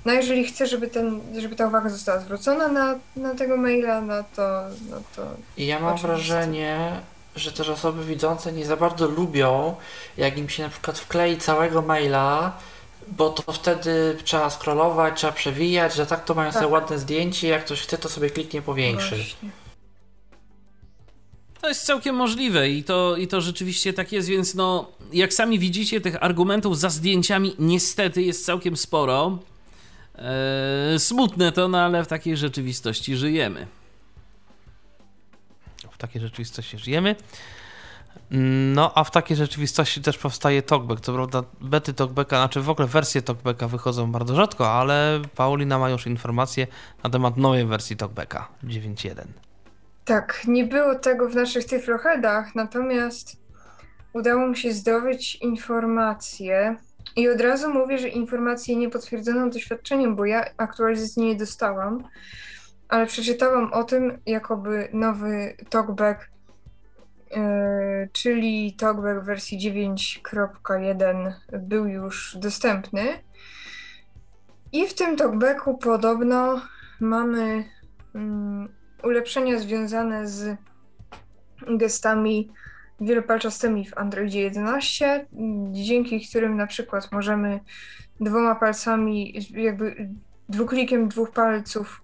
[0.05, 4.23] No jeżeli chcę, żeby, ten, żeby ta uwaga została zwrócona na, na tego maila, no
[4.35, 4.63] to...
[4.89, 5.21] No to
[5.57, 6.91] I ja mam wrażenie,
[7.35, 9.75] że też osoby widzące nie za bardzo lubią,
[10.17, 12.57] jak im się na przykład wklei całego maila,
[13.07, 16.61] bo to wtedy trzeba scrollować, trzeba przewijać, że tak to mają tak.
[16.61, 19.15] sobie ładne zdjęcie, jak ktoś chce, to sobie kliknie powiększy.
[19.15, 19.62] Właśnie.
[21.63, 25.59] To jest całkiem możliwe i to, i to rzeczywiście tak jest, więc no, jak sami
[25.59, 29.39] widzicie, tych argumentów za zdjęciami niestety jest całkiem sporo.
[30.15, 33.67] Eee, smutne to, no ale w takiej rzeczywistości żyjemy.
[35.91, 37.15] W takiej rzeczywistości żyjemy.
[38.75, 41.01] No, a w takiej rzeczywistości też powstaje talkback.
[41.01, 45.89] Co prawda, bety talkbacka, znaczy w ogóle wersje talkbacka wychodzą bardzo rzadko, ale Paulina ma
[45.89, 46.67] już informacje
[47.03, 49.42] na temat nowej wersji talkbacka 9.1.
[50.05, 53.37] Tak, nie było tego w naszych tyfloheadach, natomiast
[54.13, 56.75] udało mi się zdobyć informacje
[57.15, 62.03] i od razu mówię, że informacje niepotwierdzoną doświadczeniem, bo ja aktualizacji nie dostałam,
[62.89, 66.29] ale przeczytałam o tym, jakoby nowy talkback,
[67.31, 73.03] yy, czyli talkback wersji 9.1 był już dostępny.
[74.71, 76.61] I w tym talkbacku podobno
[76.99, 77.65] mamy
[78.15, 80.57] mm, ulepszenia związane z
[81.67, 82.51] gestami
[83.01, 85.25] wielopalczastymi w Androidzie 11,
[85.71, 87.59] dzięki którym na przykład możemy
[88.19, 90.09] dwoma palcami, jakby
[90.49, 92.01] dwuklikiem dwóch palców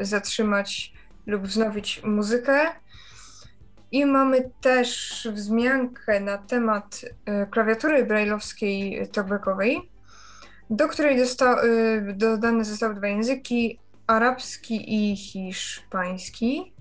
[0.00, 0.92] y, zatrzymać
[1.26, 2.60] lub wznowić muzykę.
[3.92, 9.90] I mamy też wzmiankę na temat y, klawiatury brailleowskiej talkbackowej,
[10.70, 13.78] do której dosta- y, dodane zostały dwa języki,
[14.08, 16.72] arabski i hiszpański,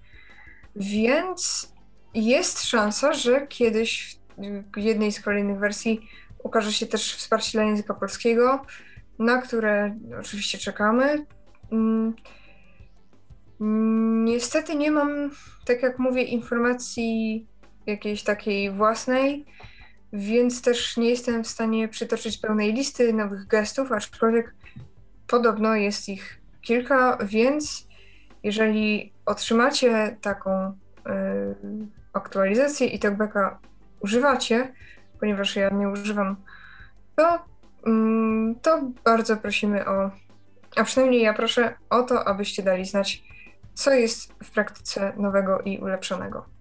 [0.75, 1.73] więc
[2.13, 4.17] jest szansa, że kiedyś
[4.75, 6.09] w jednej z kolejnych wersji
[6.43, 8.65] ukaże się też wsparcie dla języka polskiego,
[9.19, 11.25] na które oczywiście czekamy.
[11.71, 12.15] Mm,
[14.25, 15.31] niestety nie mam,
[15.65, 17.47] tak jak mówię, informacji
[17.85, 19.45] jakiejś takiej własnej,
[20.13, 24.55] więc też nie jestem w stanie przytoczyć pełnej listy nowych gestów, aczkolwiek
[25.27, 27.87] podobno jest ich kilka, więc
[28.43, 30.73] jeżeli otrzymacie taką y,
[32.13, 33.59] aktualizację i talkbacka
[33.99, 34.73] używacie,
[35.19, 36.35] ponieważ ja nie używam,
[37.15, 37.39] to,
[37.85, 40.11] mm, to bardzo prosimy o,
[40.75, 43.23] a przynajmniej ja proszę o to, abyście dali znać,
[43.73, 46.56] co jest w praktyce nowego i ulepszonego.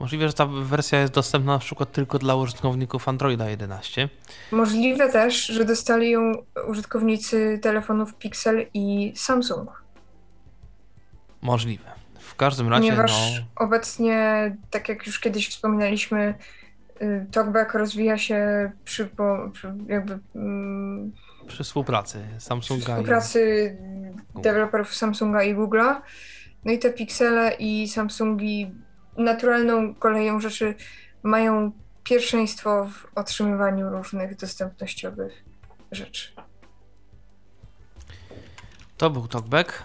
[0.00, 4.08] Możliwe, że ta wersja jest dostępna na przykład tylko dla użytkowników Androida 11.
[4.52, 6.32] Możliwe też, że dostali ją
[6.68, 9.82] użytkownicy telefonów Pixel i Samsung.
[11.42, 11.90] Możliwe.
[12.18, 16.34] W każdym razie, Ponieważ no, obecnie, tak jak już kiedyś wspominaliśmy,
[17.02, 21.12] y, TalkBack rozwija się przy, po, przy jakby mm,
[21.46, 23.76] przy współpracy przy Samsunga współpracy
[24.42, 25.96] deweloperów Samsunga i Google'a.
[26.64, 28.70] No i te Pixele i Samsungi
[29.20, 30.74] naturalną koleją rzeczy
[31.22, 31.72] mają
[32.04, 35.44] pierwszeństwo w otrzymywaniu różnych dostępnościowych
[35.92, 36.32] rzeczy.
[38.96, 39.82] to był talkback.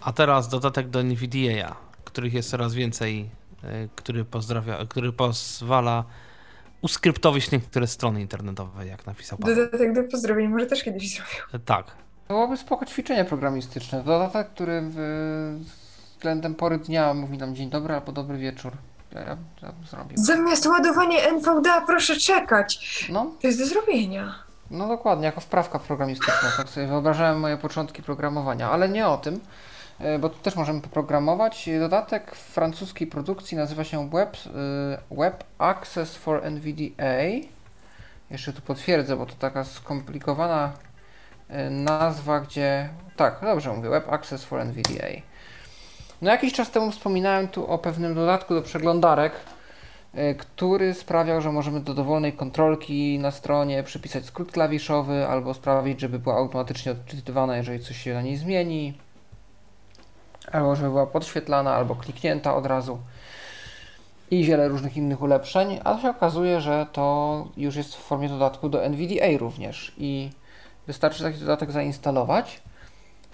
[0.00, 3.30] A teraz dodatek do NVDA, których jest coraz więcej,
[3.64, 6.04] y, który pozdrawia, który pozwala
[6.82, 9.56] uskryptować niektóre strony internetowe, jak napisał Paweł.
[9.56, 11.64] Dodatek do pozdrowień może też kiedyś zrobił.
[11.64, 11.86] Tak.
[12.28, 14.02] To byłoby spoko ćwiczenie programistyczne.
[14.04, 14.96] Dodatek, który w,
[16.16, 18.72] względem pory dnia mówi nam dzień dobry albo dobry wieczór.
[19.12, 20.18] Ja, ja, ja zrobił.
[20.24, 23.06] Zamiast ładowanie NVDA proszę czekać.
[23.12, 24.34] No, To jest do zrobienia.
[24.70, 26.50] no dokładnie, jako wprawka programistyczna.
[26.56, 29.40] Tak sobie wyobrażałem moje początki programowania, ale nie o tym,
[29.98, 31.68] e, bo tu też możemy poprogramować.
[31.80, 34.36] Dodatek francuskiej produkcji nazywa się Web,
[35.10, 37.46] e, Web Access for NVDA.
[38.30, 40.72] Jeszcze tu potwierdzę, bo to taka skomplikowana
[41.48, 42.88] e, nazwa, gdzie...
[43.16, 45.06] Tak, dobrze mówię, Web Access for NVDA.
[46.22, 49.32] No jakiś czas temu wspominałem tu o pewnym dodatku do przeglądarek,
[50.14, 56.00] y, który sprawiał, że możemy do dowolnej kontrolki na stronie przypisać skrót klawiszowy albo sprawić,
[56.00, 58.98] żeby była automatycznie odczytywana, jeżeli coś się na niej zmieni,
[60.52, 62.98] albo żeby była podświetlana, albo kliknięta od razu.
[64.30, 68.68] I wiele różnych innych ulepszeń, a się okazuje, że to już jest w formie dodatku
[68.68, 69.92] do NVDA również.
[69.98, 70.30] I
[70.86, 72.62] wystarczy taki dodatek zainstalować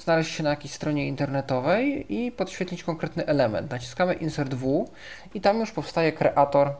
[0.02, 3.70] znaleźć się na jakiejś stronie internetowej i podświetlić konkretny element.
[3.70, 4.88] Naciskamy Insert W
[5.34, 6.72] i tam już powstaje kreator,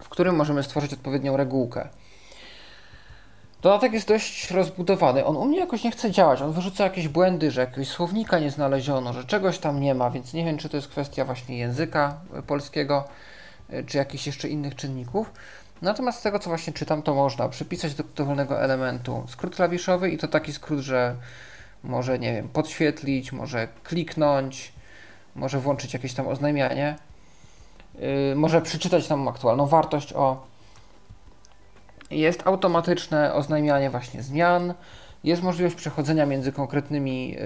[0.00, 1.88] w którym możemy stworzyć odpowiednią regułkę.
[3.62, 5.24] Dodatek jest dość rozbudowany.
[5.24, 6.42] On u mnie jakoś nie chce działać.
[6.42, 10.32] On wyrzuca jakieś błędy, że jakiegoś słownika nie znaleziono, że czegoś tam nie ma, więc
[10.32, 12.14] nie wiem, czy to jest kwestia właśnie języka
[12.46, 13.04] polskiego,
[13.72, 15.32] y, czy jakichś jeszcze innych czynników.
[15.82, 20.18] Natomiast z tego, co właśnie czytam, to można przypisać do dowolnego elementu skrót klawiszowy i
[20.18, 21.16] to taki skrót, że
[21.84, 24.72] może, nie wiem, podświetlić, może kliknąć,
[25.36, 26.96] może włączyć jakieś tam oznajmianie,
[27.94, 30.12] yy, może przeczytać tam aktualną wartość.
[30.12, 30.46] O.
[32.10, 34.74] Jest automatyczne oznajmianie właśnie zmian,
[35.24, 37.38] jest możliwość przechodzenia między konkretnymi yy,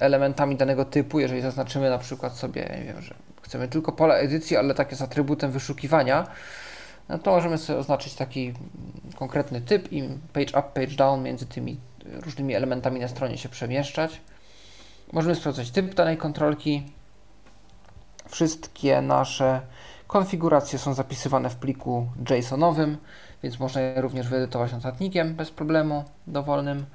[0.00, 4.56] elementami danego typu, jeżeli zaznaczymy na przykład sobie, nie wiem, że chcemy tylko pola edycji,
[4.56, 6.26] ale takie z atrybutem wyszukiwania,
[7.08, 8.52] no to możemy sobie oznaczyć taki
[9.16, 11.76] konkretny typ i page up, page down między tymi
[12.12, 14.20] różnymi elementami na stronie się przemieszczać.
[15.12, 16.82] Możemy sprawdzać typ danej kontrolki.
[18.28, 19.60] Wszystkie nasze
[20.10, 22.96] Konfiguracje są zapisywane w pliku JSONowym,
[23.42, 26.86] więc można je również wyedytować notatnikiem bez problemu, dowolnym.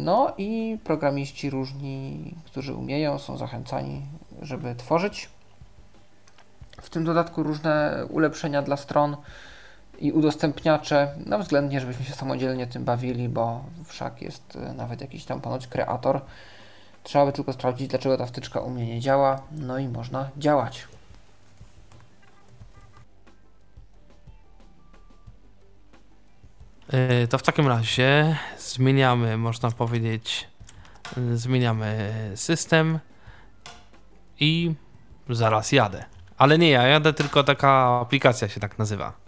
[0.00, 4.02] No i programiści różni, którzy umieją, są zachęcani,
[4.42, 5.28] żeby tworzyć.
[6.82, 9.16] W tym dodatku różne ulepszenia dla stron
[9.98, 15.24] i udostępniacze, no względnie, żebyśmy się samodzielnie tym bawili, bo wszak jest e, nawet jakiś
[15.24, 16.20] tam ponoć kreator.
[17.02, 20.88] Trzeba by tylko sprawdzić, dlaczego ta wtyczka u mnie nie działa, no i można działać.
[26.92, 30.48] E, to w takim razie zmieniamy, można powiedzieć,
[31.16, 32.98] e, zmieniamy system
[34.40, 34.74] i
[35.30, 36.04] zaraz jadę.
[36.38, 39.23] Ale nie ja jadę, tylko taka aplikacja się tak nazywa.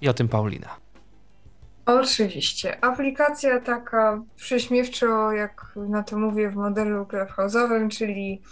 [0.00, 0.68] I o tym Paulina.
[1.86, 2.84] Oczywiście.
[2.84, 8.42] Aplikacja taka prześmiewczo, jak na to mówię w modelu clubhouse'owym, czyli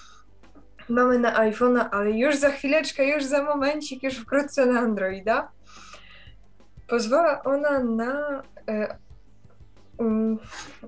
[0.89, 5.49] mamy na iPhone'a, ale już za chwileczkę, już za momencik, już wkrótce na Androida.
[6.89, 8.99] Pozwala ona na e,
[9.99, 10.39] um,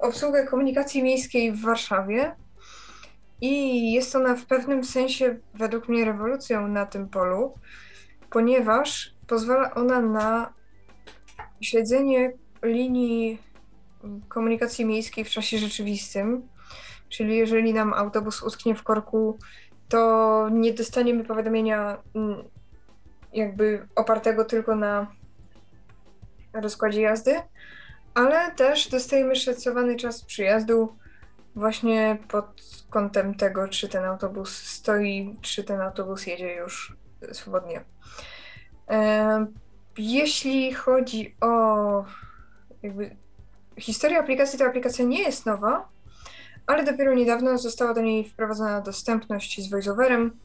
[0.00, 2.36] obsługę komunikacji miejskiej w Warszawie
[3.40, 7.54] i jest ona w pewnym sensie według mnie rewolucją na tym polu,
[8.30, 10.52] ponieważ pozwala ona na
[11.60, 12.32] śledzenie
[12.62, 13.38] linii
[14.28, 16.48] komunikacji miejskiej w czasie rzeczywistym.
[17.08, 19.38] Czyli jeżeli nam autobus utknie w korku,
[19.88, 22.44] to nie dostaniemy powiadomienia mm,
[23.32, 25.06] jakby opartego tylko na
[26.52, 27.40] rozkładzie jazdy,
[28.14, 30.96] ale też dostajemy szacowany czas przyjazdu
[31.54, 36.96] właśnie pod kątem tego, czy ten autobus stoi, czy ten autobus jedzie już
[37.32, 37.84] swobodnie.
[39.98, 42.04] Jeśli chodzi o
[42.82, 43.16] jakby
[43.78, 45.88] historię aplikacji, to aplikacja nie jest nowa,
[46.66, 50.38] ale dopiero niedawno została do niej wprowadzona dostępność z voiceoverem,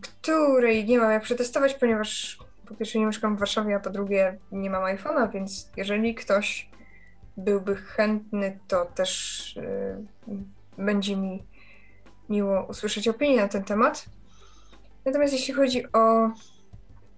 [0.00, 4.38] której nie mam jak przetestować, ponieważ po pierwsze nie mieszkam w Warszawie, a po drugie
[4.52, 6.70] nie mam iPhone'a, więc jeżeli ktoś
[7.36, 9.58] byłby chętny, to też
[10.78, 11.42] będzie mi
[12.28, 14.04] miło usłyszeć opinię na ten temat.
[15.04, 16.30] Natomiast jeśli chodzi o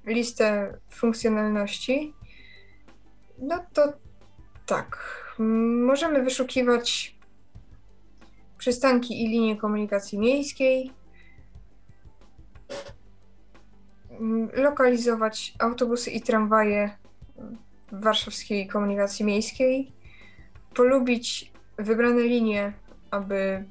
[0.06, 2.14] listę funkcjonalności,
[3.38, 3.92] no to
[4.66, 4.98] tak.
[5.86, 7.16] Możemy wyszukiwać
[8.58, 10.92] przystanki i linie komunikacji miejskiej,
[14.54, 16.96] lokalizować autobusy i tramwaje
[17.92, 19.92] warszawskiej komunikacji miejskiej,
[20.74, 22.72] polubić wybrane linie,
[23.10, 23.64] aby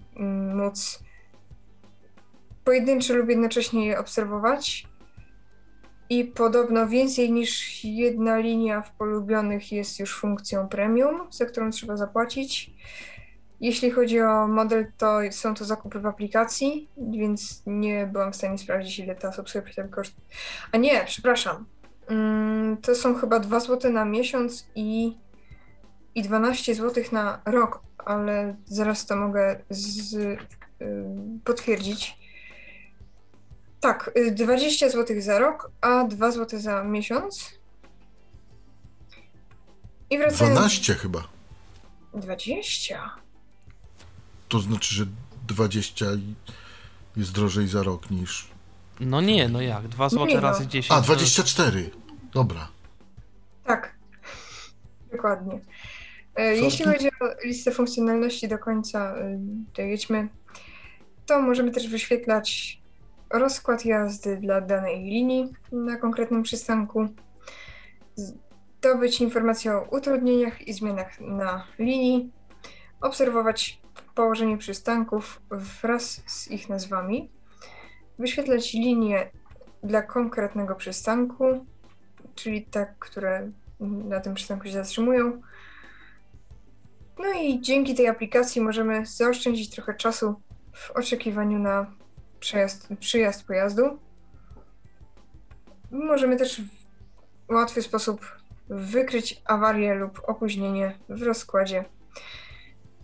[0.55, 1.03] móc
[2.63, 4.87] pojedyncze lub jednocześnie je obserwować,
[6.11, 11.97] i podobno więcej niż jedna linia w polubionych jest już funkcją premium, za którą trzeba
[11.97, 12.71] zapłacić.
[13.61, 18.57] Jeśli chodzi o model, to są to zakupy w aplikacji, więc nie byłam w stanie
[18.57, 20.27] sprawdzić, ile ta subskrypcja kosztuje.
[20.71, 21.65] A nie, przepraszam.
[22.07, 25.17] Mm, to są chyba 2 zł na miesiąc i,
[26.15, 30.37] i 12 zł na rok, ale zaraz to mogę z, y,
[31.43, 32.20] potwierdzić.
[33.81, 37.51] Tak, 20 y, zł za rok, a 2 zł za miesiąc.
[40.09, 40.59] I wracając...
[40.59, 41.27] 12 chyba.
[42.13, 43.15] 20.
[44.49, 45.05] To znaczy, że
[45.47, 46.05] 20
[47.17, 48.47] jest drożej za rok niż.
[48.99, 49.87] No nie, no jak?
[49.87, 50.39] 2 zł no.
[50.39, 50.91] razy 10.
[50.91, 51.89] A, 24.
[52.33, 52.67] Dobra.
[53.63, 53.95] Tak.
[55.11, 55.59] Dokładnie.
[56.35, 59.39] E, jeśli chodzi o listę funkcjonalności do końca, y,
[59.73, 60.29] to jedźmy,
[61.25, 62.80] to możemy też wyświetlać
[63.33, 67.07] rozkład jazdy dla danej linii na konkretnym przystanku,
[68.15, 72.31] zdobyć informacje o utrudnieniach i zmianach na linii,
[73.01, 73.81] obserwować
[74.15, 75.41] położenie przystanków
[75.81, 77.29] wraz z ich nazwami,
[78.19, 79.31] wyświetlać linie
[79.83, 81.65] dla konkretnego przystanku,
[82.35, 85.41] czyli te, które na tym przystanku się zatrzymują.
[87.19, 90.41] No i dzięki tej aplikacji możemy zaoszczędzić trochę czasu
[90.73, 92.00] w oczekiwaniu na
[92.41, 93.99] przejazd, przyjazd pojazdu.
[95.91, 96.61] Możemy też
[97.49, 98.25] w łatwy sposób
[98.69, 101.85] wykryć awarię lub opóźnienie w rozkładzie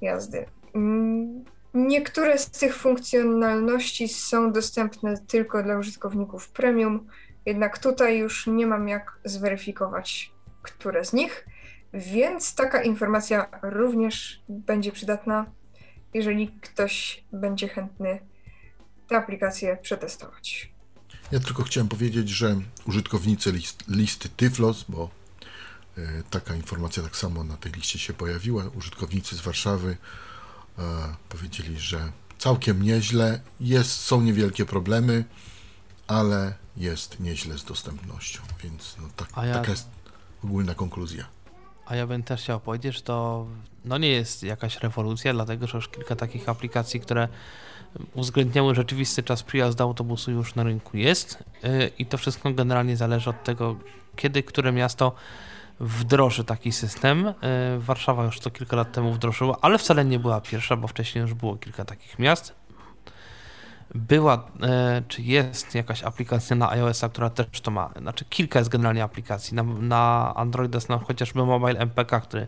[0.02, 0.46] jazdy.
[0.76, 7.08] Mm, niektóre z tych funkcjonalności są dostępne tylko dla użytkowników premium,
[7.46, 10.32] jednak tutaj już nie mam jak zweryfikować,
[10.62, 11.48] które z nich,
[11.94, 15.46] więc taka informacja również będzie przydatna,
[16.14, 18.20] jeżeli ktoś będzie chętny
[19.08, 20.70] tę aplikację przetestować.
[21.32, 22.56] Ja tylko chciałem powiedzieć, że
[22.86, 25.10] użytkownicy list, listy Tyflos, bo
[25.98, 29.90] y, taka informacja tak samo na tej liście się pojawiła, użytkownicy z Warszawy
[30.80, 30.82] y,
[31.30, 33.40] powiedzieli, że całkiem nieźle.
[33.60, 35.24] Jest, są niewielkie problemy,
[36.08, 39.88] ale jest nieźle z dostępnością, więc no, tak, ja- taka jest
[40.44, 41.28] ogólna konkluzja.
[41.86, 43.48] A ja bym też chciał powiedzieć, że to
[43.86, 47.28] no nie jest jakaś rewolucja, dlatego że już kilka takich aplikacji, które
[48.14, 53.30] uwzględniały rzeczywisty czas przyjazdu autobusu już na rynku jest yy, i to wszystko generalnie zależy
[53.30, 53.76] od tego,
[54.16, 55.12] kiedy które miasto
[55.80, 57.26] wdroży taki system.
[57.26, 57.34] Yy,
[57.80, 61.34] Warszawa już to kilka lat temu wdrożyła, ale wcale nie była pierwsza, bo wcześniej już
[61.34, 62.56] było kilka takich miast.
[63.96, 67.90] Była, e, czy jest jakaś aplikacja na iOS-a, która też to ma.
[68.02, 69.56] Znaczy, kilka jest generalnie aplikacji.
[69.56, 72.48] Na, na Androida jest na chociażby Mobile MPK, który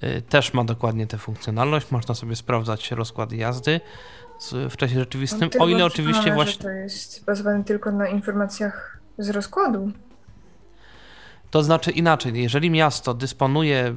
[0.00, 1.90] e, też ma dokładnie tę funkcjonalność.
[1.90, 3.80] Można sobie sprawdzać rozkład jazdy
[4.70, 5.50] w czasie rzeczywistym.
[5.58, 6.62] O ile oczywiście właśnie.
[6.62, 9.92] To jest bazowane tylko na informacjach z rozkładu.
[11.50, 13.94] To znaczy inaczej, jeżeli miasto dysponuje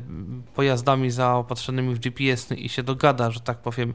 [0.56, 3.94] pojazdami zaopatrzonymi w GPS i się dogada, że tak powiem,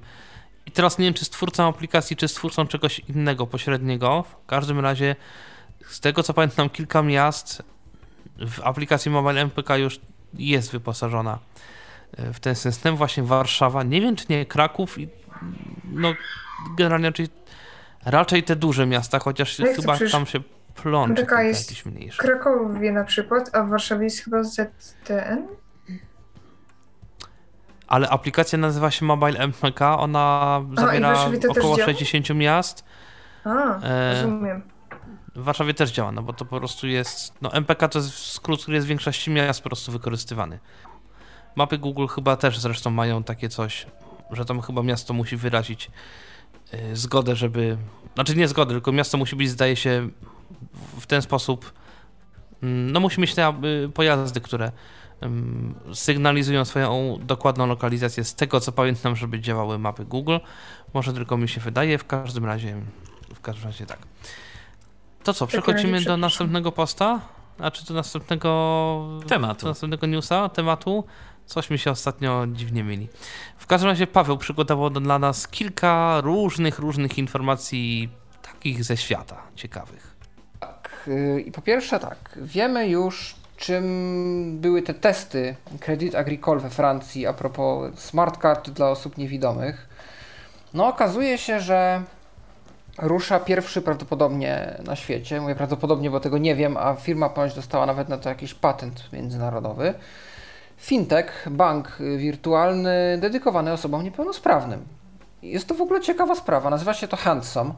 [0.67, 4.47] i teraz nie wiem, czy z twórcą aplikacji, czy z twórcą czegoś innego pośredniego, w
[4.47, 5.17] każdym razie
[5.89, 7.63] z tego co pamiętam, kilka miast
[8.39, 10.01] w aplikacji Mobile MPK już
[10.35, 11.39] jest wyposażona
[12.17, 12.97] e, w ten system.
[12.97, 15.09] Właśnie Warszawa, nie wiem czy nie Kraków i
[15.85, 16.15] no
[16.77, 17.29] generalnie raczej,
[18.05, 20.41] raczej te duże miasta, chociaż No chyba przecież tam się
[20.75, 22.17] plącze MPK kilka jest jakieś mniejsze.
[22.23, 25.47] W Krakowie na przykład, a w Warszawie jest chyba ZTN?
[27.87, 31.15] Ale aplikacja nazywa się Mobile MPK, ona i zawiera
[31.49, 31.87] około działa?
[31.87, 32.85] 60 miast.
[33.45, 34.63] A, E, rozumiem.
[35.37, 37.35] W Warszawie też działa, no bo to po prostu jest.
[37.43, 40.59] No MPK to jest skrót, który jest w większości miast po prostu wykorzystywany.
[41.57, 43.87] Mapy Google chyba też zresztą mają takie coś,
[44.31, 45.91] że tam chyba miasto musi wyrazić
[46.75, 47.77] y, zgodę, żeby.
[48.15, 50.09] Znaczy nie zgodę, tylko miasto musi być, zdaje się,
[51.01, 51.73] w ten sposób.
[52.63, 54.73] mm, No musi mieć te y, pojazdy, które
[55.23, 60.37] ym, sygnalizują swoją dokładną lokalizację z tego, co pamiętam, żeby działały mapy Google.
[60.95, 62.77] Może tylko mi się wydaje, w każdym razie,
[63.35, 63.99] w każdym razie tak.
[65.25, 67.21] To co, przechodzimy do następnego posta?
[67.59, 69.63] A czy do następnego Tematu.
[69.63, 71.05] Do następnego newsa, tematu?
[71.47, 73.09] Coś mi się ostatnio dziwnie myli.
[73.57, 78.09] W każdym razie Paweł przygotował dla nas kilka różnych, różnych informacji
[78.43, 80.17] takich ze świata ciekawych.
[80.61, 86.71] Tak, y, i po pierwsze tak, wiemy już czym były te testy Credit Agricole we
[86.71, 89.89] Francji a propos smart card dla osób niewidomych.
[90.75, 92.03] No okazuje się, że
[92.99, 97.87] rusza pierwszy prawdopodobnie na świecie, mówię prawdopodobnie, bo tego nie wiem, a firma ponoć dostała
[97.87, 99.95] nawet na to jakiś patent międzynarodowy.
[100.77, 104.85] Fintech, bank wirtualny dedykowany osobom niepełnosprawnym.
[105.43, 107.75] Jest to w ogóle ciekawa sprawa, nazywa się to Handsome.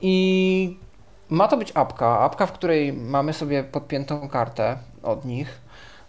[0.00, 0.78] I
[1.28, 5.60] ma to być apka, apka, w której mamy sobie podpiętą kartę od nich.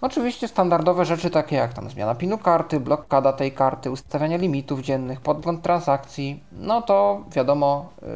[0.02, 5.22] Oczywiście standardowe rzeczy takie jak tam zmiana pinu karty, blokada tej karty, ustawianie limitów dziennych,
[5.22, 8.08] podgląd transakcji, no to wiadomo, yy,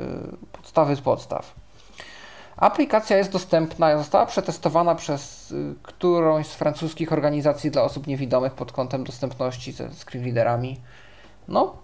[0.52, 1.65] podstawy z podstaw.
[2.58, 8.72] Aplikacja jest dostępna, została przetestowana przez y, którąś z francuskich organizacji dla osób niewidomych pod
[8.72, 10.80] kątem dostępności ze screenreaderami.
[11.48, 11.78] No,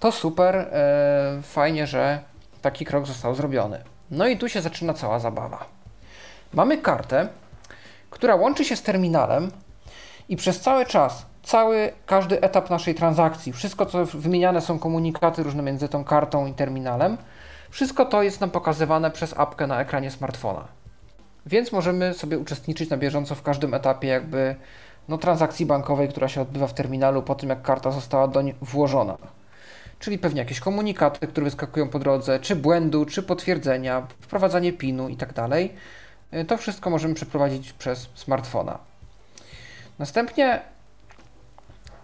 [0.00, 2.18] to super, e, fajnie, że
[2.62, 3.84] taki krok został zrobiony.
[4.10, 5.64] No i tu się zaczyna cała zabawa.
[6.52, 7.28] Mamy kartę,
[8.10, 9.50] która łączy się z terminalem
[10.28, 15.62] i przez cały czas, cały, każdy etap naszej transakcji, wszystko co wymieniane są komunikaty różne
[15.62, 17.16] między tą kartą i terminalem,
[17.74, 20.68] wszystko to jest nam pokazywane przez apkę na ekranie smartfona.
[21.46, 24.56] Więc możemy sobie uczestniczyć na bieżąco w każdym etapie jakby
[25.08, 29.16] no, transakcji bankowej, która się odbywa w terminalu po tym, jak karta została doń włożona.
[29.98, 35.16] Czyli pewnie jakieś komunikaty, które wyskakują po drodze, czy błędu, czy potwierdzenia, wprowadzanie PIN-u i
[35.16, 35.32] tak.
[36.34, 38.78] Y, To wszystko możemy przeprowadzić przez smartfona.
[39.98, 40.60] Następnie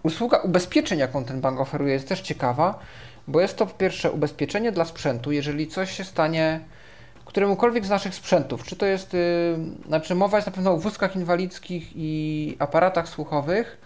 [0.03, 2.79] usługa ubezpieczeń, jaką ten bank oferuje, jest też ciekawa,
[3.27, 6.59] bo jest to po pierwsze ubezpieczenie dla sprzętu, jeżeli coś się stanie
[7.25, 9.19] któremukolwiek z naszych sprzętów, czy to jest, yy,
[9.87, 13.77] znaczy mowa jest na pewno o wózkach inwalidzkich i aparatach słuchowych,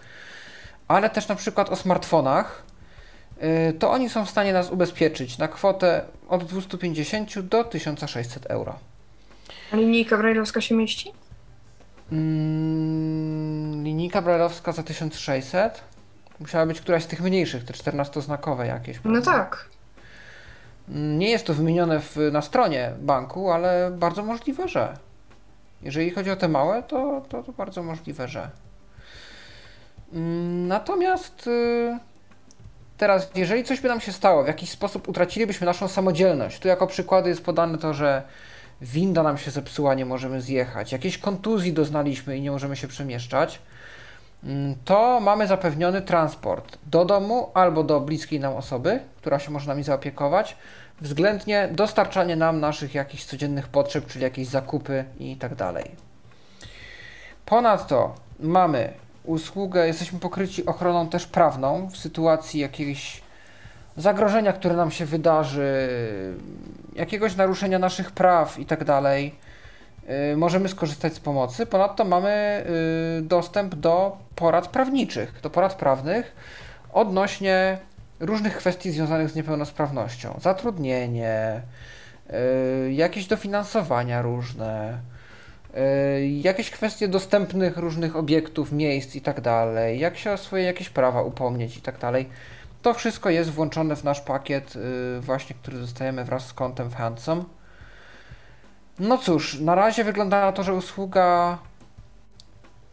[0.88, 2.62] ale też na przykład o smartfonach,
[3.40, 8.78] yy, to oni są w stanie nas ubezpieczyć na kwotę od 250 do 1600 euro.
[9.72, 11.12] A linijka brajlowska się mieści?
[12.12, 15.95] Mm, linijka brajlowska za 1600.
[16.40, 18.96] Musiała być któraś z tych mniejszych, te 14-znakowe jakieś.
[18.96, 19.32] No prawda?
[19.32, 19.64] tak.
[20.88, 24.96] Mm, Nie jest to wymienione w, na stronie banku, ale bardzo możliwe, że.
[25.82, 28.50] Jeżeli chodzi o te małe, to, to, to bardzo możliwe, że.
[30.12, 31.98] Mm, Natomiast y,
[32.96, 36.86] teraz, jeżeli coś by nam się stało, w jakiś sposób utracilibyśmy naszą samodzielność, tu jako
[36.86, 38.22] przykłady jest podane to, że
[38.80, 43.58] winda nam się zepsuła, nie możemy zjechać, jakiejś kontuzji doznaliśmy i nie możemy się przemieszczać,
[44.84, 49.82] to mamy zapewniony transport do domu albo do bliskiej nam osoby, która się może nami
[49.82, 50.56] zaopiekować,
[51.00, 55.90] względnie dostarczanie nam naszych jakichś codziennych potrzeb, czyli jakieś zakupy i tak dalej.
[57.46, 58.92] Ponadto mamy
[59.24, 63.22] usługę, jesteśmy pokryci ochroną też prawną w sytuacji jakiegoś
[63.96, 65.88] zagrożenia, które nam się wydarzy,
[66.94, 69.34] jakiegoś naruszenia naszych praw i tak dalej.
[70.10, 71.66] Y, możemy skorzystać z pomocy.
[71.66, 72.64] Ponadto mamy
[73.18, 76.36] y, dostęp do porad prawniczych, do porad prawnych
[76.92, 77.78] odnośnie
[78.20, 80.38] różnych kwestii związanych z niepełnosprawnością.
[80.42, 81.62] Zatrudnienie,
[82.86, 84.98] y, jakieś dofinansowania różne,
[86.40, 91.22] jakieś kwestie dostępnych różnych obiektów, miejsc i tak dalej, jak się o swoje jakieś prawa
[91.22, 92.28] upomnieć i tak dalej.
[92.82, 94.74] To wszystko jest włączone w nasz pakiet
[95.20, 97.44] właśnie, który dostajemy wraz z kontem w Handsome.
[98.98, 101.58] No cóż, na razie wygląda na to, że usługa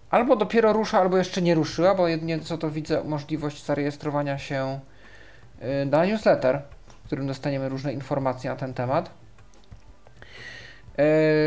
[0.10, 4.80] albo dopiero rusza, albo jeszcze nie ruszyła, bo jedynie co to widzę możliwość zarejestrowania się
[5.62, 9.10] y, na newsletter, w którym dostaniemy różne informacje na ten temat.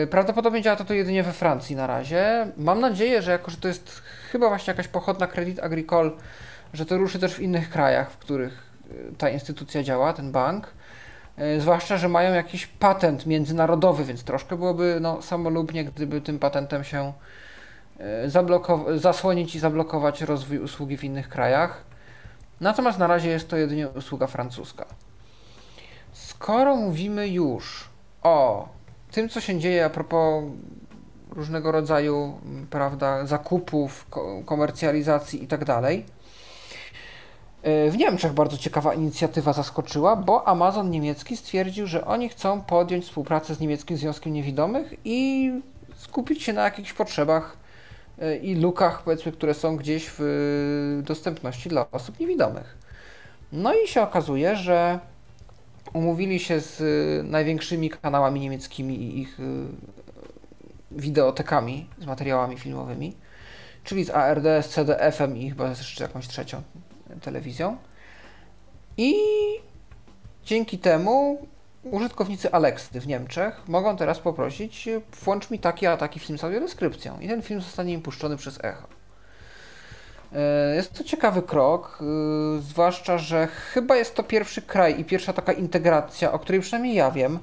[0.03, 2.47] Y, prawdopodobnie działa to, to jedynie we Francji na razie.
[2.57, 4.03] Mam nadzieję, że jako, że to jest
[4.33, 6.11] chyba właśnie jakaś pochodna Credit Agricole,
[6.73, 10.67] że to ruszy też w innych krajach, w których y, ta instytucja działa, ten bank.
[11.37, 16.85] E, zwłaszcza, że mają jakiś patent międzynarodowy, więc troszkę byłoby no, samolubnie, gdyby tym patentem
[16.85, 17.13] się
[17.99, 21.85] e, zasłonić i zablokować rozwój usługi w innych krajach.
[22.61, 24.85] Natomiast na razie jest to jedynie usługa francuska.
[26.13, 27.89] Skoro mówimy już
[28.23, 28.69] o
[29.11, 30.45] tym, co się dzieje a propos
[31.31, 32.41] różnego rodzaju
[32.71, 34.07] prawda, zakupów,
[34.45, 35.83] komercjalizacji itd., tak
[37.63, 43.55] w Niemczech bardzo ciekawa inicjatywa zaskoczyła, bo Amazon niemiecki stwierdził, że oni chcą podjąć współpracę
[43.55, 45.51] z Niemieckim Związkiem Niewidomych i
[45.97, 47.57] skupić się na jakichś potrzebach
[48.19, 52.77] e, i lukach, powiedzmy, które są gdzieś w dostępności dla osób niewidomych.
[53.53, 54.99] No i się okazuje, że
[55.93, 56.81] umówili się z
[57.27, 59.43] największymi kanałami niemieckimi i ich e,
[60.91, 63.17] wideotekami z materiałami filmowymi,
[63.85, 66.63] czyli z ARD, z CDF-em i chyba jeszcze jakąś trzecią,
[67.23, 67.77] telewizją.
[68.97, 69.15] I
[70.45, 71.47] dzięki temu
[71.91, 74.89] użytkownicy Alexy w Niemczech mogą teraz poprosić,
[75.25, 77.21] włącz mi taki a taki film z audiodeskrypcją.
[77.21, 78.89] I ten film zostanie im puszczony przez echo.
[80.33, 85.33] E, jest to ciekawy krok, e, zwłaszcza, że chyba jest to pierwszy kraj i pierwsza
[85.33, 87.39] taka integracja, o której przynajmniej ja wiem,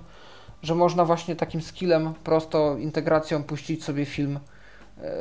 [0.63, 4.39] że można właśnie takim skillem, prosto integracją puścić sobie film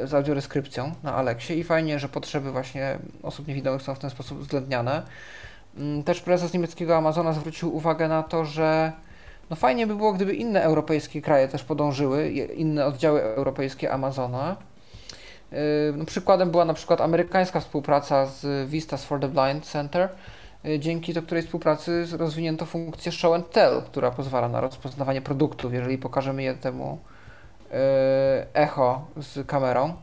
[0.05, 4.39] z audiodeskrypcją na Alexie i fajnie, że potrzeby właśnie osób niewidomych są w ten sposób
[4.39, 5.03] uwzględniane.
[5.77, 8.93] Mm, też prezes niemieckiego Amazona zwrócił uwagę na to, że
[9.51, 14.57] no fajnie by było, gdyby inne europejskie kraje też podążyły, inne oddziały europejskie Amazona.
[15.53, 15.57] E,
[15.97, 20.09] no, przykładem była na przykład amerykańska współpraca z Vistas for the Blind Center,
[20.65, 25.75] e, dzięki do której współpracy rozwinięto funkcję Show and Tell, która pozwala na rozpoznawanie produktów,
[25.75, 27.12] jeżeli pokażemy je temu E,
[28.55, 29.95] echo z kamerą.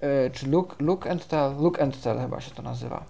[0.00, 1.56] E, czy look, look and tell?
[1.58, 3.04] Look and tell chyba się to nazywa.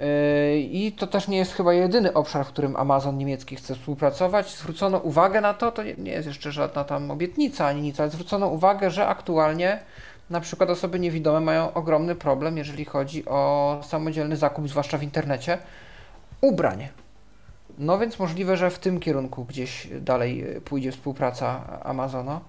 [0.00, 4.54] E, I to też nie jest chyba jedyny obszar, w którym Amazon niemiecki chce współpracować.
[4.54, 8.46] Zwrócono uwagę na to, to nie jest jeszcze żadna tam obietnica ani nic, ale zwrócono
[8.46, 9.80] uwagę, że aktualnie
[10.30, 15.58] na przykład osoby niewidome mają ogromny problem, jeżeli chodzi o samodzielny zakup, zwłaszcza w internecie,
[16.40, 16.88] ubrań.
[17.78, 22.40] No więc możliwe, że w tym kierunku gdzieś dalej pójdzie współpraca Amazona.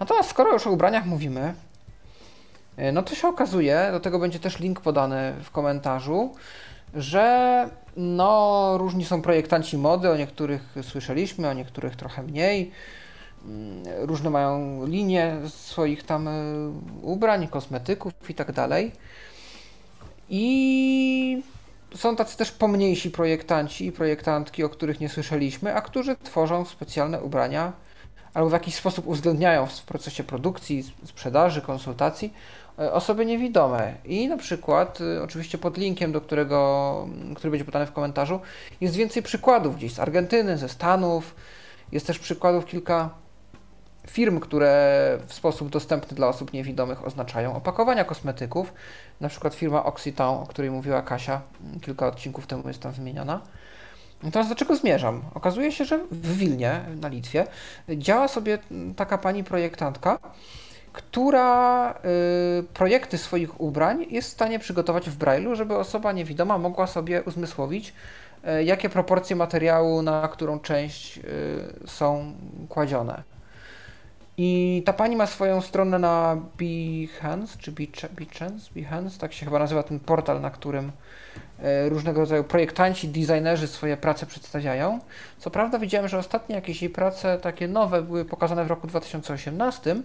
[0.00, 1.54] Natomiast skoro już o ubraniach mówimy,
[2.92, 6.34] no to się okazuje, do tego będzie też link podany w komentarzu,
[6.94, 12.70] że no różni są projektanci mody, o niektórych słyszeliśmy, o niektórych trochę mniej.
[13.44, 16.70] Mm, różne mają linie swoich tam y,
[17.02, 18.92] ubrań, kosmetyków i tak dalej.
[20.28, 21.42] I
[21.94, 27.22] są tacy też pomniejsi projektanci i projektantki, o których nie słyszeliśmy, a którzy tworzą specjalne
[27.22, 27.72] ubrania
[28.34, 32.32] albo w jakiś sposób uwzględniają w procesie produkcji, sprzedaży, konsultacji
[32.78, 33.94] e, osoby niewidome.
[34.04, 38.40] I na przykład, e, oczywiście pod linkiem, do którego, który będzie podany w komentarzu,
[38.80, 41.34] jest więcej przykładów gdzieś z Argentyny, ze Stanów.
[41.92, 43.10] Jest też przykładów kilka
[44.10, 48.72] firm, które w sposób dostępny dla osób niewidomych oznaczają opakowania kosmetyków.
[49.20, 51.40] Na przykład firma Occitan, o której mówiła Kasia,
[51.82, 53.40] kilka odcinków temu jest tam wymieniona.
[54.32, 55.22] Teraz do czego zmierzam?
[55.34, 57.46] Okazuje się, że w Wilnie, na Litwie,
[57.88, 58.58] działa sobie
[58.96, 60.18] taka pani projektantka,
[60.92, 61.90] która
[62.60, 67.22] y, projekty swoich ubrań jest w stanie przygotować w Braille'u, żeby osoba niewidoma mogła sobie
[67.22, 67.92] uzmysłowić,
[68.60, 71.22] y, jakie proporcje materiału na którą część y,
[71.86, 72.32] są
[72.68, 73.35] kładzione.
[74.38, 79.82] I ta pani ma swoją stronę na Behance, czy Behance, Behance, tak się chyba nazywa
[79.82, 80.92] ten portal, na którym
[81.62, 84.98] e, różnego rodzaju projektanci, designerzy swoje prace przedstawiają.
[85.38, 89.96] Co prawda widziałem, że ostatnie jakieś jej prace takie nowe były pokazane w roku 2018,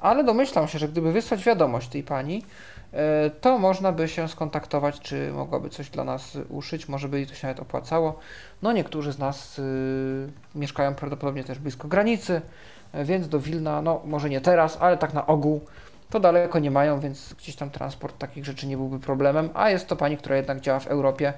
[0.00, 2.44] ale domyślam się, że gdyby wysłać wiadomość tej pani,
[2.92, 7.26] e, to można by się skontaktować, czy mogłaby coś dla nas uszyć, może by jej
[7.26, 8.18] to się nawet opłacało.
[8.62, 9.62] No niektórzy z nas y,
[10.54, 12.40] mieszkają prawdopodobnie też blisko granicy,
[12.94, 15.60] więc do Wilna, no może nie teraz, ale tak na ogół
[16.10, 19.86] to daleko nie mają, więc gdzieś tam transport takich rzeczy nie byłby problemem, a jest
[19.86, 21.32] to pani, która jednak działa w Europie,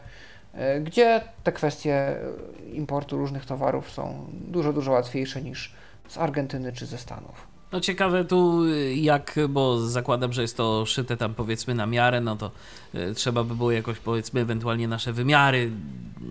[0.55, 2.17] e, gdzie te kwestie
[2.73, 5.75] importu różnych towarów są dużo, dużo łatwiejsze niż
[6.09, 7.50] z Argentyny czy ze Stanów.
[7.73, 8.63] No ciekawe tu
[8.95, 12.51] jak, bo zakładam, że jest to szyte tam powiedzmy na miarę, no to
[12.95, 15.71] e, trzeba by było jakoś powiedzmy ewentualnie nasze wymiary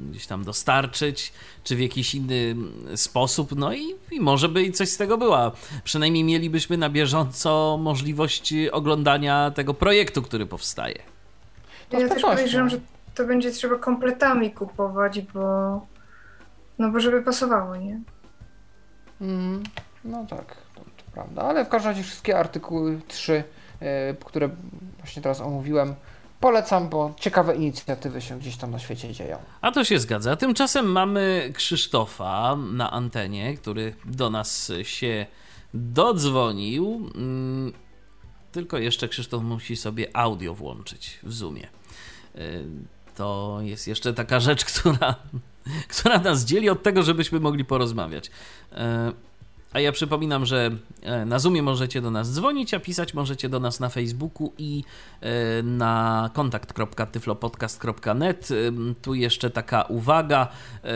[0.10, 1.34] gdzieś tam dostarczyć,
[1.64, 2.56] czy w jakiś inny
[2.96, 5.52] sposób, no i, i może by coś z tego była.
[5.84, 11.00] Przynajmniej mielibyśmy na bieżąco możliwość oglądania tego projektu, który powstaje.
[11.92, 12.80] Ja też podejrzewam, że
[13.16, 15.42] to będzie trzeba kompletami kupować, bo
[16.80, 18.00] no bo żeby pasowało, nie?
[19.22, 19.64] Mm,
[20.06, 20.69] no tak
[21.20, 21.42] prawda?
[21.42, 23.44] Ale w każdym razie wszystkie artykuły 3,
[23.80, 24.50] e, które
[24.98, 25.96] właśnie teraz omówiłem,
[26.40, 29.38] polecam, bo ciekawe inicjatywy się gdzieś tam na świecie dzieją.
[29.62, 30.36] A to się zgadza.
[30.36, 35.26] Tymczasem mamy Krzysztofa na antenie, który do nas się
[35.74, 37.12] dodzwonił.
[37.16, 37.74] Mm,
[38.52, 41.68] tylko jeszcze Krzysztof musi sobie audio włączyć w Zoomie.
[42.36, 42.40] E,
[43.16, 45.16] to jest jeszcze taka rzecz, która,
[45.88, 48.32] która nas dzieli od tego, żebyśmy mogli porozmawiać.
[49.74, 50.72] A ja przypominam, że
[51.02, 54.84] e, na Zoomie możecie do nas dzwonić, a pisać możecie do nas na Facebooku i
[55.22, 58.50] e, na kontakt.tyflopodcast.net.
[59.02, 60.48] Tu jeszcze taka uwaga.
[60.84, 60.90] E,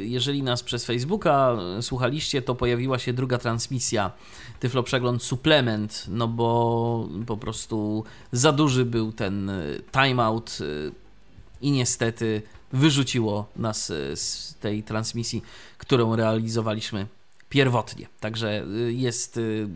[0.00, 4.10] jeżeli nas przez Facebooka słuchaliście, to pojawiła się druga transmisja
[4.60, 9.50] Tyflo Przegląd Suplement, no bo po prostu za duży był ten
[9.92, 10.58] timeout
[11.60, 15.42] i niestety wyrzuciło nas z tej transmisji,
[15.78, 17.06] którą realizowaliśmy
[17.48, 18.06] pierwotnie.
[18.20, 19.68] Także y, jest y,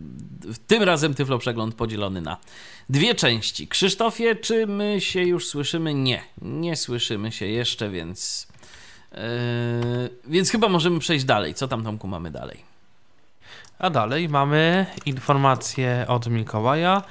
[0.67, 2.37] tym razem Tyflo Przegląd podzielony na
[2.89, 3.69] dwie części.
[3.69, 5.95] Krzysztofie, czy my się już słyszymy?
[5.95, 8.49] Nie, nie słyszymy się jeszcze, więc
[9.13, 9.19] yy,
[10.27, 11.55] więc chyba możemy przejść dalej.
[11.55, 12.71] Co tam Tomku mamy dalej?
[13.79, 17.03] A dalej mamy informacje od Mikołaja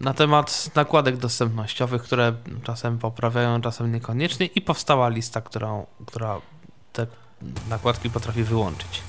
[0.00, 6.40] na temat nakładek dostępnościowych, które czasem poprawiają, czasem niekoniecznie i powstała lista, którą, która
[6.92, 7.06] te
[7.68, 9.02] nakładki potrafi wyłączyć.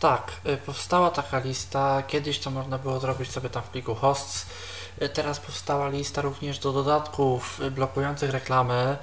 [0.00, 4.46] Tak, y, powstała taka lista, kiedyś to można było zrobić sobie tam w pliku hosts,
[5.02, 8.96] y, teraz powstała lista również do dodatków y, blokujących reklamy.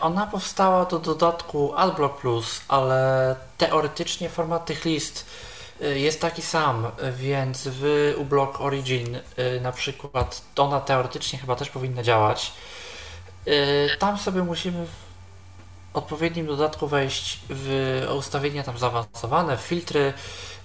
[0.00, 5.26] Ona powstała do dodatku AdBlock Plus, ale teoretycznie format tych list
[5.80, 9.18] jest taki sam, więc w uBlock Origin
[9.60, 12.52] na przykład ona teoretycznie chyba też powinna działać.
[13.98, 14.86] Tam sobie musimy
[15.98, 20.12] odpowiednim dodatku wejść w ustawienia tam zaawansowane, filtry.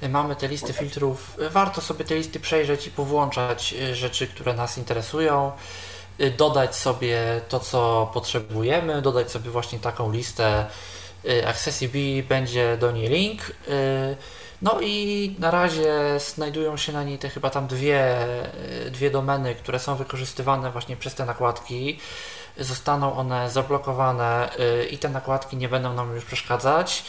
[0.10, 1.38] Mamy te listy filtrów.
[1.52, 5.52] Warto sobie te listy przejrzeć i powłączać y, rzeczy, które nas interesują.
[6.20, 10.66] Y, dodać sobie to, co potrzebujemy, dodać sobie właśnie taką listę.
[11.26, 13.42] Y, Accessibility będzie do niej link.
[14.62, 15.94] No i na razie
[16.36, 18.18] znajdują się na niej te chyba tam dwie,
[18.92, 22.00] dwie domeny, które są wykorzystywane właśnie przez te nakładki
[22.58, 27.04] zostaną one zablokowane y, i te nakładki nie będą nam już przeszkadzać.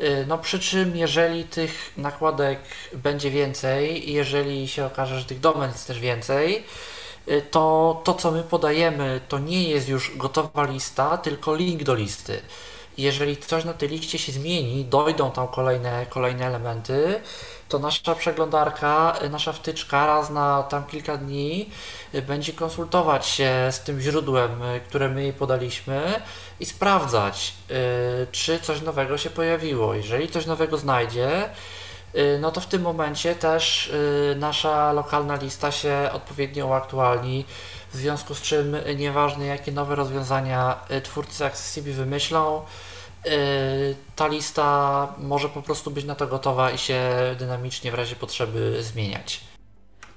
[0.00, 2.60] Y, no przy czym jeżeli tych nakładek
[2.92, 6.64] będzie więcej, jeżeli się okaże, że tych domen jest też więcej,
[7.28, 11.94] y, to to co my podajemy to nie jest już gotowa lista, tylko link do
[11.94, 12.42] listy.
[12.98, 17.20] Jeżeli coś na tej liście się zmieni, dojdą tam kolejne, kolejne elementy,
[17.68, 21.70] to nasza przeglądarka, nasza wtyczka raz na tam kilka dni
[22.14, 26.22] y, będzie konsultować się z tym źródłem, y, które my jej podaliśmy
[26.60, 29.94] i sprawdzać, y, czy coś nowego się pojawiło.
[29.94, 31.50] Jeżeli coś nowego znajdzie,
[32.40, 33.92] no to w tym momencie też
[34.36, 37.44] nasza lokalna lista się odpowiednio uaktualni,
[37.92, 42.62] w związku z czym nieważne jakie nowe rozwiązania twórcy Accessibility wymyślą,
[44.16, 47.00] ta lista może po prostu być na to gotowa i się
[47.38, 49.40] dynamicznie w razie potrzeby zmieniać.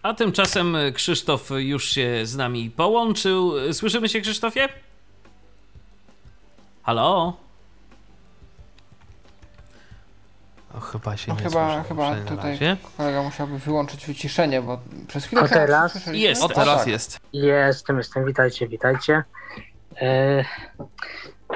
[0.01, 3.53] A tymczasem Krzysztof już się z nami połączył.
[3.73, 4.69] Słyszymy się, Krzysztofie?
[6.83, 7.33] Halo?
[10.81, 12.57] Chyba się no, nie chyba, chyba tutaj
[12.97, 15.41] kolega musiałby wyłączyć wyciszenie, bo przez chwilę...
[15.41, 16.07] O teraz?
[16.07, 16.87] Jest, o teraz tak.
[16.87, 17.19] jest.
[17.33, 19.23] Jestem, jestem, witajcie, witajcie.
[20.01, 20.43] E,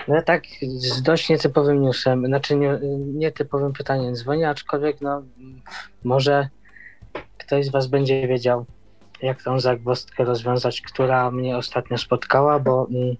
[0.07, 0.43] no tak,
[0.77, 2.79] z dość nietypowym newsem, znaczy nie,
[3.13, 5.23] nietypowym pytaniem dzwonię, aczkolwiek no
[6.03, 6.49] może
[7.37, 8.65] ktoś z Was będzie wiedział,
[9.21, 13.15] jak tą zagwozdkę rozwiązać, która mnie ostatnio spotkała, bo mm,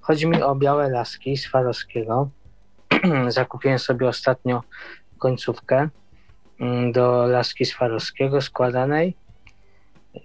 [0.00, 2.28] chodzi mi o białe laski z Farowskiego.
[3.28, 4.62] Zakupiłem sobie ostatnio
[5.18, 5.88] końcówkę
[6.60, 9.16] mm, do laski z Farowskiego składanej.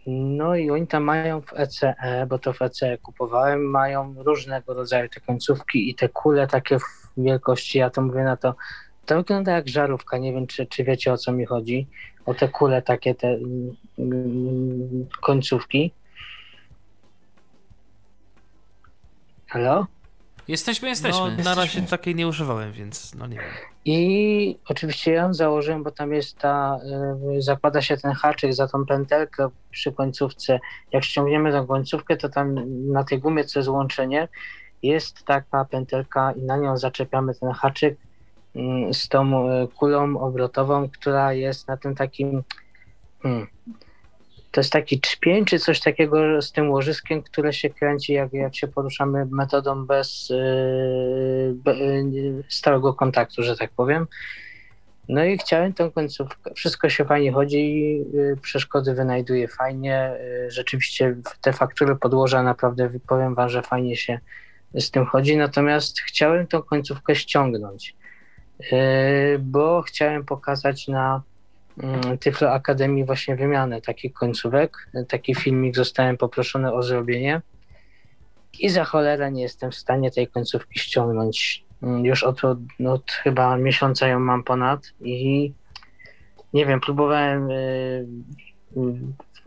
[0.07, 1.95] No i oni tam mają w ECE,
[2.29, 6.83] bo to w ECE kupowałem, mają różnego rodzaju te końcówki i te kule takie w
[7.17, 8.55] wielkości, ja to mówię na to,
[9.05, 11.87] to wygląda jak żarówka, nie wiem czy, czy wiecie o co mi chodzi,
[12.25, 13.27] o te kule takie, te
[13.99, 15.93] mm, końcówki.
[19.47, 19.87] Halo?
[20.49, 21.37] Jesteśmy, jesteśmy.
[21.37, 23.45] No, na razie takiej nie używałem, więc no nie wiem.
[23.85, 26.79] I oczywiście ja ją założyłem, bo tam jest ta,
[27.37, 30.59] y, zakłada się ten haczyk za tą pętelkę przy końcówce.
[30.91, 32.55] Jak ściągniemy tą końcówkę, to tam
[32.91, 34.27] na tej gumie, co jest łączenie,
[34.83, 37.97] jest taka pętelka i na nią zaczepiamy ten haczyk
[38.55, 42.43] mm, z tą y, kulą obrotową, która jest na tym takim
[43.23, 43.47] hmm,
[44.51, 48.55] to jest taki trzpień, czy coś takiego z tym łożyskiem, które się kręci, jak, jak
[48.55, 50.29] się poruszamy metodą bez
[51.53, 54.07] be, yy, stałego kontaktu, że tak powiem.
[55.09, 56.53] No i chciałem tą końcówkę.
[56.55, 60.11] Wszystko się fajnie chodzi, yy, przeszkody wynajduje fajnie.
[60.47, 64.19] Rzeczywiście te faktury podłoża naprawdę, powiem wam, że fajnie się
[64.73, 65.37] z tym chodzi.
[65.37, 67.95] Natomiast chciałem tą końcówkę ściągnąć,
[69.39, 71.21] bo chciałem pokazać na
[72.19, 74.89] Tyflo Akademii właśnie wymianę takich końcówek.
[75.07, 77.41] Taki filmik zostałem poproszony o zrobienie
[78.59, 81.65] i za cholerę nie jestem w stanie tej końcówki ściągnąć.
[81.83, 82.41] Mm, już od,
[82.87, 85.53] od, chyba miesiąca ją mam ponad i
[86.53, 88.07] nie wiem, próbowałem y,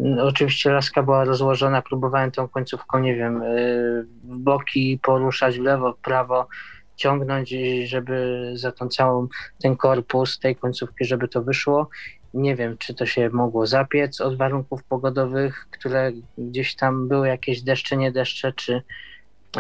[0.01, 5.93] y, oczywiście laska była rozłożona, próbowałem tą końcówką, nie wiem, y, boki poruszać, w lewo,
[5.93, 6.49] w prawo,
[6.97, 7.55] ciągnąć,
[7.85, 9.29] żeby za tą całą
[9.63, 11.89] ten korpus tej końcówki, żeby to wyszło
[12.35, 17.63] nie wiem, czy to się mogło zapiec od warunków pogodowych, które gdzieś tam były jakieś
[17.63, 18.83] deszcze, nie deszcze, czy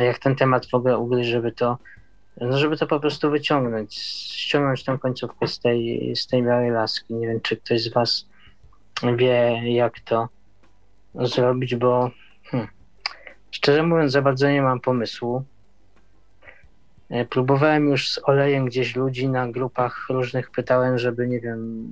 [0.01, 1.79] jak ten temat w ogóle ugryźć, żeby to,
[2.41, 3.95] no żeby to po prostu wyciągnąć,
[4.35, 7.15] ściągnąć tę końcówkę z tej, z tej białej laski.
[7.15, 8.27] Nie wiem, czy ktoś z Was
[9.17, 10.29] wie, jak to
[11.15, 12.11] zrobić, bo
[12.45, 12.69] hmm,
[13.51, 15.45] szczerze mówiąc, za bardzo nie mam pomysłu.
[17.11, 21.89] E, próbowałem już z olejem gdzieś ludzi na grupach różnych, pytałem, żeby, nie wiem,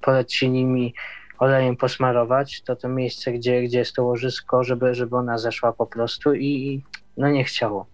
[0.00, 0.94] poleci nimi
[1.38, 5.86] olejem posmarować, to to miejsce, gdzie, gdzie jest to łożysko, żeby, żeby ona zeszła po
[5.86, 6.82] prostu i
[7.16, 7.86] no nie chciało.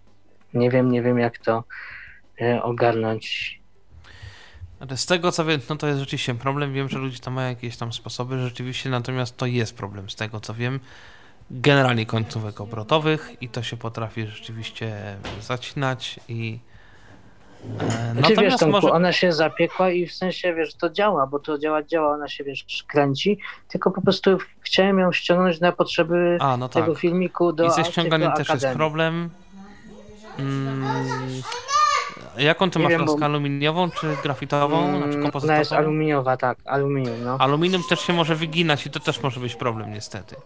[0.55, 1.65] Nie wiem, nie wiem jak to
[2.41, 3.57] e, ogarnąć.
[4.97, 6.73] Z tego co wiem, no to jest rzeczywiście problem.
[6.73, 10.41] Wiem, że ludzie tam mają jakieś tam sposoby rzeczywiście, natomiast to jest problem z tego
[10.41, 10.81] co wiem.
[11.51, 16.59] Generalnie końcówek obrotowych i to się potrafi rzeczywiście zacinać i
[17.81, 18.91] E, znaczy, wiesz, Tomku, może...
[18.91, 22.45] ona się zapiekła i w sensie, wiesz, to działa, bo to działa, działa, ona się,
[22.45, 23.39] wiesz, kręci,
[23.69, 26.83] tylko po prostu chciałem ją ściągnąć na potrzeby A, no tak.
[26.85, 29.31] tego filmiku do I ze ściąganiem też jest problem.
[30.39, 30.85] Mm,
[32.39, 33.25] jaką ty nie masz wiem, bo...
[33.25, 34.89] aluminiową czy grafitową?
[34.89, 35.53] Mm, znaczy kompozytową?
[35.53, 37.37] Ona jest aluminiowa, tak, aluminium, no.
[37.39, 40.37] Aluminium też się może wyginać i to też może być problem niestety.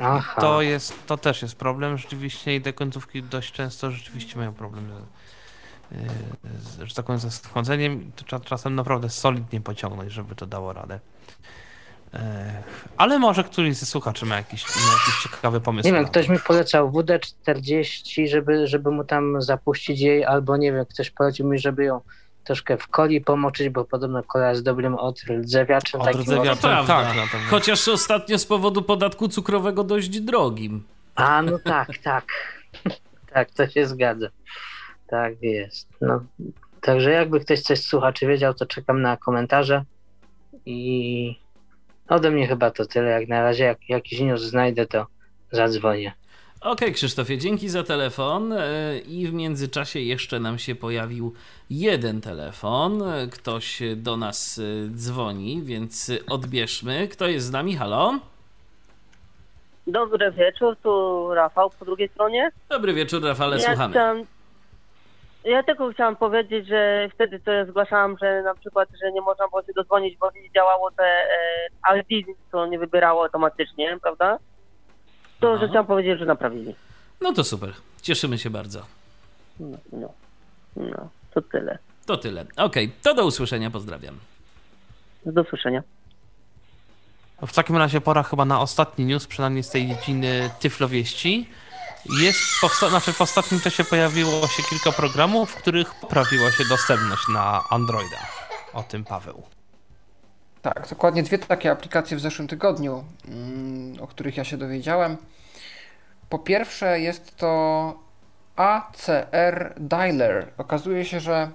[0.00, 0.40] Aha.
[0.40, 4.90] To jest, to też jest problem rzeczywiście i te końcówki dość często rzeczywiście mają problem
[6.84, 11.00] że tak powiem, ze schłodzeniem, to czasem naprawdę solidnie pociągnąć, żeby to dało radę.
[12.14, 12.62] E,
[12.96, 15.88] ale może któryś ze słuchaczy ma jakiś, ma jakiś ciekawy pomysł.
[15.88, 20.86] Nie wiem, ktoś mi polecał WD-40, żeby, żeby mu tam zapuścić jej, albo nie wiem,
[20.86, 22.00] ktoś polecił mi, żeby ją
[22.44, 26.00] troszkę w coli pomoczyć, bo podobno kola jest dobrym odrdzewiaczem.
[26.00, 26.86] Odrdzewiaczem, tak.
[26.86, 30.84] tak Chociaż ostatnio z powodu podatku cukrowego dość drogim.
[31.14, 32.24] A, no tak, tak.
[33.34, 34.28] tak, to się zgadza.
[35.08, 35.88] Tak jest.
[36.00, 36.24] No,
[36.80, 39.84] także jakby ktoś coś słuchaczy wiedział, to czekam na komentarze
[40.66, 41.36] i
[42.08, 43.10] ode mnie chyba to tyle.
[43.10, 45.06] Jak na razie, jak jakiś news znajdę, to
[45.52, 46.12] zadzwonię.
[46.60, 48.52] Okej, okay, Krzysztofie, dzięki za telefon.
[48.52, 51.34] E, I w międzyczasie jeszcze nam się pojawił
[51.70, 53.02] jeden telefon.
[53.32, 57.08] Ktoś do nas e, dzwoni, więc odbierzmy.
[57.08, 57.76] Kto jest z nami?
[57.76, 58.18] Halo?
[59.86, 62.50] Dobry wieczór, tu Rafał po drugiej stronie.
[62.68, 63.92] Dobry wieczór, Rafale, ja słuchamy.
[63.92, 64.26] Chciałem
[65.44, 69.48] ja tylko chciałam powiedzieć, że wtedy to ja zgłaszałam, że na przykład, że nie można
[69.48, 71.04] było się dodzwonić, bo nie działało te
[71.90, 74.38] e, ID, to nie wybierało automatycznie, prawda?
[75.40, 75.60] To, Aha.
[75.60, 76.74] że chciałam powiedzieć, że naprawili.
[77.20, 77.72] No to super.
[78.02, 78.82] Cieszymy się bardzo.
[79.60, 80.12] No, no,
[80.76, 81.78] no to tyle.
[82.06, 82.40] To tyle.
[82.56, 82.90] Okej, okay.
[83.02, 83.70] to do usłyszenia.
[83.70, 84.18] Pozdrawiam.
[85.26, 85.82] Do usłyszenia.
[87.46, 91.48] W takim razie pora chyba na ostatni news, przynajmniej z tej dziedziny Tyflowieści.
[92.06, 97.28] Jest, powsta- znaczy w ostatnim czasie pojawiło się kilka programów, w których poprawiła się dostępność
[97.28, 98.18] na Androida.
[98.72, 99.42] O tym Paweł.
[100.62, 105.16] Tak, dokładnie dwie takie aplikacje w zeszłym tygodniu, mm, o których ja się dowiedziałem.
[106.28, 107.94] Po pierwsze jest to
[108.56, 110.52] ACR Dialer.
[110.58, 111.50] Okazuje się, że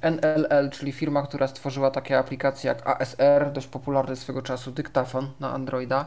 [0.00, 5.52] NLL, czyli firma, która stworzyła takie aplikacje jak ASR, dość popularny swego czasu dyktafon na
[5.52, 6.06] Androida,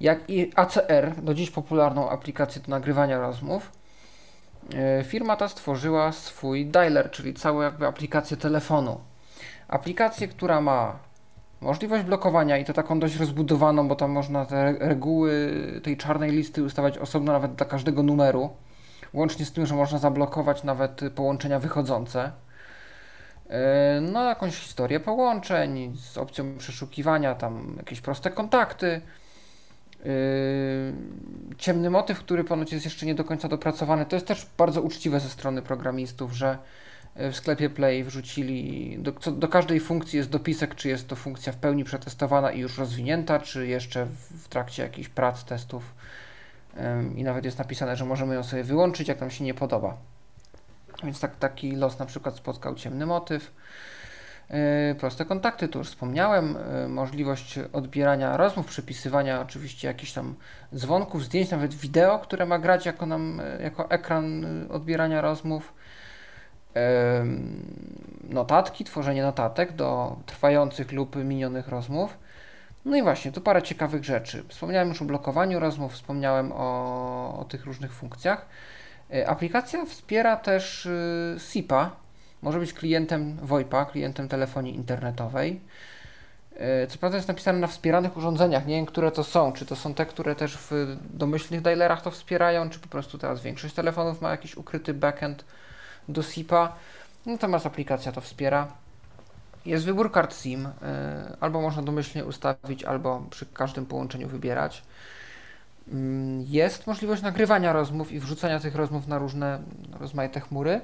[0.00, 3.72] jak i ACR, do dziś popularną aplikację do nagrywania rozmów.
[4.74, 9.00] E, firma ta stworzyła swój dialer, czyli całą jakby aplikację telefonu.
[9.68, 10.98] Aplikację, która ma
[11.60, 15.52] możliwość blokowania i to taką dość rozbudowaną, bo tam można te reguły
[15.82, 18.50] tej czarnej listy ustawiać osobno nawet dla każdego numeru.
[19.12, 22.32] Łącznie z tym, że można zablokować nawet połączenia wychodzące.
[23.48, 29.00] E, no, jakąś historię połączeń z opcją przeszukiwania, tam jakieś proste kontakty.
[30.02, 30.06] E,
[31.58, 34.06] ciemny motyw, który ponoć jest jeszcze nie do końca dopracowany.
[34.06, 36.58] To jest też bardzo uczciwe ze strony programistów, że
[37.16, 41.52] w sklepie Play wrzucili, do, co, do każdej funkcji jest dopisek, czy jest to funkcja
[41.52, 45.94] w pełni przetestowana i już rozwinięta, czy jeszcze w, w trakcie jakichś prac, testów.
[47.16, 49.96] I nawet jest napisane, że możemy ją sobie wyłączyć, jak nam się nie podoba.
[51.04, 53.52] Więc tak, taki los na przykład spotkał ciemny motyw.
[54.88, 60.34] Yy, proste kontakty, to już wspomniałem, yy, możliwość odbierania rozmów, przypisywania oczywiście jakichś tam
[60.74, 65.74] dzwonków, zdjęć, nawet wideo, które ma grać jako, nam, yy, jako ekran odbierania rozmów.
[68.28, 72.18] Notatki, tworzenie notatek do trwających lub minionych rozmów.
[72.84, 74.44] No i właśnie, tu parę ciekawych rzeczy.
[74.48, 78.46] Wspomniałem już o blokowaniu rozmów, wspomniałem o, o tych różnych funkcjach.
[79.26, 81.90] Aplikacja wspiera też y, SIP-a,
[82.42, 85.60] może być klientem VoIP-a, klientem telefonii internetowej.
[86.56, 89.52] E, co prawda jest napisane na wspieranych urządzeniach, nie wiem, które to są.
[89.52, 93.42] Czy to są te, które też w domyślnych dialerach to wspierają, czy po prostu teraz
[93.42, 95.44] większość telefonów ma jakiś ukryty backend
[96.08, 96.72] do SIP-a.
[97.26, 98.68] Natomiast aplikacja to wspiera.
[99.66, 100.70] Jest wybór kart SIM, y,
[101.40, 104.82] albo można domyślnie ustawić, albo przy każdym połączeniu wybierać.
[105.88, 109.58] Mm, jest możliwość nagrywania rozmów i wrzucania tych rozmów na różne
[110.00, 110.80] rozmaite chmury.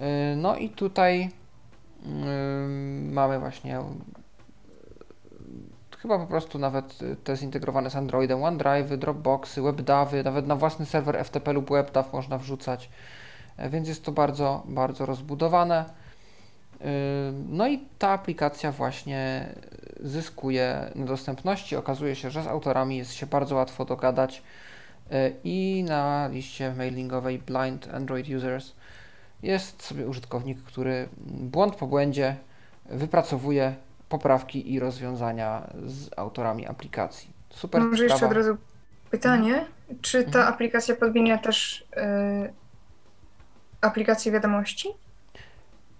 [0.00, 1.30] Y, no i tutaj
[2.02, 2.08] y,
[3.12, 3.80] mamy właśnie
[5.98, 11.24] chyba po prostu nawet te zintegrowane z Androidem, OneDrive, Dropboxy, WebDAVy, nawet na własny serwer
[11.24, 12.90] FTP lub WebDAV można wrzucać,
[13.70, 15.84] więc jest to bardzo, bardzo rozbudowane.
[17.48, 19.48] No i ta aplikacja właśnie
[20.00, 21.76] zyskuje na dostępności.
[21.76, 24.42] Okazuje się, że z autorami jest się bardzo łatwo dogadać
[25.44, 28.72] i na liście mailingowej Blind Android Users
[29.42, 32.36] jest sobie użytkownik, który błąd po błędzie
[32.86, 33.74] wypracowuje
[34.08, 37.30] poprawki i rozwiązania z autorami aplikacji.
[37.50, 38.12] Super Może sprawa.
[38.12, 38.56] jeszcze od razu
[39.10, 39.98] pytanie, mhm.
[40.02, 40.54] czy ta mhm.
[40.54, 42.52] aplikacja podmienia też yy,
[43.80, 44.88] aplikację wiadomości?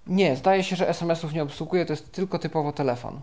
[0.06, 3.20] Nie, zdaje się, że SMS-ów nie obsługuje, to jest tylko typowo telefon.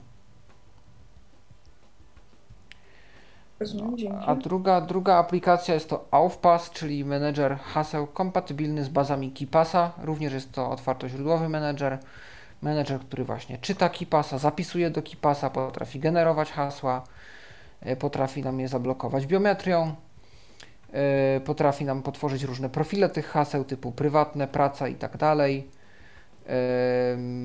[4.26, 9.92] A druga, druga aplikacja jest to Aufpass, czyli menedżer haseł kompatybilny z bazami KeePassa.
[10.04, 11.98] Również jest to otwartoźródłowy menedżer.
[12.62, 17.04] Menedżer, który właśnie czyta KeePassa, zapisuje do KeePassa, potrafi generować hasła,
[17.82, 19.96] e, potrafi nam je zablokować biometrią,
[20.94, 25.68] e, potrafi nam potworzyć różne profile tych haseł typu prywatne, praca i tak dalej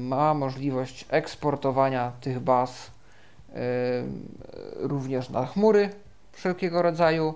[0.01, 2.91] ma możliwość eksportowania tych baz
[4.77, 5.91] również na chmury
[6.33, 7.35] wszelkiego rodzaju.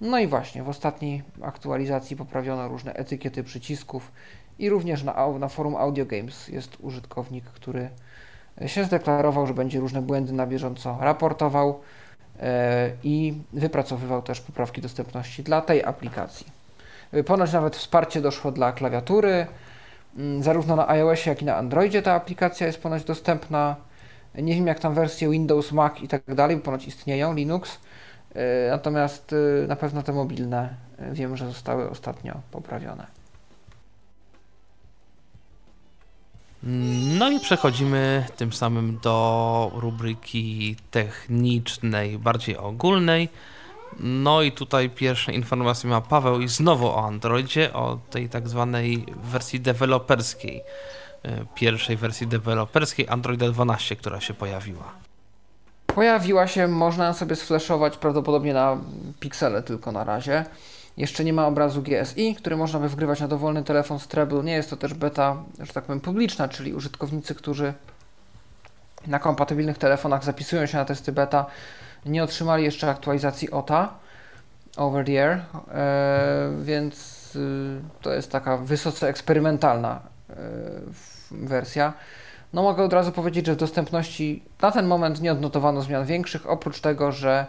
[0.00, 4.12] No i właśnie w ostatniej aktualizacji poprawiono różne etykiety przycisków
[4.58, 7.88] i również na, na forum Audio Games jest użytkownik, który
[8.66, 11.80] się zdeklarował, że będzie różne błędy na bieżąco raportował
[12.40, 16.46] e, i wypracowywał też poprawki dostępności dla tej aplikacji.
[17.26, 19.46] Ponoć nawet wsparcie doszło dla klawiatury,
[20.16, 23.76] Mm, zarówno na iOSie, jak i na Androidzie ta aplikacja jest ponoć dostępna.
[24.42, 27.78] Nie wiem jak tam wersje Windows, Mac i tak dalej, ponoć istnieją, Linux.
[28.34, 33.06] E, natomiast e, na pewno te mobilne e, wiem, że zostały ostatnio poprawione.
[37.18, 43.28] No i przechodzimy tym samym do rubryki technicznej, bardziej ogólnej.
[44.00, 49.06] No i tutaj pierwsze informacje ma Paweł i znowu o Androidzie, o tej tak zwanej
[49.22, 50.62] wersji deweloperskiej,
[51.54, 54.92] pierwszej wersji deweloperskiej Androida 12, która się pojawiła.
[55.86, 58.78] Pojawiła się, można sobie sflashować prawdopodobnie na
[59.20, 60.44] piksele tylko na razie.
[60.96, 64.42] Jeszcze nie ma obrazu GSI, który można by wgrywać na dowolny telefon z Treble.
[64.42, 67.74] Nie jest to też beta, że tak powiem, publiczna, czyli użytkownicy, którzy
[69.06, 71.46] na kompatybilnych telefonach zapisują się na testy beta,
[72.06, 73.94] nie otrzymali jeszcze aktualizacji OTA
[74.76, 75.40] over the air,
[75.74, 80.00] e, więc y, to jest taka wysoce eksperymentalna
[80.30, 80.34] e,
[81.30, 81.92] wersja.
[82.52, 86.50] No mogę od razu powiedzieć, że w dostępności na ten moment nie odnotowano zmian większych,
[86.50, 87.46] oprócz tego, że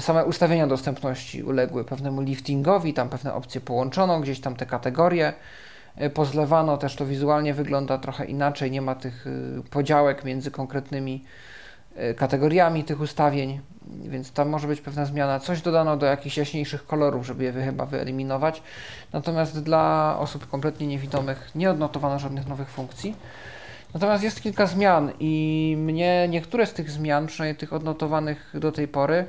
[0.00, 5.32] same ustawienia dostępności uległy pewnemu liftingowi, tam pewne opcje połączono, gdzieś tam te kategorie
[6.02, 11.24] y, pozlewano, też to wizualnie wygląda trochę inaczej, nie ma tych y, podziałek między konkretnymi
[12.16, 15.40] kategoriami tych ustawień, więc tam może być pewna zmiana.
[15.40, 18.62] Coś dodano do jakichś jaśniejszych kolorów, żeby je chyba wyeliminować.
[19.12, 23.16] Natomiast dla osób kompletnie niewidomych nie odnotowano żadnych nowych funkcji.
[23.94, 28.88] Natomiast jest kilka zmian i mnie niektóre z tych zmian, przynajmniej tych odnotowanych do tej
[28.88, 29.24] pory,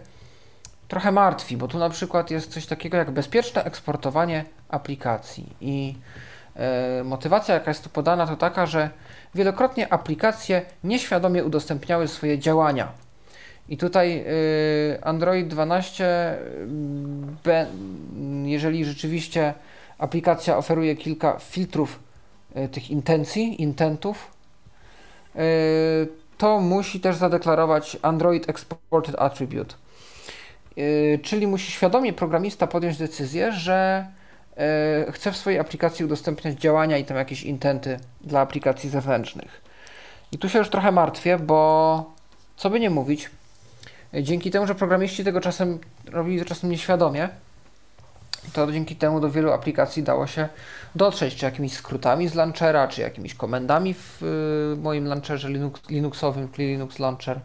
[0.88, 5.96] trochę martwi, bo tu na przykład jest coś takiego jak bezpieczne eksportowanie aplikacji i
[6.56, 8.90] e, motywacja, jaka jest tu podana, to taka, że
[9.36, 12.91] wielokrotnie aplikacje nieświadomie udostępniały swoje działania.
[13.70, 16.38] I tutaj y, Android 12,
[17.44, 17.68] be,
[18.45, 19.53] jeżeli rzeczywiście
[19.98, 21.99] aplikacja oferuje kilka filtrów
[22.56, 24.32] y, tych intencji, intentów,
[25.36, 25.40] y,
[26.38, 29.76] to musi też zadeklarować Android Exported Attribute.
[30.78, 34.20] Y, czyli musi świadomie programista podjąć decyzję, że y,
[35.11, 39.61] chce w swojej aplikacji udostępniać działania i tam jakieś intenty dla aplikacji zewnętrznych.
[40.32, 42.14] I tu się już trochę martwię, bo
[42.57, 43.30] co by nie mówić,
[44.14, 45.80] dzięki temu, że programiści tego czasem
[46.11, 47.30] robili to czasem nieświadomie,
[48.53, 50.49] to dzięki temu do wielu aplikacji dało się
[50.95, 56.49] dotrzeć, czy jakimiś skrótami z launchera, czy jakimiś komendami w y, moim launcherze Linux, Linuxowym,
[56.57, 57.40] Linux Launcher,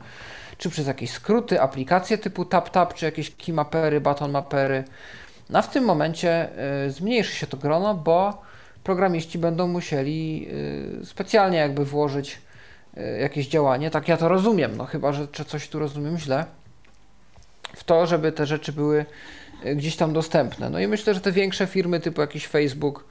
[0.59, 4.33] czy przez jakieś skróty, aplikacje typu TapTap, czy jakieś keymapery, button
[5.51, 5.59] mapery.
[5.59, 6.49] A w tym momencie
[6.87, 8.43] y, zmniejszy się to grono, bo
[8.85, 10.49] programiści będą musieli
[11.03, 12.39] y, specjalnie jakby włożyć
[12.97, 16.45] y, jakieś działanie, tak ja to rozumiem, no chyba, że, coś tu rozumiem źle,
[17.77, 19.07] w to, żeby te rzeczy były
[19.77, 20.71] gdzieś tam dostępne.
[20.71, 23.05] No i myślę, że te większe firmy typu jakiś Facebook,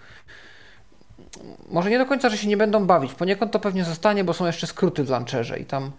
[1.69, 4.45] może nie do końca, że się nie będą bawić, poniekąd to pewnie zostanie, bo są
[4.45, 5.91] jeszcze skróty w launcherze i tam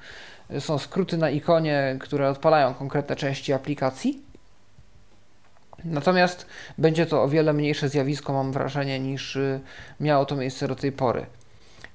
[0.59, 4.23] są skróty na ikonie, które odpalają konkretne części aplikacji.
[5.87, 6.47] Natomiast
[6.79, 9.61] będzie to o wiele mniejsze zjawisko, mam wrażenie, niż y,
[10.01, 11.27] miało to miejsce do tej pory.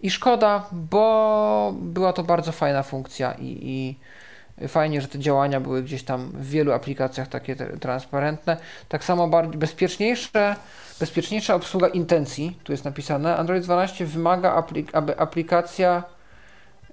[0.01, 5.83] I szkoda, bo była to bardzo fajna funkcja i, i fajnie, że te działania były
[5.83, 8.57] gdzieś tam w wielu aplikacjach takie transparentne.
[8.89, 10.55] Tak samo bezpieczniejsze,
[10.99, 13.37] bezpieczniejsza obsługa intencji, tu jest napisane.
[13.37, 16.03] Android 12 wymaga, aplik aby aplikacja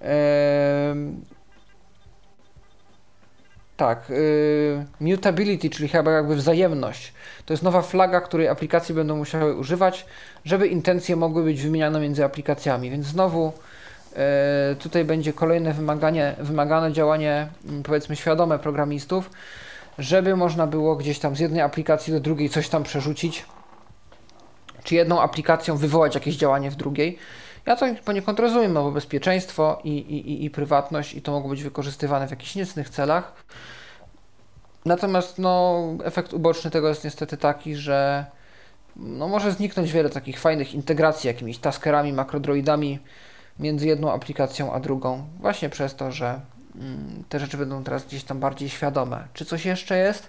[0.01, 0.07] yy,
[3.79, 7.13] tak, yy, mutability, czyli chyba jakby wzajemność.
[7.47, 10.07] To jest nowa flaga, której aplikacje będą musiały używać,
[10.45, 12.91] żeby intencje mogły być wymieniane między aplikacjami.
[12.91, 13.53] Więc znowu
[14.13, 14.21] yy,
[14.77, 19.31] tutaj będzie kolejne wymaganie, wymagane działanie, yy, powiedzmy świadome programistów,
[19.99, 23.47] żeby można było gdzieś tam z jednej aplikacji do drugiej coś tam przerzucić,
[24.85, 27.19] czy jedną aplikacją wywołać jakieś działanie w drugiej.
[27.67, 32.29] Ja to poniekąd rozumiem, bo bezpieczeństwo i, i, i prywatność i to mogą być wykorzystywane
[32.29, 33.45] w jakichś niecnych celach.
[34.85, 38.27] Natomiast no, efekt uboczny tego jest niestety taki, że
[38.97, 42.99] no, może zniknąć wiele takich fajnych integracji jakimiś taskerami, makrodroidami
[43.59, 46.41] między jedną aplikacją a drugą, właśnie przez to, że
[46.75, 49.29] mm, te rzeczy będą teraz gdzieś tam bardziej świadome.
[49.35, 50.29] Czy coś jeszcze jest?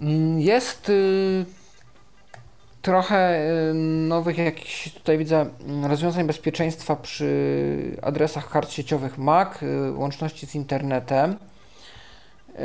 [0.00, 1.44] Mm, jest y,
[2.84, 3.74] trochę y,
[4.08, 10.54] nowych jakichś tutaj widzę mm, rozwiązań bezpieczeństwa przy adresach kart sieciowych MAC, y, łączności z
[10.54, 11.32] internetem.
[11.32, 12.56] Y,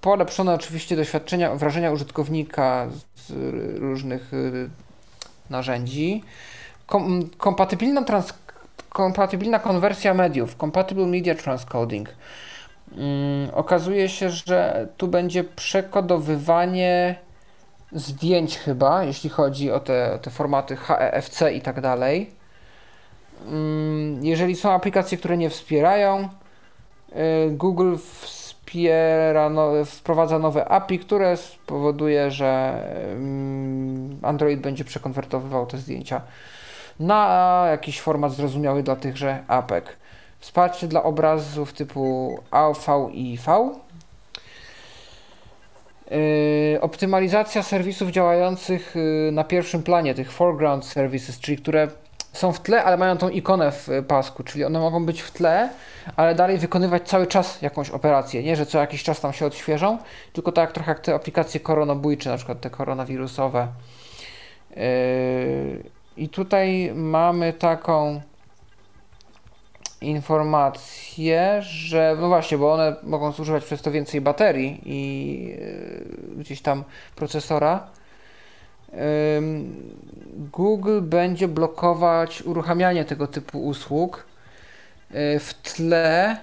[0.00, 3.32] polepszone oczywiście doświadczenia, wrażenia użytkownika z
[3.78, 4.30] różnych
[5.50, 6.22] narzędzi.
[6.86, 8.34] Kom kompatybilna, trans
[8.88, 12.08] kompatybilna konwersja mediów, compatible media transcoding.
[13.52, 17.16] okazuje się, że tu będzie przekodowywanie
[17.94, 22.30] zdjęć chyba, jeśli chodzi o te, te formaty HEFC i tak dalej.
[23.46, 26.28] Mm, jeżeli są aplikacje, które nie wspierają,
[27.48, 35.78] y, Google wspiera, no, wprowadza nowe API, które spowoduje, że mm, Android będzie przekonwertowywał te
[35.78, 36.20] zdjęcia
[37.00, 39.96] na jakiś format zrozumiały dla tychże APEK.
[40.38, 43.70] Wsparcie dla obrazów typu AV i V
[46.80, 51.88] optymalizacja serwisów działających yy, na pierwszym planie, tych foreground services, czyli które
[52.32, 55.30] są w tle, ale mają tą ikonę w yy, pasku, czyli one mogą być w
[55.30, 55.70] tle,
[56.16, 58.42] ale dalej wykonywać cały czas jakąś operację.
[58.42, 59.98] Nie, że co jakiś czas tam się odświeżą,
[60.32, 63.68] tylko tak trochę jak te aplikacje koronabójcze, na przykład te koronawirusowe.
[66.16, 68.20] I tutaj mamy taką
[70.04, 76.62] informację, że no właśnie, bo one mogą zużywać przez to więcej baterii i yy, gdzieś
[76.62, 76.84] tam
[77.16, 77.86] procesora.
[80.52, 84.26] Google będzie blokować uruchamianie tego typu usług
[85.10, 86.36] y, w tle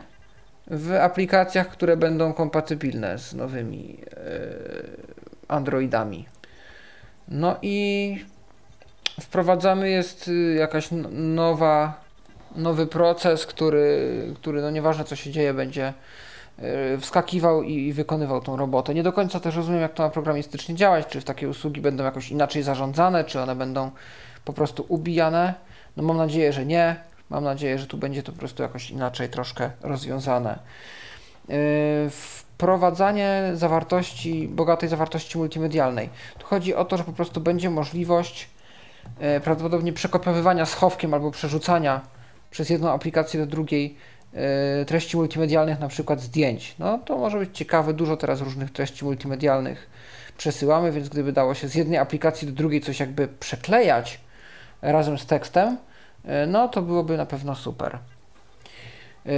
[0.68, 6.26] w aplikacjach, które będą kompatybilne z nowymi y, Androidami.
[7.28, 8.26] No i
[9.22, 12.01] wprowadzamy jest jakaś nowa,
[12.56, 15.94] nowy proces, który, który no nieważne co się dzieje, będzie
[16.96, 18.94] y, wskakiwał i wykonywał tą robotę.
[18.94, 22.32] Nie do końca też rozumiem, jak to ma programistycznie działać, czy takie usługi będą jakoś
[22.32, 23.92] inaczej zarządzane, czy one będą
[24.46, 25.54] po prostu ubijane.
[25.98, 26.96] No mam nadzieję, że nie.
[27.30, 30.60] Mam nadzieję, że tu będzie to po prostu jakoś inaczej troszkę rozwiązane.
[31.50, 36.10] Y, wprowadzanie zawartości, bogatej zawartości multimedialnej.
[36.40, 38.50] Tu chodzi o to, że po prostu będzie możliwość
[39.20, 42.02] e, prawdopodobnie przekopiowywania schowkiem albo przerzucania
[42.52, 43.96] przez jedną aplikację do drugiej
[44.34, 46.76] e, treści multimedialnych, na przykład zdjęć.
[46.80, 49.90] No to może być ciekawe, dużo teraz różnych treści multimedialnych
[50.38, 54.20] przesyłamy, więc gdyby dało się z jednej aplikacji do drugiej coś jakby przeklejać
[54.82, 55.78] razem z tekstem,
[56.26, 57.98] e, no to byłoby na pewno super.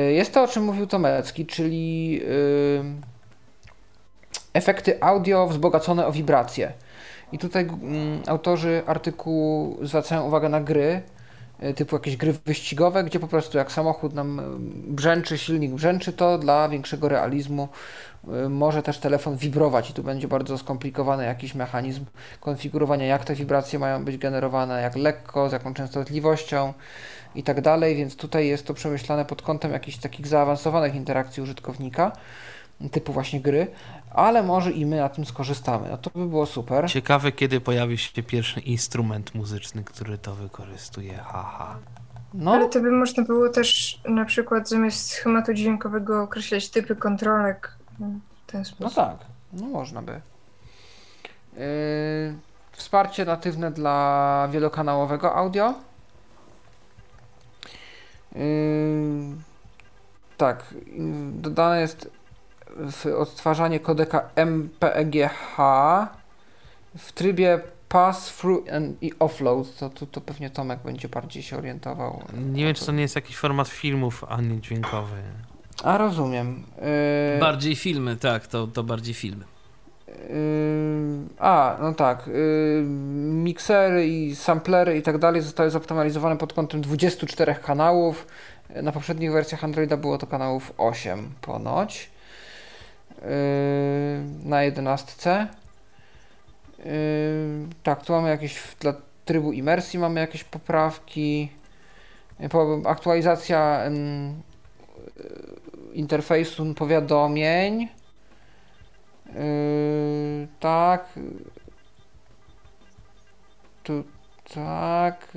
[0.09, 2.21] Jest to, o czym mówił Tomecki, czyli
[4.53, 6.73] efekty audio wzbogacone o wibracje.
[7.31, 11.01] I tutaj mm, autorzy artykułu zwracają uwagę na gry,
[11.75, 14.43] typu jakieś gry wyścigowe, gdzie po prostu jak samochód nam y,
[14.91, 17.67] brzęczy, silnik brzęczy, to dla większego realizmu
[18.45, 22.05] y, może też telefon wibrować i tu będzie bardzo skomplikowany jakiś mechanizm
[22.39, 26.73] konfigurowania, jak te wibracje mają być generowane, jak lekko, z jaką częstotliwością
[27.35, 32.11] i tak dalej, więc tutaj jest to przemyślane pod kątem jakichś takich zaawansowanych interakcji użytkownika
[32.91, 33.67] typu właśnie gry,
[34.13, 35.89] ale może i my na tym skorzystamy.
[35.89, 36.89] No to by było super.
[36.89, 41.17] Ciekawe, kiedy pojawi się pierwszy instrument muzyczny, który to wykorzystuje.
[41.17, 41.75] Haha.
[42.33, 42.53] No.
[42.53, 48.51] Ale to by można było też na przykład zamiast schematu dźwiękowego określać typy kontrolek w
[48.51, 48.97] ten sposób.
[48.97, 49.17] No tak,
[49.53, 50.21] no można by.
[51.53, 51.61] Yy,
[52.71, 55.73] wsparcie natywne dla wielokanałowego audio.
[58.35, 58.41] Yy,
[60.37, 60.73] tak,
[61.31, 62.09] dodane jest
[63.17, 65.57] odtwarzanie kodeka MPEGH
[66.97, 68.65] w trybie pass through
[69.01, 72.23] i offload, to, to, to pewnie Tomek będzie bardziej się orientował.
[72.53, 75.17] Nie wiem, czy to nie jest jakiś format filmów, a nie dźwiękowy.
[75.83, 76.63] A rozumiem.
[77.33, 77.39] Yy...
[77.39, 79.45] Bardziej filmy, tak, to, to bardziej filmy.
[80.07, 80.15] Yy...
[81.39, 82.27] A, no tak.
[82.27, 82.83] Yy...
[83.43, 88.27] Miksery i samplery i tak dalej zostały zoptymalizowane pod kątem 24 kanałów.
[88.83, 92.12] Na poprzednich wersjach Androida było to kanałów 8 ponoć.
[93.23, 93.29] Yy,
[94.49, 95.47] na jedenastce.
[96.77, 96.85] Yy,
[97.83, 98.93] tak, tu mamy jakieś dla
[99.25, 101.51] trybu imersji mamy jakieś poprawki.
[102.85, 103.93] Aktualizacja yy,
[105.93, 107.87] interfejsu powiadomień.
[110.59, 111.19] tak.
[113.83, 114.03] Tu
[114.53, 115.33] tak.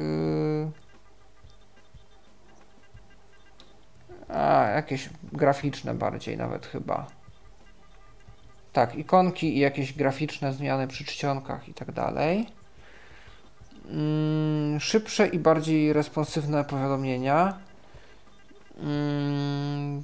[4.28, 7.15] a, jakieś graficzne bardziej nawet chyba.
[8.76, 12.46] Tak, ikonki i jakieś graficzne zmiany przy czcionkach i tak dalej.
[13.90, 17.58] Mm, szybsze i bardziej responsywne powiadomienia.
[18.80, 20.02] Mm,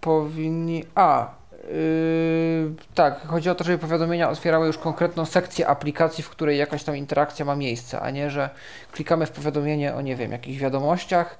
[0.00, 0.84] powinni.
[0.94, 1.34] A,
[1.70, 6.84] yy, tak, chodzi o to, żeby powiadomienia otwierały już konkretną sekcję aplikacji, w której jakaś
[6.84, 8.50] tam interakcja ma miejsce, a nie, że
[8.92, 11.38] klikamy w powiadomienie o, nie wiem, jakichś wiadomościach,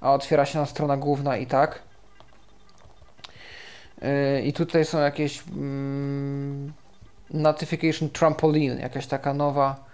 [0.00, 1.89] a otwiera się na strona główna i tak.
[4.02, 6.72] Yy, I tutaj są jakieś mm,
[7.30, 9.84] Notification Trampoline, jakaś taka nowa,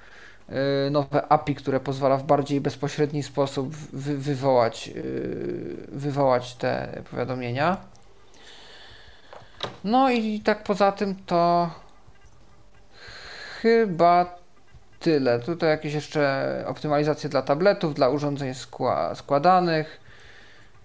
[0.49, 0.57] yy,
[0.91, 7.77] nowe API, które pozwala w bardziej bezpośredni sposób wy, wywołać, yy, wywołać te powiadomienia.
[9.85, 11.71] No i tak poza tym to
[13.63, 14.39] chyba
[15.01, 15.41] tyle.
[15.41, 18.55] Tutaj jakieś jeszcze optymalizacje dla tabletów, dla urządzeń
[19.15, 20.06] składanych.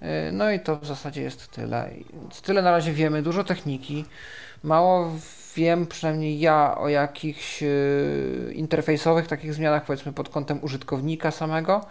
[0.02, 1.90] Y, no i to w zasadzie jest tyle.
[2.44, 4.06] Tyle na razie wiemy, dużo techniki.
[4.64, 5.12] Mało
[5.56, 11.86] wiem, przynajmniej ja, o jakichś y, interfejsowych takich zmianach, powiedzmy pod kątem użytkownika samego.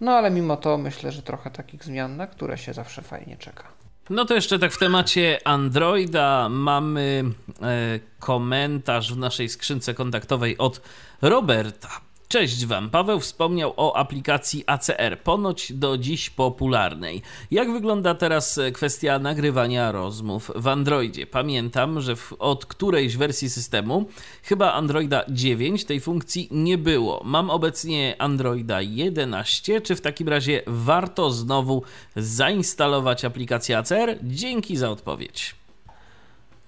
[0.00, 3.64] No ale mimo to myślę, że trochę takich zmian, na które się zawsze fajnie czeka.
[4.10, 7.24] No to jeszcze tak w temacie Androida mamy
[7.62, 10.80] e, komentarz w naszej skrzynce kontaktowej od
[11.22, 11.88] Roberta.
[12.28, 12.90] Cześć Wam.
[12.90, 17.22] Paweł wspomniał o aplikacji ACR, ponoć do dziś popularnej.
[17.50, 21.26] Jak wygląda teraz kwestia nagrywania rozmów w Androidzie?
[21.26, 24.08] Pamiętam, że w, od którejś wersji systemu,
[24.42, 27.22] chyba Androida 9, tej funkcji nie było.
[27.24, 29.80] Mam obecnie Androida 11.
[29.80, 31.82] Czy w takim razie warto znowu
[32.16, 34.18] zainstalować aplikację ACR?
[34.22, 35.54] Dzięki za odpowiedź.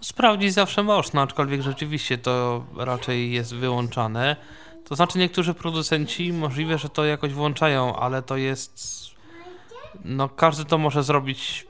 [0.01, 4.37] Sprawdzić zawsze można, aczkolwiek rzeczywiście to raczej jest wyłączane.
[4.89, 8.81] To znaczy niektórzy producenci możliwe, że to jakoś włączają, ale to jest...
[10.05, 11.67] No każdy to może zrobić,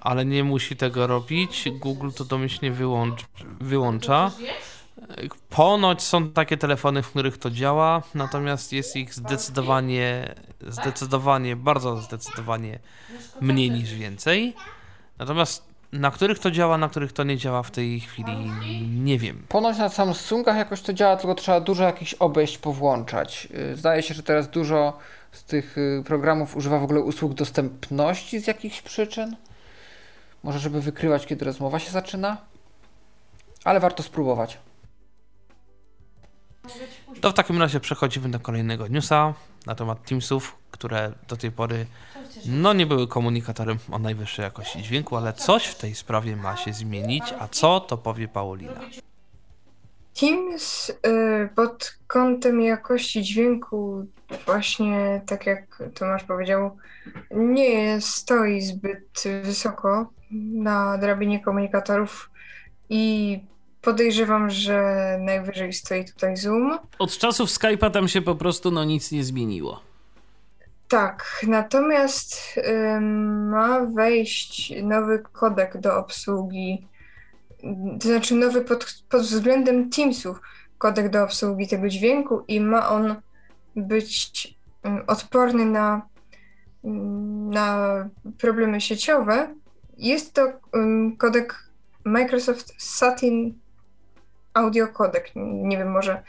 [0.00, 1.68] ale nie musi tego robić.
[1.72, 3.24] Google to domyślnie wyłącz,
[3.60, 4.30] wyłącza.
[5.50, 10.34] Ponoć są takie telefony, w których to działa, natomiast jest ich zdecydowanie,
[10.66, 12.78] zdecydowanie, bardzo zdecydowanie
[13.40, 14.54] mniej niż więcej.
[15.18, 18.32] Natomiast na których to działa, na których to nie działa w tej chwili
[18.88, 19.42] nie wiem.
[19.48, 23.48] Ponoć na Samsungach jakoś to działa, tylko trzeba dużo jakichś obejść powłączać.
[23.72, 24.98] Y, Zdaje się, że teraz dużo
[25.32, 29.36] z tych y, programów używa w ogóle usług dostępności z jakichś przyczyn.
[30.42, 32.36] Może żeby wykrywać, kiedy rozmowa się zaczyna.
[33.64, 34.58] Ale warto spróbować.
[37.22, 39.34] To w takim razie przechodzimy do kolejnego newsa
[39.66, 41.86] na temat Teamsów, które do tej pory
[42.46, 46.72] no nie były komunikatorem o najwyższej jakości dźwięku, ale coś w tej sprawie ma się
[46.72, 48.80] zmienić, a co to powie Paulina.
[50.20, 54.06] Teams y, pod kątem jakości dźwięku,
[54.46, 56.76] właśnie tak jak Tomasz powiedział,
[57.30, 60.10] nie stoi zbyt wysoko
[60.52, 62.30] na drabinie komunikatorów
[62.88, 63.40] i
[63.82, 66.78] podejrzewam, że najwyżej stoi tutaj Zoom.
[66.98, 69.80] Od czasów Skype'a tam się po prostu no nic nie zmieniło.
[70.88, 76.86] Tak, natomiast ym, ma wejść nowy kodek do obsługi,
[78.00, 80.40] to znaczy nowy pod, pod względem Teamsów
[80.78, 83.14] kodek do obsługi tego dźwięku i ma on
[83.76, 84.54] być
[84.86, 86.02] ym, odporny na,
[87.50, 89.54] na problemy sieciowe.
[89.98, 90.52] Jest to
[91.18, 91.68] kodek
[92.04, 93.61] Microsoft Satin
[94.54, 95.24] Audio Codec.
[95.34, 96.22] Nie wiem, może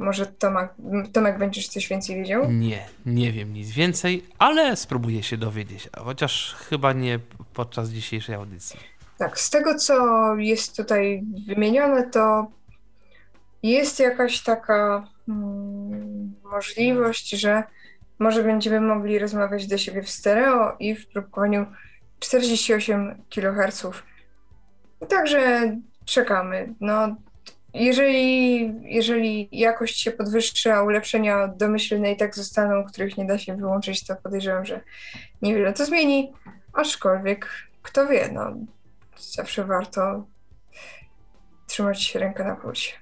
[0.00, 0.70] może Tomek,
[1.12, 2.52] Tomek będziesz coś więcej wiedział?
[2.52, 7.18] Nie, nie wiem nic więcej, ale spróbuję się dowiedzieć, chociaż chyba nie
[7.54, 8.80] podczas dzisiejszej audycji.
[9.18, 12.46] Tak, z tego co jest tutaj wymienione, to
[13.62, 17.62] jest jakaś taka hmm, możliwość, że
[18.18, 21.66] może będziemy mogli rozmawiać do siebie w stereo i w próbowaniu
[22.18, 23.86] 48 kHz.
[25.08, 25.72] Także
[26.04, 26.74] czekamy.
[26.80, 27.16] No,
[27.74, 33.56] jeżeli, jeżeli jakość się podwyższy, a ulepszenia domyślne i tak zostaną, których nie da się
[33.56, 34.80] wyłączyć, to podejrzewam, że
[35.42, 36.32] niewiele to zmieni.
[36.72, 37.48] Aczkolwiek,
[37.82, 38.52] kto wie, no,
[39.18, 40.26] zawsze warto
[41.66, 42.92] trzymać rękę na pulsie.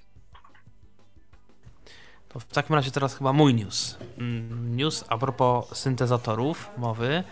[2.28, 3.99] To w takim razie teraz chyba mój news.
[4.19, 7.24] Mm, news a propos syntezatorów mowy.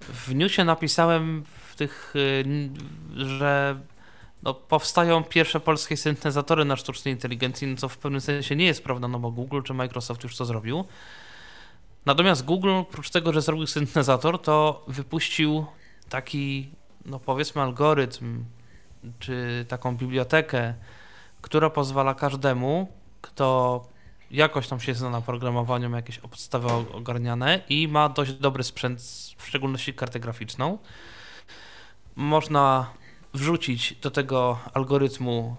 [0.00, 2.44] W newsie napisałem w tych, y,
[3.16, 3.80] że
[4.42, 8.84] no, powstają pierwsze polskie syntezatory na sztucznej inteligencji, no co w pewnym sensie nie jest
[8.84, 10.84] prawda, no bo Google czy Microsoft już to zrobił.
[12.06, 15.66] Natomiast Google, oprócz tego, że zrobił syntezator, to wypuścił
[16.08, 16.70] taki,
[17.04, 18.44] no powiedzmy, algorytm,
[19.18, 20.74] czy taką bibliotekę,
[21.40, 23.84] która pozwala każdemu, kto
[24.30, 29.00] jakoś tam się zna na programowaniu, ma jakieś podstawy ogarniane i ma dość dobry sprzęt,
[29.36, 30.78] w szczególności kartę graficzną.
[32.16, 32.90] Można
[33.38, 35.56] wrzucić do tego algorytmu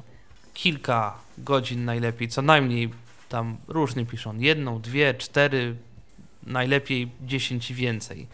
[0.54, 2.90] kilka godzin najlepiej, co najmniej
[3.30, 5.76] tam różnie piszą, jedną, dwie, cztery,
[6.44, 8.28] najlepiej dziesięć i więcej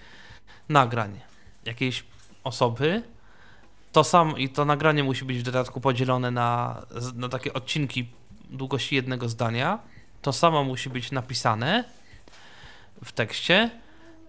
[0.69, 1.19] nagrań
[1.65, 2.03] jakiejś
[2.43, 3.03] osoby.
[3.91, 6.81] To sam i to nagranie musi być w dodatku podzielone na,
[7.15, 8.07] na takie odcinki
[8.49, 9.79] długości jednego zdania.
[10.21, 11.83] To samo musi być napisane
[13.03, 13.69] w tekście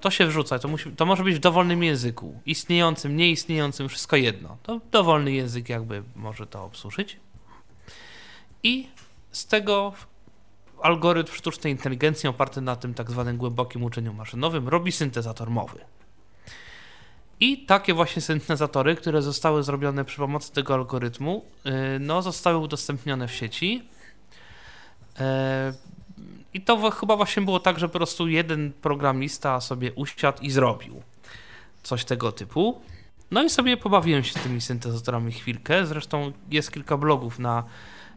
[0.06, 0.58] to się wrzuca.
[0.58, 2.40] To, musi, to może być w dowolnym języku.
[2.46, 4.56] Istniejącym, nieistniejącym, wszystko jedno.
[4.62, 7.16] To dowolny język jakby może to obsłużyć.
[8.62, 8.88] I
[9.32, 9.92] z tego
[10.82, 15.78] algorytm sztucznej inteligencji oparty na tym tak zwanym głębokim uczeniu maszynowym robi syntezator mowy.
[17.40, 21.70] I takie właśnie syntezatory, które zostały zrobione przy pomocy tego algorytmu, y,
[22.00, 23.88] no, zostały udostępnione w sieci.
[26.56, 31.02] I to chyba właśnie było tak, że po prostu jeden programista sobie usiadł i zrobił
[31.82, 32.80] coś tego typu.
[33.30, 35.86] No i sobie pobawiłem się tymi syntezatorami chwilkę.
[35.86, 37.64] Zresztą jest kilka blogów na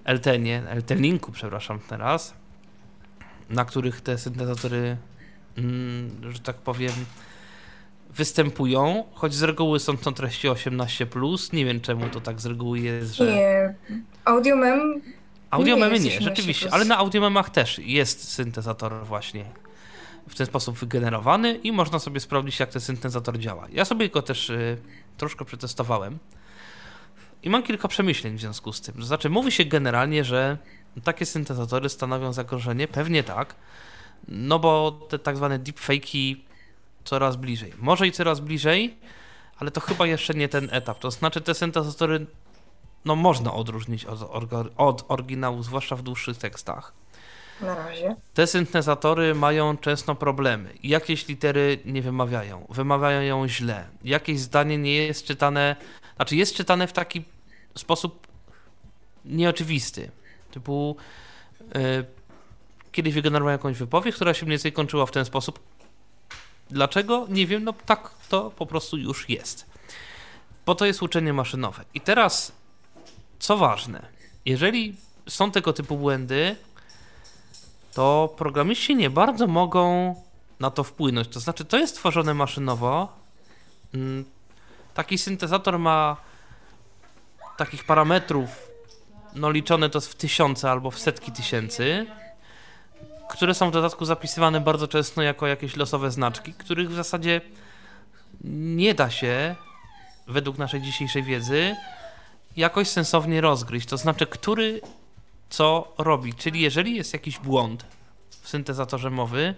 [0.04, 2.34] Eltenie, Eltenlinku, przepraszam teraz,
[3.50, 4.98] na których te syntezatory,
[5.58, 6.94] mm, że tak powiem,
[8.10, 11.54] występują, choć z reguły są to treści 18+.
[11.54, 13.36] Nie wiem czemu to tak z reguły jest, że...
[13.36, 13.76] Nie,
[14.26, 15.02] AudioMem
[15.52, 19.46] Audiomemy nie, nie rzeczywiście, ale na audiomemach też jest syntezator właśnie
[20.30, 23.68] w ten sposób wygenerowany i można sobie sprawdzić, jak ten syntezator działa.
[23.72, 24.78] Ja sobie go też y,
[25.18, 26.20] troszkę przetestowałem
[27.44, 28.96] i mam kilka przemyśleń w związku z tym.
[28.96, 30.58] To znaczy, mówi się generalnie, że
[31.04, 33.56] takie syntezatory stanowią zagrożenie, pewnie tak,
[34.28, 36.36] no bo te tak zwane deepfake'i
[37.04, 37.74] coraz bliżej.
[37.78, 38.98] Może i coraz bliżej,
[39.58, 41.00] ale to chyba jeszcze nie ten etap.
[41.00, 42.26] To znaczy, te syntezatory
[43.06, 44.20] no można odróżnić od,
[44.78, 46.94] od oryginału, zwłaszcza w dłuższych tekstach.
[47.62, 48.16] Na razie.
[48.34, 50.74] Te syntezatory mają często problemy.
[50.84, 53.88] Jakieś litery nie wymawiają, wymawiają ją źle.
[54.04, 55.76] Jakieś zdanie nie jest czytane,
[56.16, 57.24] znaczy jest czytane w taki
[57.76, 58.28] sposób
[59.26, 60.12] nieoczywisty.
[60.52, 60.96] Typu
[61.76, 62.06] y,
[62.92, 65.60] kiedyś wygenerowałem jakąś wypowiedź, która się mniej więcej kończyła w ten sposób.
[66.70, 67.26] Dlaczego?
[67.30, 69.66] Nie wiem, no tak to po prostu już jest.
[70.66, 71.84] Po to jest uczenie maszynowe.
[71.94, 72.52] I teraz,
[73.40, 74.06] co ważne,
[74.46, 74.96] jeżeli
[75.28, 76.56] są tego typu błędy,
[77.94, 80.16] to programiści nie bardzo mogą
[80.60, 81.28] na to wpłynąć.
[81.28, 83.14] To znaczy, to jest tworzone maszynowo.
[83.94, 84.26] Mm,
[84.94, 86.18] Taki syntezator ma
[87.58, 88.50] takich parametrów,
[89.36, 92.06] no liczone to w tysiące albo w setki tysięcy,
[93.30, 97.42] które są w dodatku zapisywane bardzo często jako jakieś losowe znaczki, których w zasadzie
[98.44, 99.56] nie da się,
[100.28, 101.76] według naszej dzisiejszej wiedzy,
[102.60, 103.88] jakoś sensownie rozgryźć.
[103.88, 104.82] To znaczy, który
[105.50, 106.34] co robi.
[106.34, 107.86] Czyli jeżeli jest jakiś błąd
[108.42, 109.56] w syntezatorze mowy,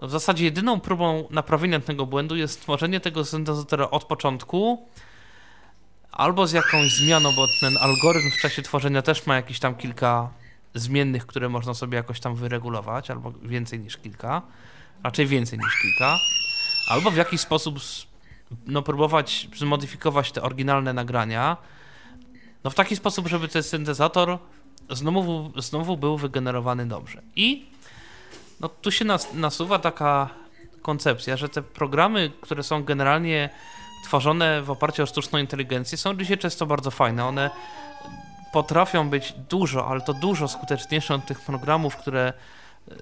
[0.00, 4.88] to w zasadzie jedyną próbą naprawienia tego błędu jest stworzenie tego syntezatora od początku,
[6.12, 10.30] albo z jakąś zmianą, bo ten algorytm w czasie tworzenia też ma jakieś tam kilka
[10.74, 14.42] zmiennych, które można sobie jakoś tam wyregulować, albo więcej niż kilka,
[15.02, 16.18] raczej więcej niż kilka,
[16.88, 17.78] albo w jakiś sposób
[18.66, 21.56] no, próbować zmodyfikować te oryginalne nagrania,
[22.64, 24.38] no w taki sposób, żeby ten syntezator
[24.90, 27.22] znowu, znowu był wygenerowany dobrze.
[27.36, 27.66] I
[28.60, 30.30] no, tu się nas, nasuwa taka
[30.82, 33.50] koncepcja, że te programy, które są generalnie
[34.04, 37.26] tworzone w oparciu o sztuczną inteligencję, są dzisiaj często bardzo fajne.
[37.26, 37.50] One
[38.52, 42.32] potrafią być dużo, ale to dużo skuteczniejsze od tych programów, które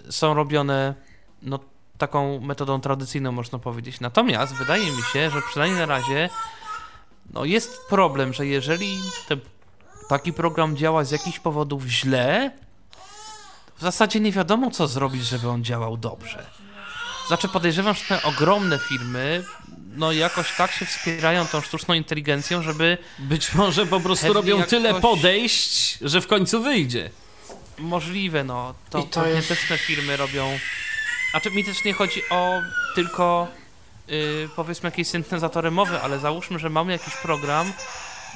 [0.09, 0.94] e, są robione
[1.43, 1.59] no,
[2.01, 4.01] taką metodą tradycyjną, można powiedzieć.
[4.01, 6.31] Natomiast wydaje mi się, że przynajmniej na razie
[7.32, 8.98] no, jest problem, że jeżeli
[9.28, 9.36] te,
[10.09, 12.51] taki program działa z jakichś powodów źle,
[13.77, 16.47] w zasadzie nie wiadomo, co zrobić, żeby on działał dobrze.
[17.27, 19.44] Znaczy podejrzewam, że te ogromne firmy
[19.97, 24.89] no jakoś tak się wspierają tą sztuczną inteligencją, żeby Być może po prostu robią tyle
[24.89, 27.10] jakoś- podejść, że w końcu wyjdzie.
[27.78, 28.74] możliwe, no.
[28.90, 30.59] To, I to pewnie jest- też te firmy robią.
[31.32, 32.62] A czy mi też nie chodzi o
[32.94, 33.48] tylko
[34.09, 37.73] yy, powiedzmy jakieś syntezatory mowy, ale załóżmy, że mamy jakiś program,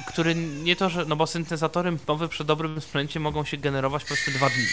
[0.07, 1.05] który nie to, że.
[1.05, 4.65] No bo syntezatory mowy przy dobrym sprzęcie mogą się generować powiedzmy dwa dni.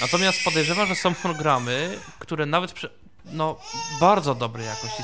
[0.00, 2.90] Natomiast podejrzewam, że są programy, które nawet przy
[3.24, 3.56] no,
[4.00, 5.02] bardzo dobrej jakości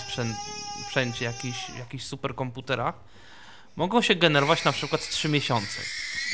[0.87, 2.95] sprzęcie, jakichś, jakichś superkomputerach,
[3.77, 5.81] mogą się generować na przykład 3 miesiące.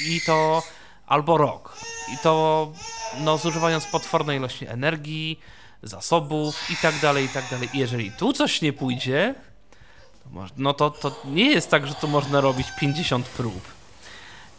[0.06, 0.62] I to
[1.06, 1.76] albo rok.
[2.14, 2.72] I to
[3.20, 5.40] no, zużywając potwornej ilości energii,
[5.82, 7.68] zasobów i tak dalej, i tak dalej.
[7.74, 9.34] I jeżeli tu coś nie pójdzie,
[10.56, 13.76] no to, to nie jest tak, że tu można robić 50 prób.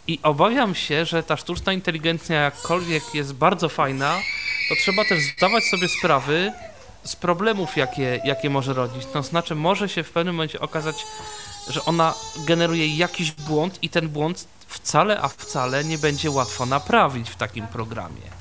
[0.08, 4.19] I obawiam się, że ta sztuczna inteligencja, jakkolwiek jest bardzo fajna,
[4.69, 6.53] to trzeba też zdawać sobie sprawy
[7.03, 9.06] z problemów, jakie, jakie może rodzić.
[9.06, 10.95] To znaczy, może się w pewnym momencie okazać,
[11.69, 12.14] że ona
[12.45, 17.67] generuje jakiś błąd i ten błąd wcale, a wcale nie będzie łatwo naprawić w takim
[17.67, 18.36] programie.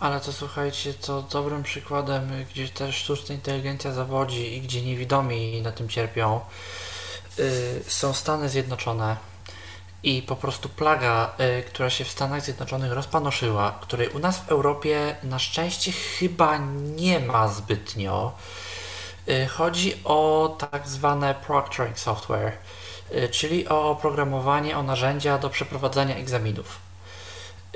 [0.00, 5.72] Ale to słuchajcie, to dobrym przykładem, gdzie też sztuczna inteligencja zawodzi i gdzie niewidomi na
[5.72, 6.40] tym cierpią,
[7.38, 9.16] y, są Stany Zjednoczone.
[10.02, 14.48] I po prostu plaga, y, która się w Stanach Zjednoczonych rozpanoszyła, której u nas w
[14.48, 16.58] Europie na szczęście chyba
[16.96, 18.32] nie ma zbytnio.
[19.28, 22.52] Y, Chodzi o tak zwane proctoring software,
[23.12, 26.87] y, czyli o oprogramowanie, o narzędzia do przeprowadzania egzaminów.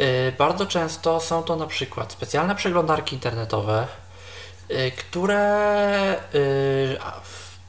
[0.01, 3.87] Y, Bardzo często są to na przykład specjalne przeglądarki internetowe,
[4.71, 6.99] y, które, y,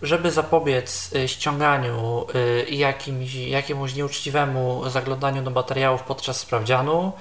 [0.01, 2.27] żeby zapobiec ściąganiu
[2.67, 7.11] i jakimś, jakiemuś nieuczciwemu zaglądaniu do materiałów podczas sprawdzianu,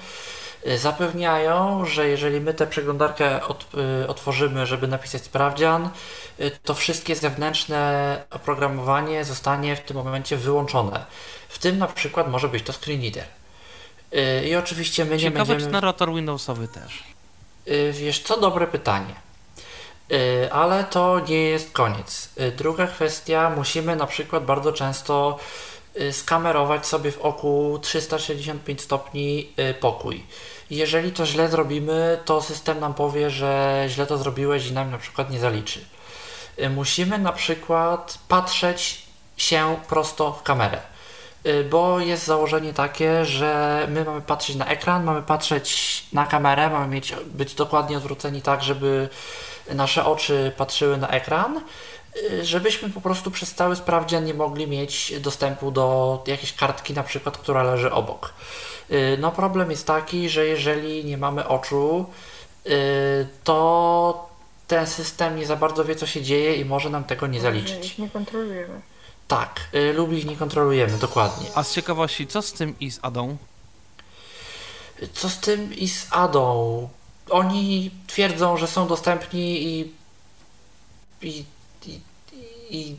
[0.77, 3.65] zapewniają, że jeżeli my tę przeglądarkę od,
[4.07, 5.89] otworzymy, żeby napisać sprawdzian,
[6.63, 11.05] to wszystkie zewnętrzne oprogramowanie zostanie w tym momencie wyłączone.
[11.49, 13.25] W tym na przykład może być to screen reader.
[14.15, 15.61] Y, I oczywiście my nie Ciekawe, będziemy...
[15.61, 17.03] czy narrator Windowsowy też.
[17.67, 19.15] Y, Wiesz co, dobre pytanie.
[20.11, 22.29] Y, Ale to nie jest koniec.
[22.57, 25.39] Druga kwestia, musimy na przykład bardzo często
[26.11, 30.23] skamerować sobie w oku 365 stopni pokój.
[30.69, 34.97] Jeżeli to źle zrobimy, to system nam powie, że źle to zrobiłeś i nam na
[34.97, 35.85] przykład nie zaliczy.
[36.69, 39.01] Musimy na przykład patrzeć
[39.37, 40.81] się prosto w kamerę.
[41.45, 46.69] Y, Bo jest założenie takie, że my mamy patrzeć na ekran, mamy patrzeć na kamerę,
[46.69, 49.09] mamy mieć, być dokładnie odwróceni tak, żeby
[49.75, 51.61] nasze oczy patrzyły na ekran
[52.17, 57.03] y, żebyśmy po prostu przez cały sprawdzian nie mogli mieć dostępu do jakiejś kartki na
[57.03, 58.33] przykład, która leży obok.
[58.91, 62.05] Y, no problem jest taki, że jeżeli nie mamy oczu,
[63.43, 64.29] to
[64.67, 67.97] ten system nie za bardzo wie co się dzieje i może nam tego nie zaliczyć.
[67.97, 68.92] Nie kontrolujemy.
[69.37, 71.47] Tak, y, lub ich nie kontrolujemy, dokładnie.
[71.55, 73.37] A z ciekawości, co z tym i z Adą?
[75.13, 76.89] Co z tym i z Adą?
[77.29, 79.91] Oni twierdzą, że są dostępni i,
[81.21, 81.45] i,
[81.85, 81.99] i,
[82.69, 82.95] i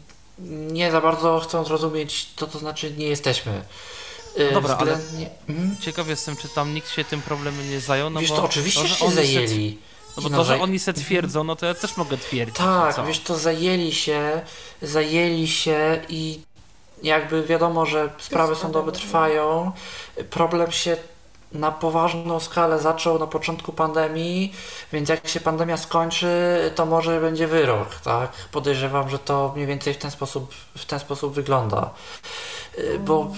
[0.48, 3.62] nie za bardzo chcą zrozumieć, co to znaczy nie jesteśmy.
[4.38, 5.76] Y, No dobra, ale względnie- Mhm.
[5.80, 8.86] ciekaw jestem, czy tam nikt się tym problemem nie zajął, no Wiesz, bo to oczywiście
[8.88, 9.78] że się zajęli.
[10.16, 12.56] No bo No, to, że oni se twierdzą, no to ja też mogę twierdzić.
[12.56, 13.06] Tak, co?
[13.06, 14.40] wiesz, to zajęli się,
[14.82, 16.40] zajęli się i
[17.02, 19.72] jakby wiadomo, że sprawy sądowe trwają.
[20.30, 20.96] Problem się
[21.52, 24.54] na poważną skalę zaczął na początku pandemii,
[24.92, 26.26] więc jak się pandemia skończy,
[26.74, 28.32] to może będzie wyrok, tak?
[28.52, 31.90] Podejrzewam, że to mniej więcej w ten sposób, w ten sposób wygląda.
[32.78, 33.30] Y, Bo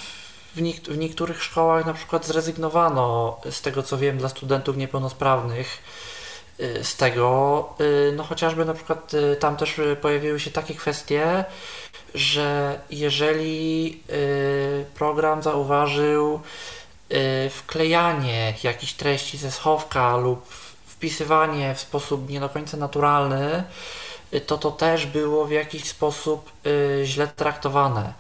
[0.57, 5.79] w, niek- w niektórych szkołach na przykład zrezygnowano z tego co wiem dla studentów niepełnosprawnych
[6.83, 11.45] z tego, y, no chociażby na przykład y, tam też y, pojawiły się takie kwestie,
[12.15, 16.41] że jeżeli y, program zauważył
[17.13, 20.47] y, wklejanie jakichś treści ze schowka lub
[20.87, 23.65] wpisywanie w sposób nie do końca naturalny,
[24.35, 28.13] y, to to też było w jakiś sposób y, źle traktowane.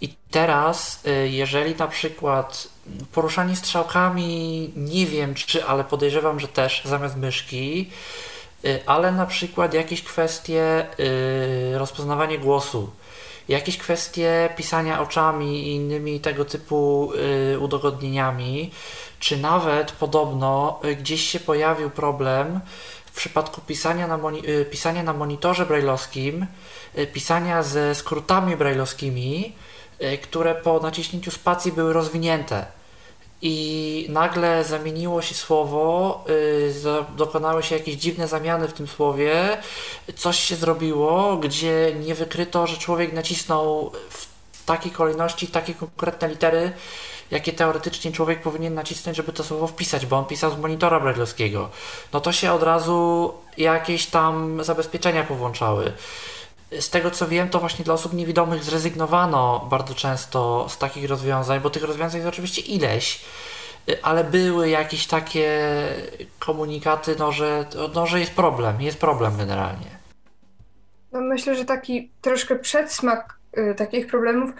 [0.00, 2.68] I teraz, y, jeżeli na przykład
[3.12, 7.90] poruszanie strzałkami, nie wiem czy, ale podejrzewam, że też zamiast myszki,
[8.64, 12.90] y, ale na przykład jakieś kwestie y, rozpoznawania głosu,
[13.48, 17.12] jakieś kwestie pisania oczami i innymi tego typu
[17.60, 18.70] udogodnieniami,
[19.20, 22.60] czy nawet podobno gdzieś się pojawił problem
[23.06, 24.18] w przypadku pisania na,
[24.70, 26.46] pisania na monitorze brailleowskim,
[27.12, 29.54] pisania ze skrótami brailleowskimi,
[30.22, 32.66] które po naciśnięciu spacji były rozwinięte.
[33.42, 39.58] I nagle zamieniło się słowo, y, dokonały się jakieś dziwne zamiany w tym słowie,
[40.16, 46.72] coś się zrobiło, gdzie nie wykryto, że człowiek nacisnął w takiej kolejności takie konkretne litery,
[47.30, 51.70] jakie teoretycznie człowiek powinien nacisnąć, żeby to słowo wpisać, bo on pisał z monitora brailleowskiego.
[52.12, 55.92] No to się od razu jakieś tam zabezpieczenia powłączały.
[56.80, 61.60] Z tego co wiem, to właśnie dla osób niewidomych zrezygnowano bardzo często z takich rozwiązań,
[61.60, 63.24] bo tych rozwiązań jest oczywiście ileś,
[63.88, 65.68] y, ale były jakieś takie
[66.38, 69.98] komunikaty, no że, no, że jest problem, jest problem generalnie.
[71.12, 74.50] No myślę, że taki troszkę przedsmak y, takich problemów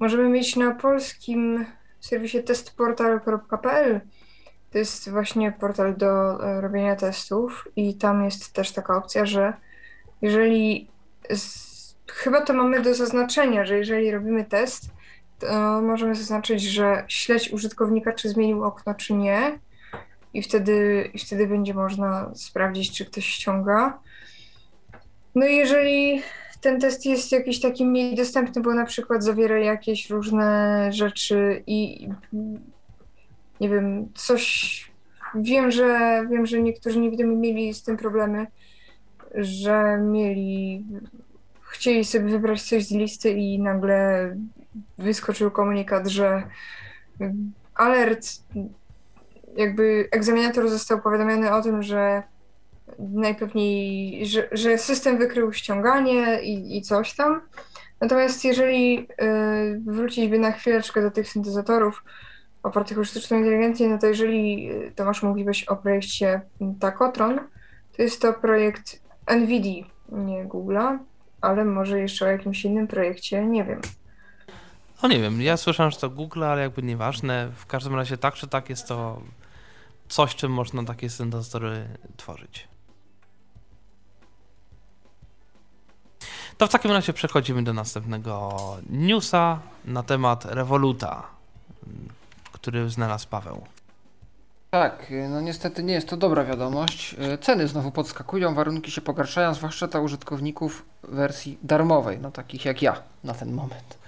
[0.00, 1.66] możemy mieć na polskim
[2.00, 4.00] serwisie testportal.pl.
[4.70, 9.52] To jest właśnie portal do e, robienia testów i tam jest też taka opcja, że
[10.22, 10.93] jeżeli
[12.06, 14.90] chyba to mamy do zaznaczenia, że jeżeli robimy test,
[15.38, 19.58] to możemy zaznaczyć, że śledź użytkownika, czy zmienił okno, czy nie.
[20.34, 23.98] I wtedy, i wtedy będzie można sprawdzić, czy ktoś ściąga.
[25.34, 26.22] No i jeżeli
[26.60, 32.08] ten test jest jakiś taki mniej dostępny, bo na przykład zawiera jakieś różne rzeczy i
[33.60, 34.94] nie wiem, coś.
[35.34, 38.46] Wiem, że wiem, że niektórzy niewidomi mieli z tym problemy,
[39.34, 40.84] że mieli.
[41.60, 44.30] Chcieli sobie wybrać coś z listy i nagle
[44.98, 46.42] wyskoczył komunikat, że
[47.74, 48.26] alert,
[49.56, 52.22] jakby egzaminator został powiadomiony o tym, że
[52.98, 57.40] najpewniej, że, że system wykrył ściąganie i, i coś tam.
[58.00, 62.04] Natomiast jeżeli y, wrócić by na chwileczkę do tych syntezatorów
[62.62, 66.40] opartych o sztuczną inteligencję, no to jeżeli y, Tomasz mówiłeś o projekcie
[66.80, 67.40] Takotron,
[67.96, 70.98] to jest to projekt NVIDII, nie Google'a,
[71.40, 73.80] ale może jeszcze o jakimś innym projekcie, nie wiem.
[75.02, 77.50] No nie wiem, ja słyszałem, że to Google, ale jakby nieważne.
[77.56, 79.20] W każdym razie tak czy tak jest to
[80.08, 82.68] coś, czym można takie syntezatory tworzyć.
[86.58, 88.56] To w takim razie przechodzimy do następnego
[88.90, 91.22] newsa na temat Revoluta,
[92.52, 93.66] który znalazł Paweł.
[94.74, 97.16] Tak, no niestety nie jest to dobra wiadomość.
[97.18, 102.82] E, Ceny znowu podskakują, warunki się pogarszają, zwłaszcza dla użytkowników wersji darmowej, no takich jak
[102.82, 103.98] ja na ten moment.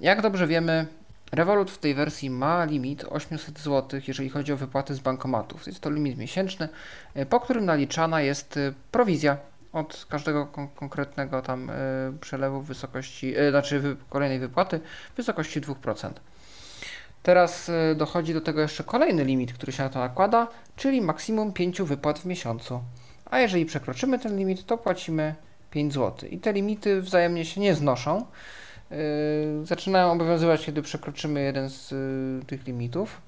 [0.00, 0.86] Jak dobrze wiemy,
[1.32, 5.66] Revolut w tej wersji ma limit 800 zł, jeżeli chodzi o wypłaty z bankomatów.
[5.66, 6.68] Jest to limit miesięczny,
[7.14, 8.58] e, po którym naliczana jest
[8.92, 9.36] prowizja
[9.72, 11.70] od każdego kon- konkretnego tam
[12.20, 14.80] przelewu w wysokości, znaczy kolejnej wypłaty
[15.14, 16.10] w wysokości 2%.
[17.28, 21.52] Teraz y, dochodzi do tego jeszcze kolejny limit, który się na to nakłada, czyli maksimum
[21.52, 22.80] 5 wypłat w miesiącu.
[23.24, 25.34] A jeżeli przekroczymy ten limit, to płacimy
[25.70, 26.28] 5 zł.
[26.28, 28.26] I te limity wzajemnie się nie znoszą.
[28.90, 28.96] Yy,
[29.66, 33.20] zaczynają obowiązywać, kiedy przekroczymy jeden z yy, tych limitów.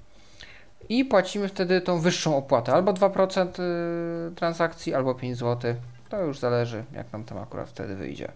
[0.89, 5.75] I płacimy wtedy tą wyższą opłatę, albo 2% yy, transakcji, albo 5 zł.
[6.09, 8.31] To już zależy, jak nam tam akurat wtedy wyjdzie.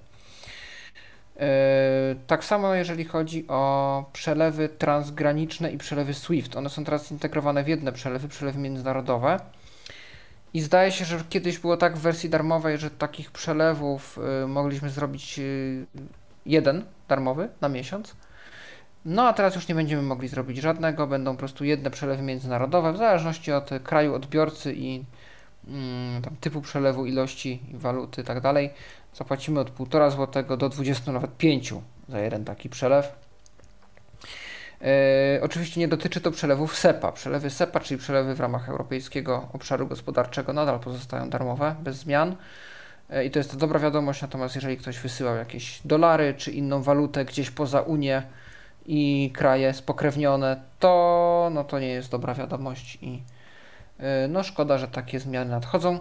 [2.27, 6.55] Tak samo jeżeli chodzi o przelewy transgraniczne i przelewy SWIFT.
[6.55, 9.39] One są teraz integrowane w jedne przelewy, przelewy międzynarodowe.
[10.53, 14.89] I zdaje się, że kiedyś było tak w wersji darmowej, że takich przelewów y, mogliśmy
[14.89, 15.85] zrobić y,
[16.45, 18.15] jeden darmowy na miesiąc.
[19.05, 22.93] No a teraz już nie będziemy mogli zrobić żadnego, będą po prostu jedne przelewy międzynarodowe,
[22.93, 25.03] w zależności od kraju odbiorcy i
[25.67, 28.69] mm, typu przelewu, ilości waluty i tak dalej.
[29.16, 31.74] Zapłacimy od 1,5 zł do 20, nawet 5
[32.10, 33.26] za jeden taki przelew.
[34.82, 37.11] E, oczywiście nie dotyczy to przelewów SEPA.
[37.11, 42.35] Przelewy SEPA, czyli przelewy w ramach Europejskiego Obszaru Gospodarczego, nadal pozostają darmowe, bez zmian.
[43.10, 46.84] E, I to jest to dobra wiadomość, natomiast jeżeli ktoś wysyłał jakieś dolary czy inną
[46.84, 48.24] walutę gdzieś poza Unię
[48.85, 53.24] i kraje spokrewnione, to, no to nie jest dobra wiadomość i
[54.00, 56.00] e, no szkoda, że takie zmiany nadchodzą.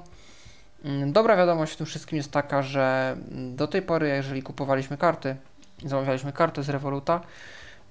[0.84, 5.36] Mm, dobra wiadomość w tym wszystkim jest taka, że do tej pory, jeżeli kupowaliśmy karty,
[5.84, 7.20] zamawialiśmy kartę z Revoluta,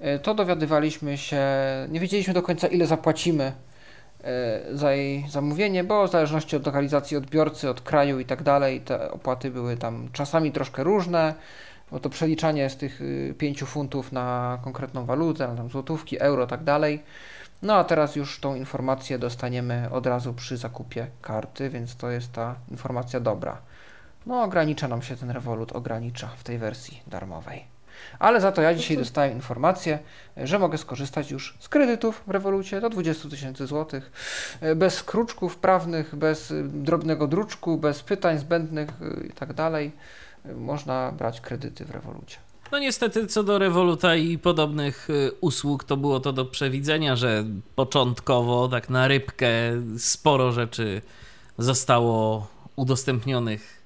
[0.04, 1.42] E, to dowiadywaliśmy się,
[1.90, 3.52] nie wiedzieliśmy do końca ile zapłacimy
[4.24, 8.82] e, za jej zamówienie, bo w zależności od lokalizacji odbiorcy, od kraju i tak dalej,
[8.82, 11.34] te opłaty były tam czasami troszkę różne,
[11.92, 13.02] bo to przeliczanie z tych
[13.38, 17.04] 5 y, funtów na konkretną walutę, na tam złotówki, euro, tak dalej.
[17.64, 22.32] No a teraz już tą informację dostaniemy od razu przy zakupie karty, więc to jest
[22.32, 23.62] ta informacja dobra.
[24.26, 27.66] No ogranicza nam się ten Revolut, ogranicza w tej wersji darmowej.
[28.20, 30.00] Ale za to ja dzisiaj dostałem informację,
[30.38, 34.12] że mogę skorzystać już z kredytów w rewolucie do 20 tysięcy złotych,
[34.76, 39.92] bez kruczków prawnych, bez y, drobnego druczku, bez pytań zbędnych y, i tak dalej.
[40.56, 42.38] Można brać kredyty w rewolucie.
[42.74, 47.46] No niestety co do Revoluta i podobnych y, usług to było to do przewidzenia, że
[47.76, 49.52] początkowo tak na rybkę
[49.98, 51.02] sporo rzeczy
[51.58, 53.82] zostało udostępnionych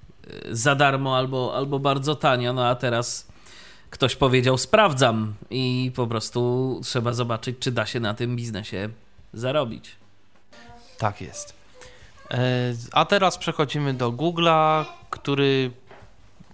[0.51, 3.27] za darmo albo, albo bardzo tanio, no a teraz
[3.89, 8.89] ktoś powiedział sprawdzam i po prostu trzeba zobaczyć, czy da się na tym biznesie
[9.33, 9.95] zarobić.
[10.97, 11.53] Tak jest.
[12.31, 15.71] E, a teraz przechodzimy do Google'a, który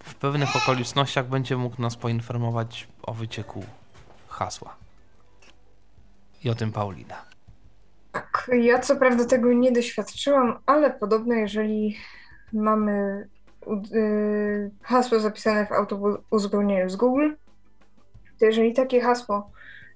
[0.03, 3.65] w pewnych okolicznościach będzie mógł nas poinformować o wycieku
[4.27, 4.75] hasła.
[6.43, 7.25] I o tym Paulina.
[8.11, 11.97] Tak, ja co prawda tego nie doświadczyłam, ale podobno jeżeli
[12.53, 13.27] mamy
[13.93, 17.29] Y, hasło zapisane w autouzupełnieniu z Google,
[18.39, 19.51] to jeżeli takie hasło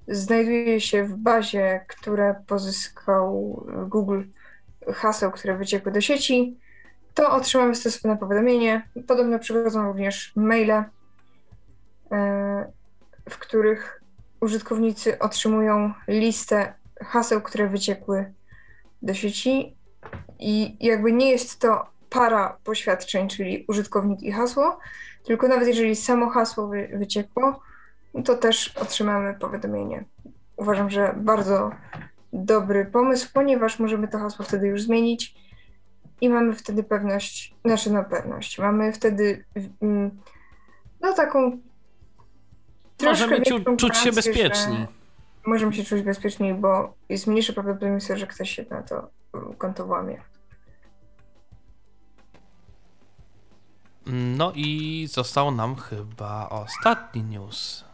[0.08, 4.24] znajduje się w bazie, które pozyskał Google
[4.94, 6.58] haseł, które wyciekły do sieci,
[7.18, 8.90] to otrzymamy stosowne powiadomienie.
[9.08, 10.84] Podobno przychodzą również maile, y,
[13.30, 14.04] w których
[14.42, 18.34] użytkownicy otrzymują listę haseł, które wyciekły
[19.02, 19.76] do sieci.
[20.40, 24.80] I jakby nie jest to para poświadczeń, czyli użytkownik i hasło,
[25.24, 27.60] tylko nawet jeżeli samo hasło wy, wyciekło,
[28.26, 30.06] to też otrzymamy powiadomienie.
[30.58, 31.72] Uważam, że bardzo
[32.34, 35.47] dobry pomysł, ponieważ możemy to hasło wtedy już zmienić
[36.22, 39.46] i mamy wtedy pewność, znaczy no pewność, mamy wtedy
[39.82, 40.22] mm,
[41.02, 41.58] no taką
[43.04, 43.42] Możemy
[43.78, 44.86] czuć się bezpieczni.
[45.46, 49.10] Możemy się czuć bezpieczniej, bo jest mniejsze prawdopodobieństwo, że ktoś się na to
[49.58, 50.22] konto włamie.
[54.06, 57.86] No i został nam chyba ostatni news,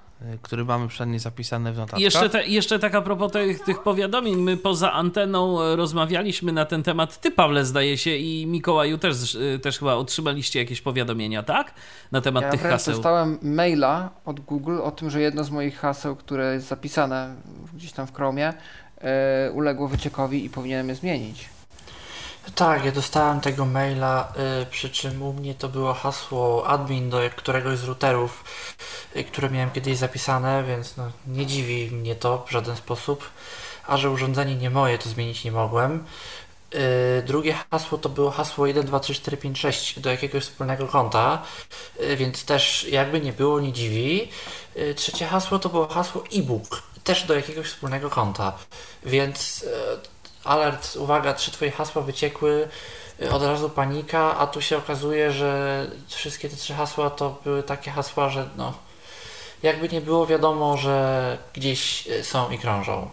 [0.41, 1.99] który mamy przynajmniej zapisany w notatkach.
[1.99, 6.65] Jeszcze, te, jeszcze tak a propos tych, tych powiadomień, my poza anteną e, rozmawialiśmy na
[6.65, 7.21] ten temat.
[7.21, 11.73] Ty, Pawle, zdaje się, i Mikołaju też, e, też chyba otrzymaliście jakieś powiadomienia, tak?
[12.11, 12.93] Na temat ja tych haseł.
[12.93, 17.35] dostałem maila od Google o tym, że jedno z moich haseł, które jest zapisane
[17.73, 18.53] gdzieś tam w Chromie,
[19.01, 19.07] yy,
[19.53, 21.52] uległo wyciekowi i powinienem je zmienić.
[22.55, 27.19] Tak, ja dostałem tego maila, y, przy czym u mnie to było hasło admin do
[27.35, 28.43] któregoś z routerów,
[29.15, 33.29] y, które miałem kiedyś zapisane, więc no, nie dziwi mnie to w żaden sposób.
[33.87, 36.05] A że urządzenie nie moje, to zmienić nie mogłem.
[37.19, 41.41] Y, drugie hasło to było hasło 123456 do jakiegoś wspólnego konta,
[42.17, 44.29] więc też jakby nie było, nie dziwi.
[44.95, 48.53] Trzecie hasło to było hasło e-book, też do jakiegoś wspólnego konta,
[49.03, 49.65] więc
[50.43, 52.67] alert, uwaga, trzy twoje hasła wyciekły,
[53.21, 57.63] y, od razu panika, a tu się okazuje, że wszystkie te trzy hasła to były
[57.63, 58.73] takie hasła, że no,
[59.63, 63.09] jakby nie było wiadomo, że gdzieś y, są i krążą.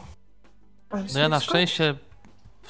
[1.14, 2.10] No ja na szczęście w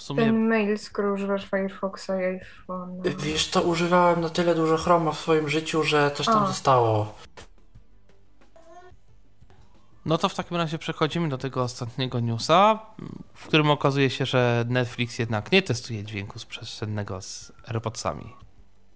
[0.00, 0.24] w sumie...
[0.24, 3.02] ten mail, skoro używasz Firefoxa i iPhone.
[3.18, 6.46] Wiesz, to używałem na tyle dużo Chroma w swoim życiu, że coś tam A.
[6.46, 7.14] zostało.
[10.06, 12.78] No to w takim razie przechodzimy do tego ostatniego newsa,
[13.34, 18.32] w którym okazuje się, że Netflix jednak nie testuje dźwięku przestrzennego z AirPodsami.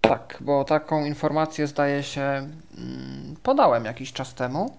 [0.01, 4.77] Tak, bo taką informację zdaje się mm, podałem jakiś czas temu.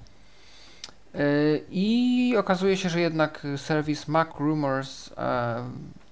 [1.15, 5.65] Yy, I okazuje się, że jednak serwis Mac Rumors e,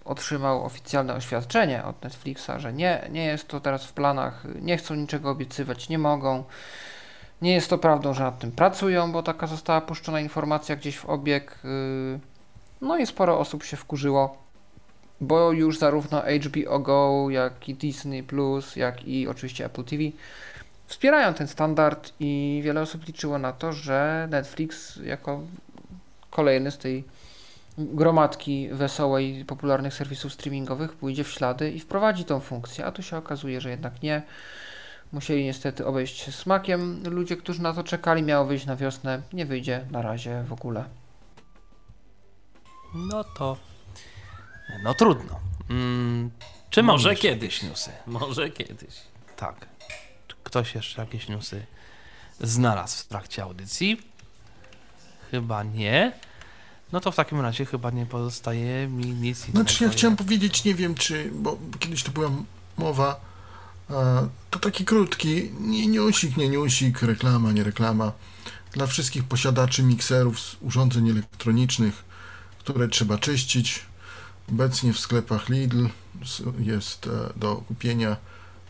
[0.05, 4.94] otrzymał oficjalne oświadczenie od Netflixa, że nie, nie jest to teraz w planach, nie chcą
[4.94, 6.44] niczego obiecywać, nie mogą.
[7.42, 11.06] Nie jest to prawdą, że nad tym pracują, bo taka została puszczona informacja gdzieś w
[11.06, 11.58] obieg.
[11.64, 12.20] Yy,
[12.80, 14.38] no i sporo osób się wkurzyło,
[15.20, 20.02] bo już zarówno HBO Go, jak i Disney Plus, jak i oczywiście Apple TV
[20.86, 25.40] wspierają ten standard i wiele osób liczyło na to, że Netflix jako
[26.30, 27.04] kolejny z tej
[27.78, 33.16] gromadki wesołej, popularnych serwisów streamingowych pójdzie w ślady i wprowadzi tą funkcję, a tu się
[33.16, 34.22] okazuje, że jednak nie.
[35.15, 37.02] Musieli niestety obejść smakiem.
[37.05, 39.23] Ludzie, którzy na to czekali, miało wyjść na wiosnę.
[39.33, 40.84] Nie wyjdzie na razie w ogóle.
[42.94, 43.57] No to...
[44.83, 45.41] No trudno.
[45.70, 46.31] Mm,
[46.70, 47.62] czy mamy Może kiedyś.
[47.62, 47.91] newsy?
[48.07, 48.94] Może kiedyś.
[49.36, 49.67] Tak.
[50.28, 51.67] Czy ktoś jeszcze jakieś newsy
[52.41, 54.01] znalazł w trakcie audycji?
[55.31, 56.12] Chyba nie.
[56.93, 59.59] No to w takim razie chyba nie pozostaje mi nic innego.
[59.59, 62.31] Znaczy ja chciałem powiedzieć, nie wiem czy, bo kiedyś to była
[62.76, 63.20] mowa,
[64.50, 66.48] to taki krótki, nie newsik, nie
[67.02, 68.12] reklama, nie reklama,
[68.72, 72.04] dla wszystkich posiadaczy mikserów, urządzeń elektronicznych,
[72.58, 73.82] które trzeba czyścić.
[74.48, 75.86] Obecnie w sklepach Lidl
[76.58, 78.16] jest e, do kupienia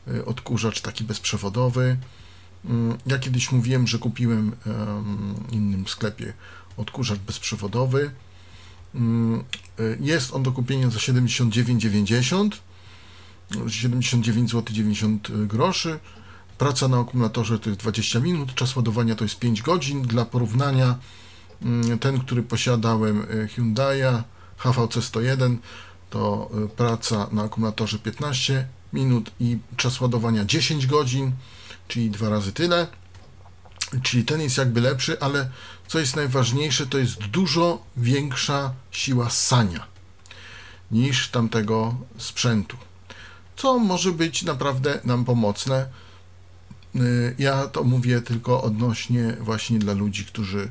[0.09, 1.97] e, odkurzacz taki bezprzewodowy.
[2.65, 6.33] Mm, Ja kiedyś mówiłem, że kupiłem em, w innym sklepie
[6.77, 8.11] odkurzacz bezprzewodowy.
[8.95, 9.45] Mm,
[9.81, 12.51] y, Jest on do kupienia za 79,90
[13.69, 15.99] 79 zł 90 groszy.
[16.59, 20.03] Praca na akumulatorze to jest 20 minut, czas ładowania to jest 5 godzin.
[20.03, 20.99] Dla porównania
[21.63, 24.23] mm, ten, który posiadałem y, Hyundai'a
[24.57, 25.59] HVC 101
[26.11, 31.33] to y, praca na akumulatorze 15 minut i czas ładowania 10 godzin,
[31.89, 32.87] czyli dwa razy tyle.
[34.03, 35.51] Czyli ten jest jakby lepszy, ale
[35.89, 39.87] co jest najważniejsze, to jest dużo większa siła ssania
[40.91, 42.77] niż tamtego sprzętu.
[43.57, 45.87] Co może być naprawdę nam pomocne.
[46.97, 50.69] Y, Ja to mówię tylko odnośnie właśnie dla ludzi, którzy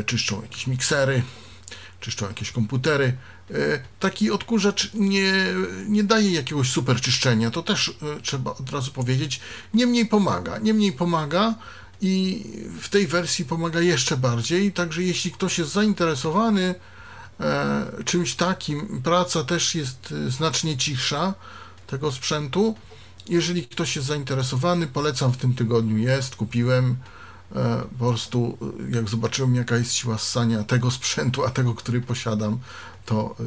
[0.00, 1.22] y, czyszczą jakieś miksery,
[2.00, 3.16] czyszczą jakieś komputery.
[3.50, 5.32] Y, Taki odkurzacz nie,
[5.88, 9.40] nie daje jakiegoś super czyszczenia, to też trzeba od razu powiedzieć.
[9.74, 11.54] Niemniej pomaga, niemniej pomaga
[12.00, 12.44] i
[12.80, 14.72] w tej wersji pomaga jeszcze bardziej.
[14.72, 16.74] Także jeśli ktoś jest zainteresowany
[17.40, 21.34] e, czymś takim, praca też jest znacznie cichsza
[21.88, 22.74] tego sprzętu.
[23.28, 26.96] Jeżeli ktoś jest zainteresowany, polecam w tym tygodniu jest, kupiłem.
[27.56, 28.58] E, po prostu
[28.90, 32.58] e, jak zobaczyłem jaka jest siła ssania tego sprzętu, a tego, który posiadam,
[33.06, 33.44] to e,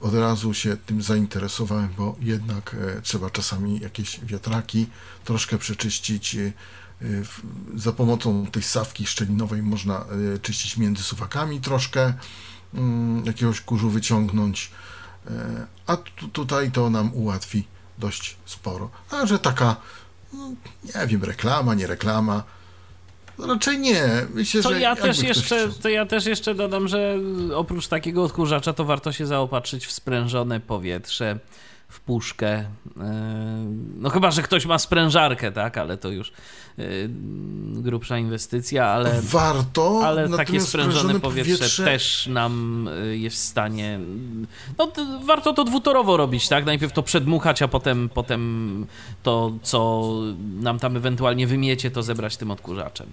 [0.00, 4.86] od razu się tym zainteresowałem, bo jednak trzeba czasami jakieś wiatraki
[5.24, 6.36] troszkę przeczyścić.
[7.76, 10.04] Za pomocą tej sawki szczelinowej można
[10.42, 12.14] czyścić między suwakami troszkę,
[12.74, 14.70] mm, jakiegoś kurzu wyciągnąć,
[15.86, 17.64] a tu, tutaj to nam ułatwi
[17.98, 18.90] dość sporo.
[19.10, 19.76] A że taka,
[20.32, 20.50] no,
[20.84, 22.42] nie wiem, reklama, nie reklama,
[23.38, 24.26] raczej nie.
[24.34, 27.18] Myślę, To ja, też jeszcze, to ja też jeszcze dodam, że
[27.54, 31.38] oprócz takiego odkurzacza to warto się zaopatrzyć w sprężone powietrze,
[31.88, 32.64] w puszkę.
[32.86, 33.02] Yy,
[33.96, 36.32] No chyba, że ktoś ma sprężarkę, tak, ale to już
[36.76, 37.10] yy,
[37.72, 39.22] grubsza inwestycja, ale...
[39.22, 44.00] Warto, Ale takie sprężone powietrze, też nam y, jest w stanie.
[44.78, 46.64] No, to, warto to dwutorowo robić, tak?
[46.64, 48.86] Najpierw to przedmuchać, a potem, potem
[49.22, 50.10] to, co
[50.60, 53.06] nam tam ewentualnie wymiecie, to zebrać tym odkurzaczem.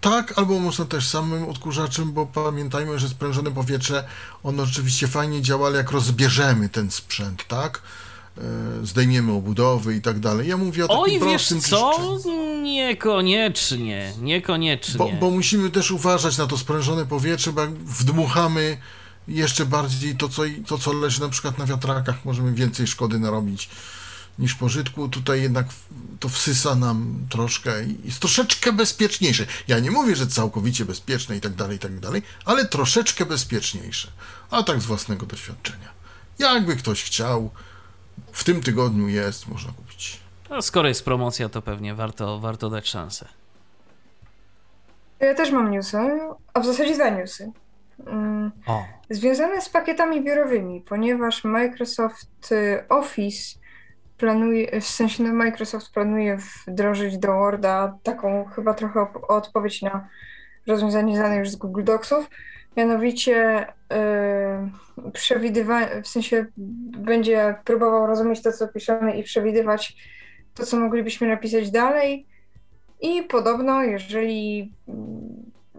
[0.00, 4.04] Tak, albo można też samym odkurzaczem, bo pamiętajmy, że sprężone powietrze,
[4.42, 7.82] ono rzeczywiście fajnie działa, ale jak rozbierzemy ten sprzęt, tak?
[8.38, 8.42] E,
[8.86, 10.48] Zdejmiemy obudowy i tak dalej.
[10.48, 11.90] Ja mówię o takim Oj, wiesz prostym co?
[11.90, 12.62] czyszczeniu.
[12.62, 14.98] Niekoniecznie, niekoniecznie.
[14.98, 18.76] Bo, bo musimy też uważać na to sprężone powietrze, bo jak wdmuchamy
[19.28, 23.68] jeszcze bardziej to co, to, co leży na przykład na wiatrakach, możemy więcej szkody narobić
[24.38, 25.08] niż pożytku.
[25.08, 25.66] Tutaj jednak
[26.20, 29.46] to wsysa nam troszkę i jest troszeczkę bezpieczniejsze.
[29.68, 34.08] Ja nie mówię, że całkowicie bezpieczne i tak dalej, i tak dalej, ale troszeczkę bezpieczniejsze.
[34.50, 35.88] A tak z własnego doświadczenia.
[36.38, 37.50] Jakby ktoś chciał,
[38.32, 40.20] w tym tygodniu jest, można kupić.
[40.50, 43.28] No, skoro jest promocja, to pewnie warto, warto dać szansę.
[45.20, 45.98] Ja też mam newsy,
[46.54, 47.52] a w zasadzie dwa newsy.
[48.06, 53.58] Mm, O, Związane z pakietami biurowymi, ponieważ Microsoft y, Office
[54.18, 60.08] planuje, w sensie no Microsoft planuje wdrożyć do Worda taką chyba trochę op- odpowiedź na
[60.66, 62.30] rozwiązanie znane już z Google Docsów,
[62.76, 66.46] mianowicie y, przewidywanie, w sensie
[66.98, 69.96] będzie próbował rozumieć to, co piszemy i przewidywać
[70.54, 72.26] to, co moglibyśmy napisać dalej.
[73.00, 74.72] I podobno, jeżeli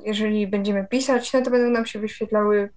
[0.06, 2.70] jeżeli będziemy pisać, no to będą nam się wyświetlały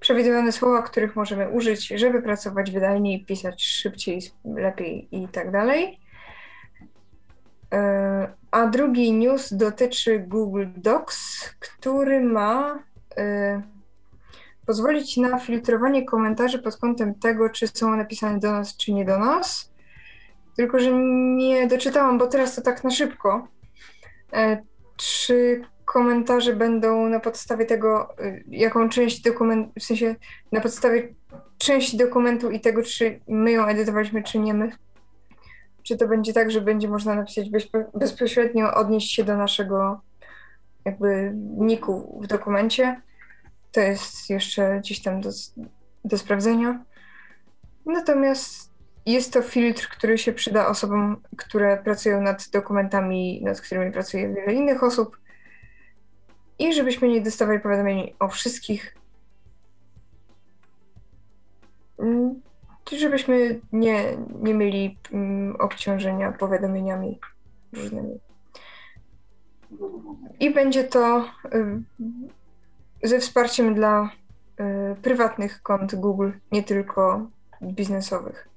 [0.00, 6.00] przewidywane słowa, których możemy użyć, żeby pracować wydajniej, pisać szybciej, lepiej i tak dalej.
[7.74, 12.82] E, A drugi news dotyczy Google Docs, który ma
[13.16, 13.62] e,
[14.66, 19.04] pozwolić na filtrowanie komentarzy pod kątem tego, czy są one pisane do nas, czy nie
[19.04, 19.72] do nas.
[20.56, 20.90] Tylko, że
[21.36, 23.48] nie doczytałam, bo teraz to tak na szybko.
[24.32, 24.62] E,
[24.96, 30.16] Czy komentarze będą na podstawie tego, y, jaką część dokumentu, w sensie
[30.52, 31.14] na podstawie
[31.58, 34.70] części dokumentu i tego, czy my ją edytowaliśmy, czy nie my.
[35.82, 40.00] Czy to będzie tak, że będzie można napisać bezpo, bezpośrednio, odnieść się do naszego
[40.84, 43.00] jakby niku w dokumencie.
[43.72, 45.30] To jest jeszcze gdzieś tam do,
[46.04, 46.84] do sprawdzenia.
[47.86, 48.70] Natomiast
[49.06, 54.52] jest to filtr, który się przyda osobom, które pracują nad dokumentami, nad którymi pracuje wiele
[54.52, 55.18] innych osób
[56.58, 58.94] i żebyśmy nie dostawali powiadomień o wszystkich.
[61.98, 62.40] Mm,
[62.96, 67.20] Żebyśmy nie, nie mieli mm, obciążenia powiadomieniami
[67.72, 68.20] różnymi.
[70.40, 71.24] I będzie to
[73.02, 74.10] ze wsparciem dla
[74.60, 77.26] y, prywatnych kont Google, nie tylko
[77.62, 78.47] biznesowych.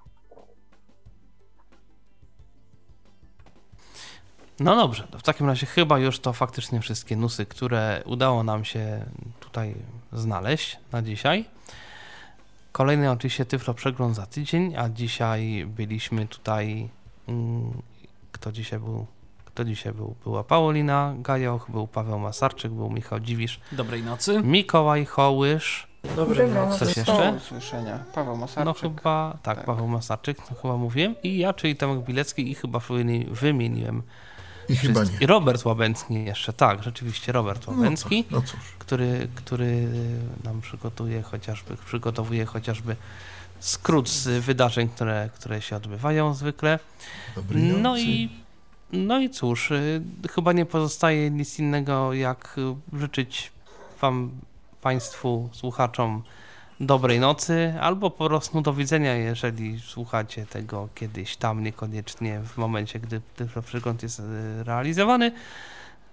[4.64, 5.04] No dobrze.
[5.12, 9.06] To w takim razie chyba już to faktycznie wszystkie newsy, które udało nam się
[9.40, 9.76] tutaj
[10.14, 11.46] znaleźć na dzisiaj.
[12.72, 16.90] Kolejny oczywiście Tyflo Przegląd za tydzień, a dzisiaj byliśmy tutaj...
[17.28, 17.82] Mm,
[18.32, 19.06] kto dzisiaj był?
[19.46, 20.16] Kto dzisiaj był?
[20.24, 24.42] Była Paulina Gajoch, był Paweł Masarczyk, był Michał Dziwisz, Dobrej nocy.
[24.44, 26.80] Mikołaj Hołysz, Dobry Dobra, noc.
[26.80, 27.34] Coś Do jeszcze?
[27.38, 28.00] usłyszenia.
[28.14, 28.66] Paweł Masarczyk.
[28.66, 29.66] No chyba, tak, Tak.
[29.66, 31.16] Paweł Masarczyk, no chyba mówiłem.
[31.24, 34.04] I ja, czyli Tomek Bilecki i chyba wymieni- wymieniłem
[34.70, 35.10] I chyba nie.
[35.22, 38.60] I Robert Łabęcki jeszcze, tak, rzeczywiście Robert No Łabęcki, cóż, no cóż.
[38.80, 39.88] który, który
[40.44, 42.96] nam przygotuje chociażby, przygotowuje chociażby
[43.60, 46.80] skrót z wydarzeń, które, które się odbywają zwykle.
[47.36, 48.30] Dobrej No i,
[48.92, 50.02] no i cóż, y,
[50.36, 52.56] chyba nie pozostaje nic innego, jak
[52.94, 53.52] życzyć
[54.02, 54.32] Wam,
[54.82, 56.24] Państwu, słuchaczom
[56.82, 63.00] dobrej nocy, albo po prostu do widzenia, jeżeli słuchacie tego kiedyś tam, niekoniecznie w momencie,
[63.00, 64.24] gdy Tyflo Przegląd jest y,
[64.64, 65.32] realizowany.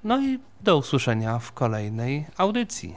[0.05, 2.95] No i do usłyszenia w kolejnej audycji.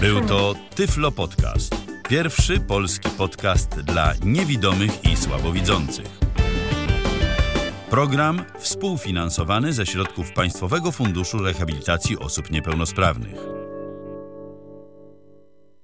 [0.00, 1.74] Był to Tyflo Podcast.
[2.08, 6.18] Pierwszy polski podcast dla niewidomych i słabowidzących.
[7.90, 13.67] Program współfinansowany ze środków Państwowego Funduszu Rehabilitacji Osób Niepełnosprawnych.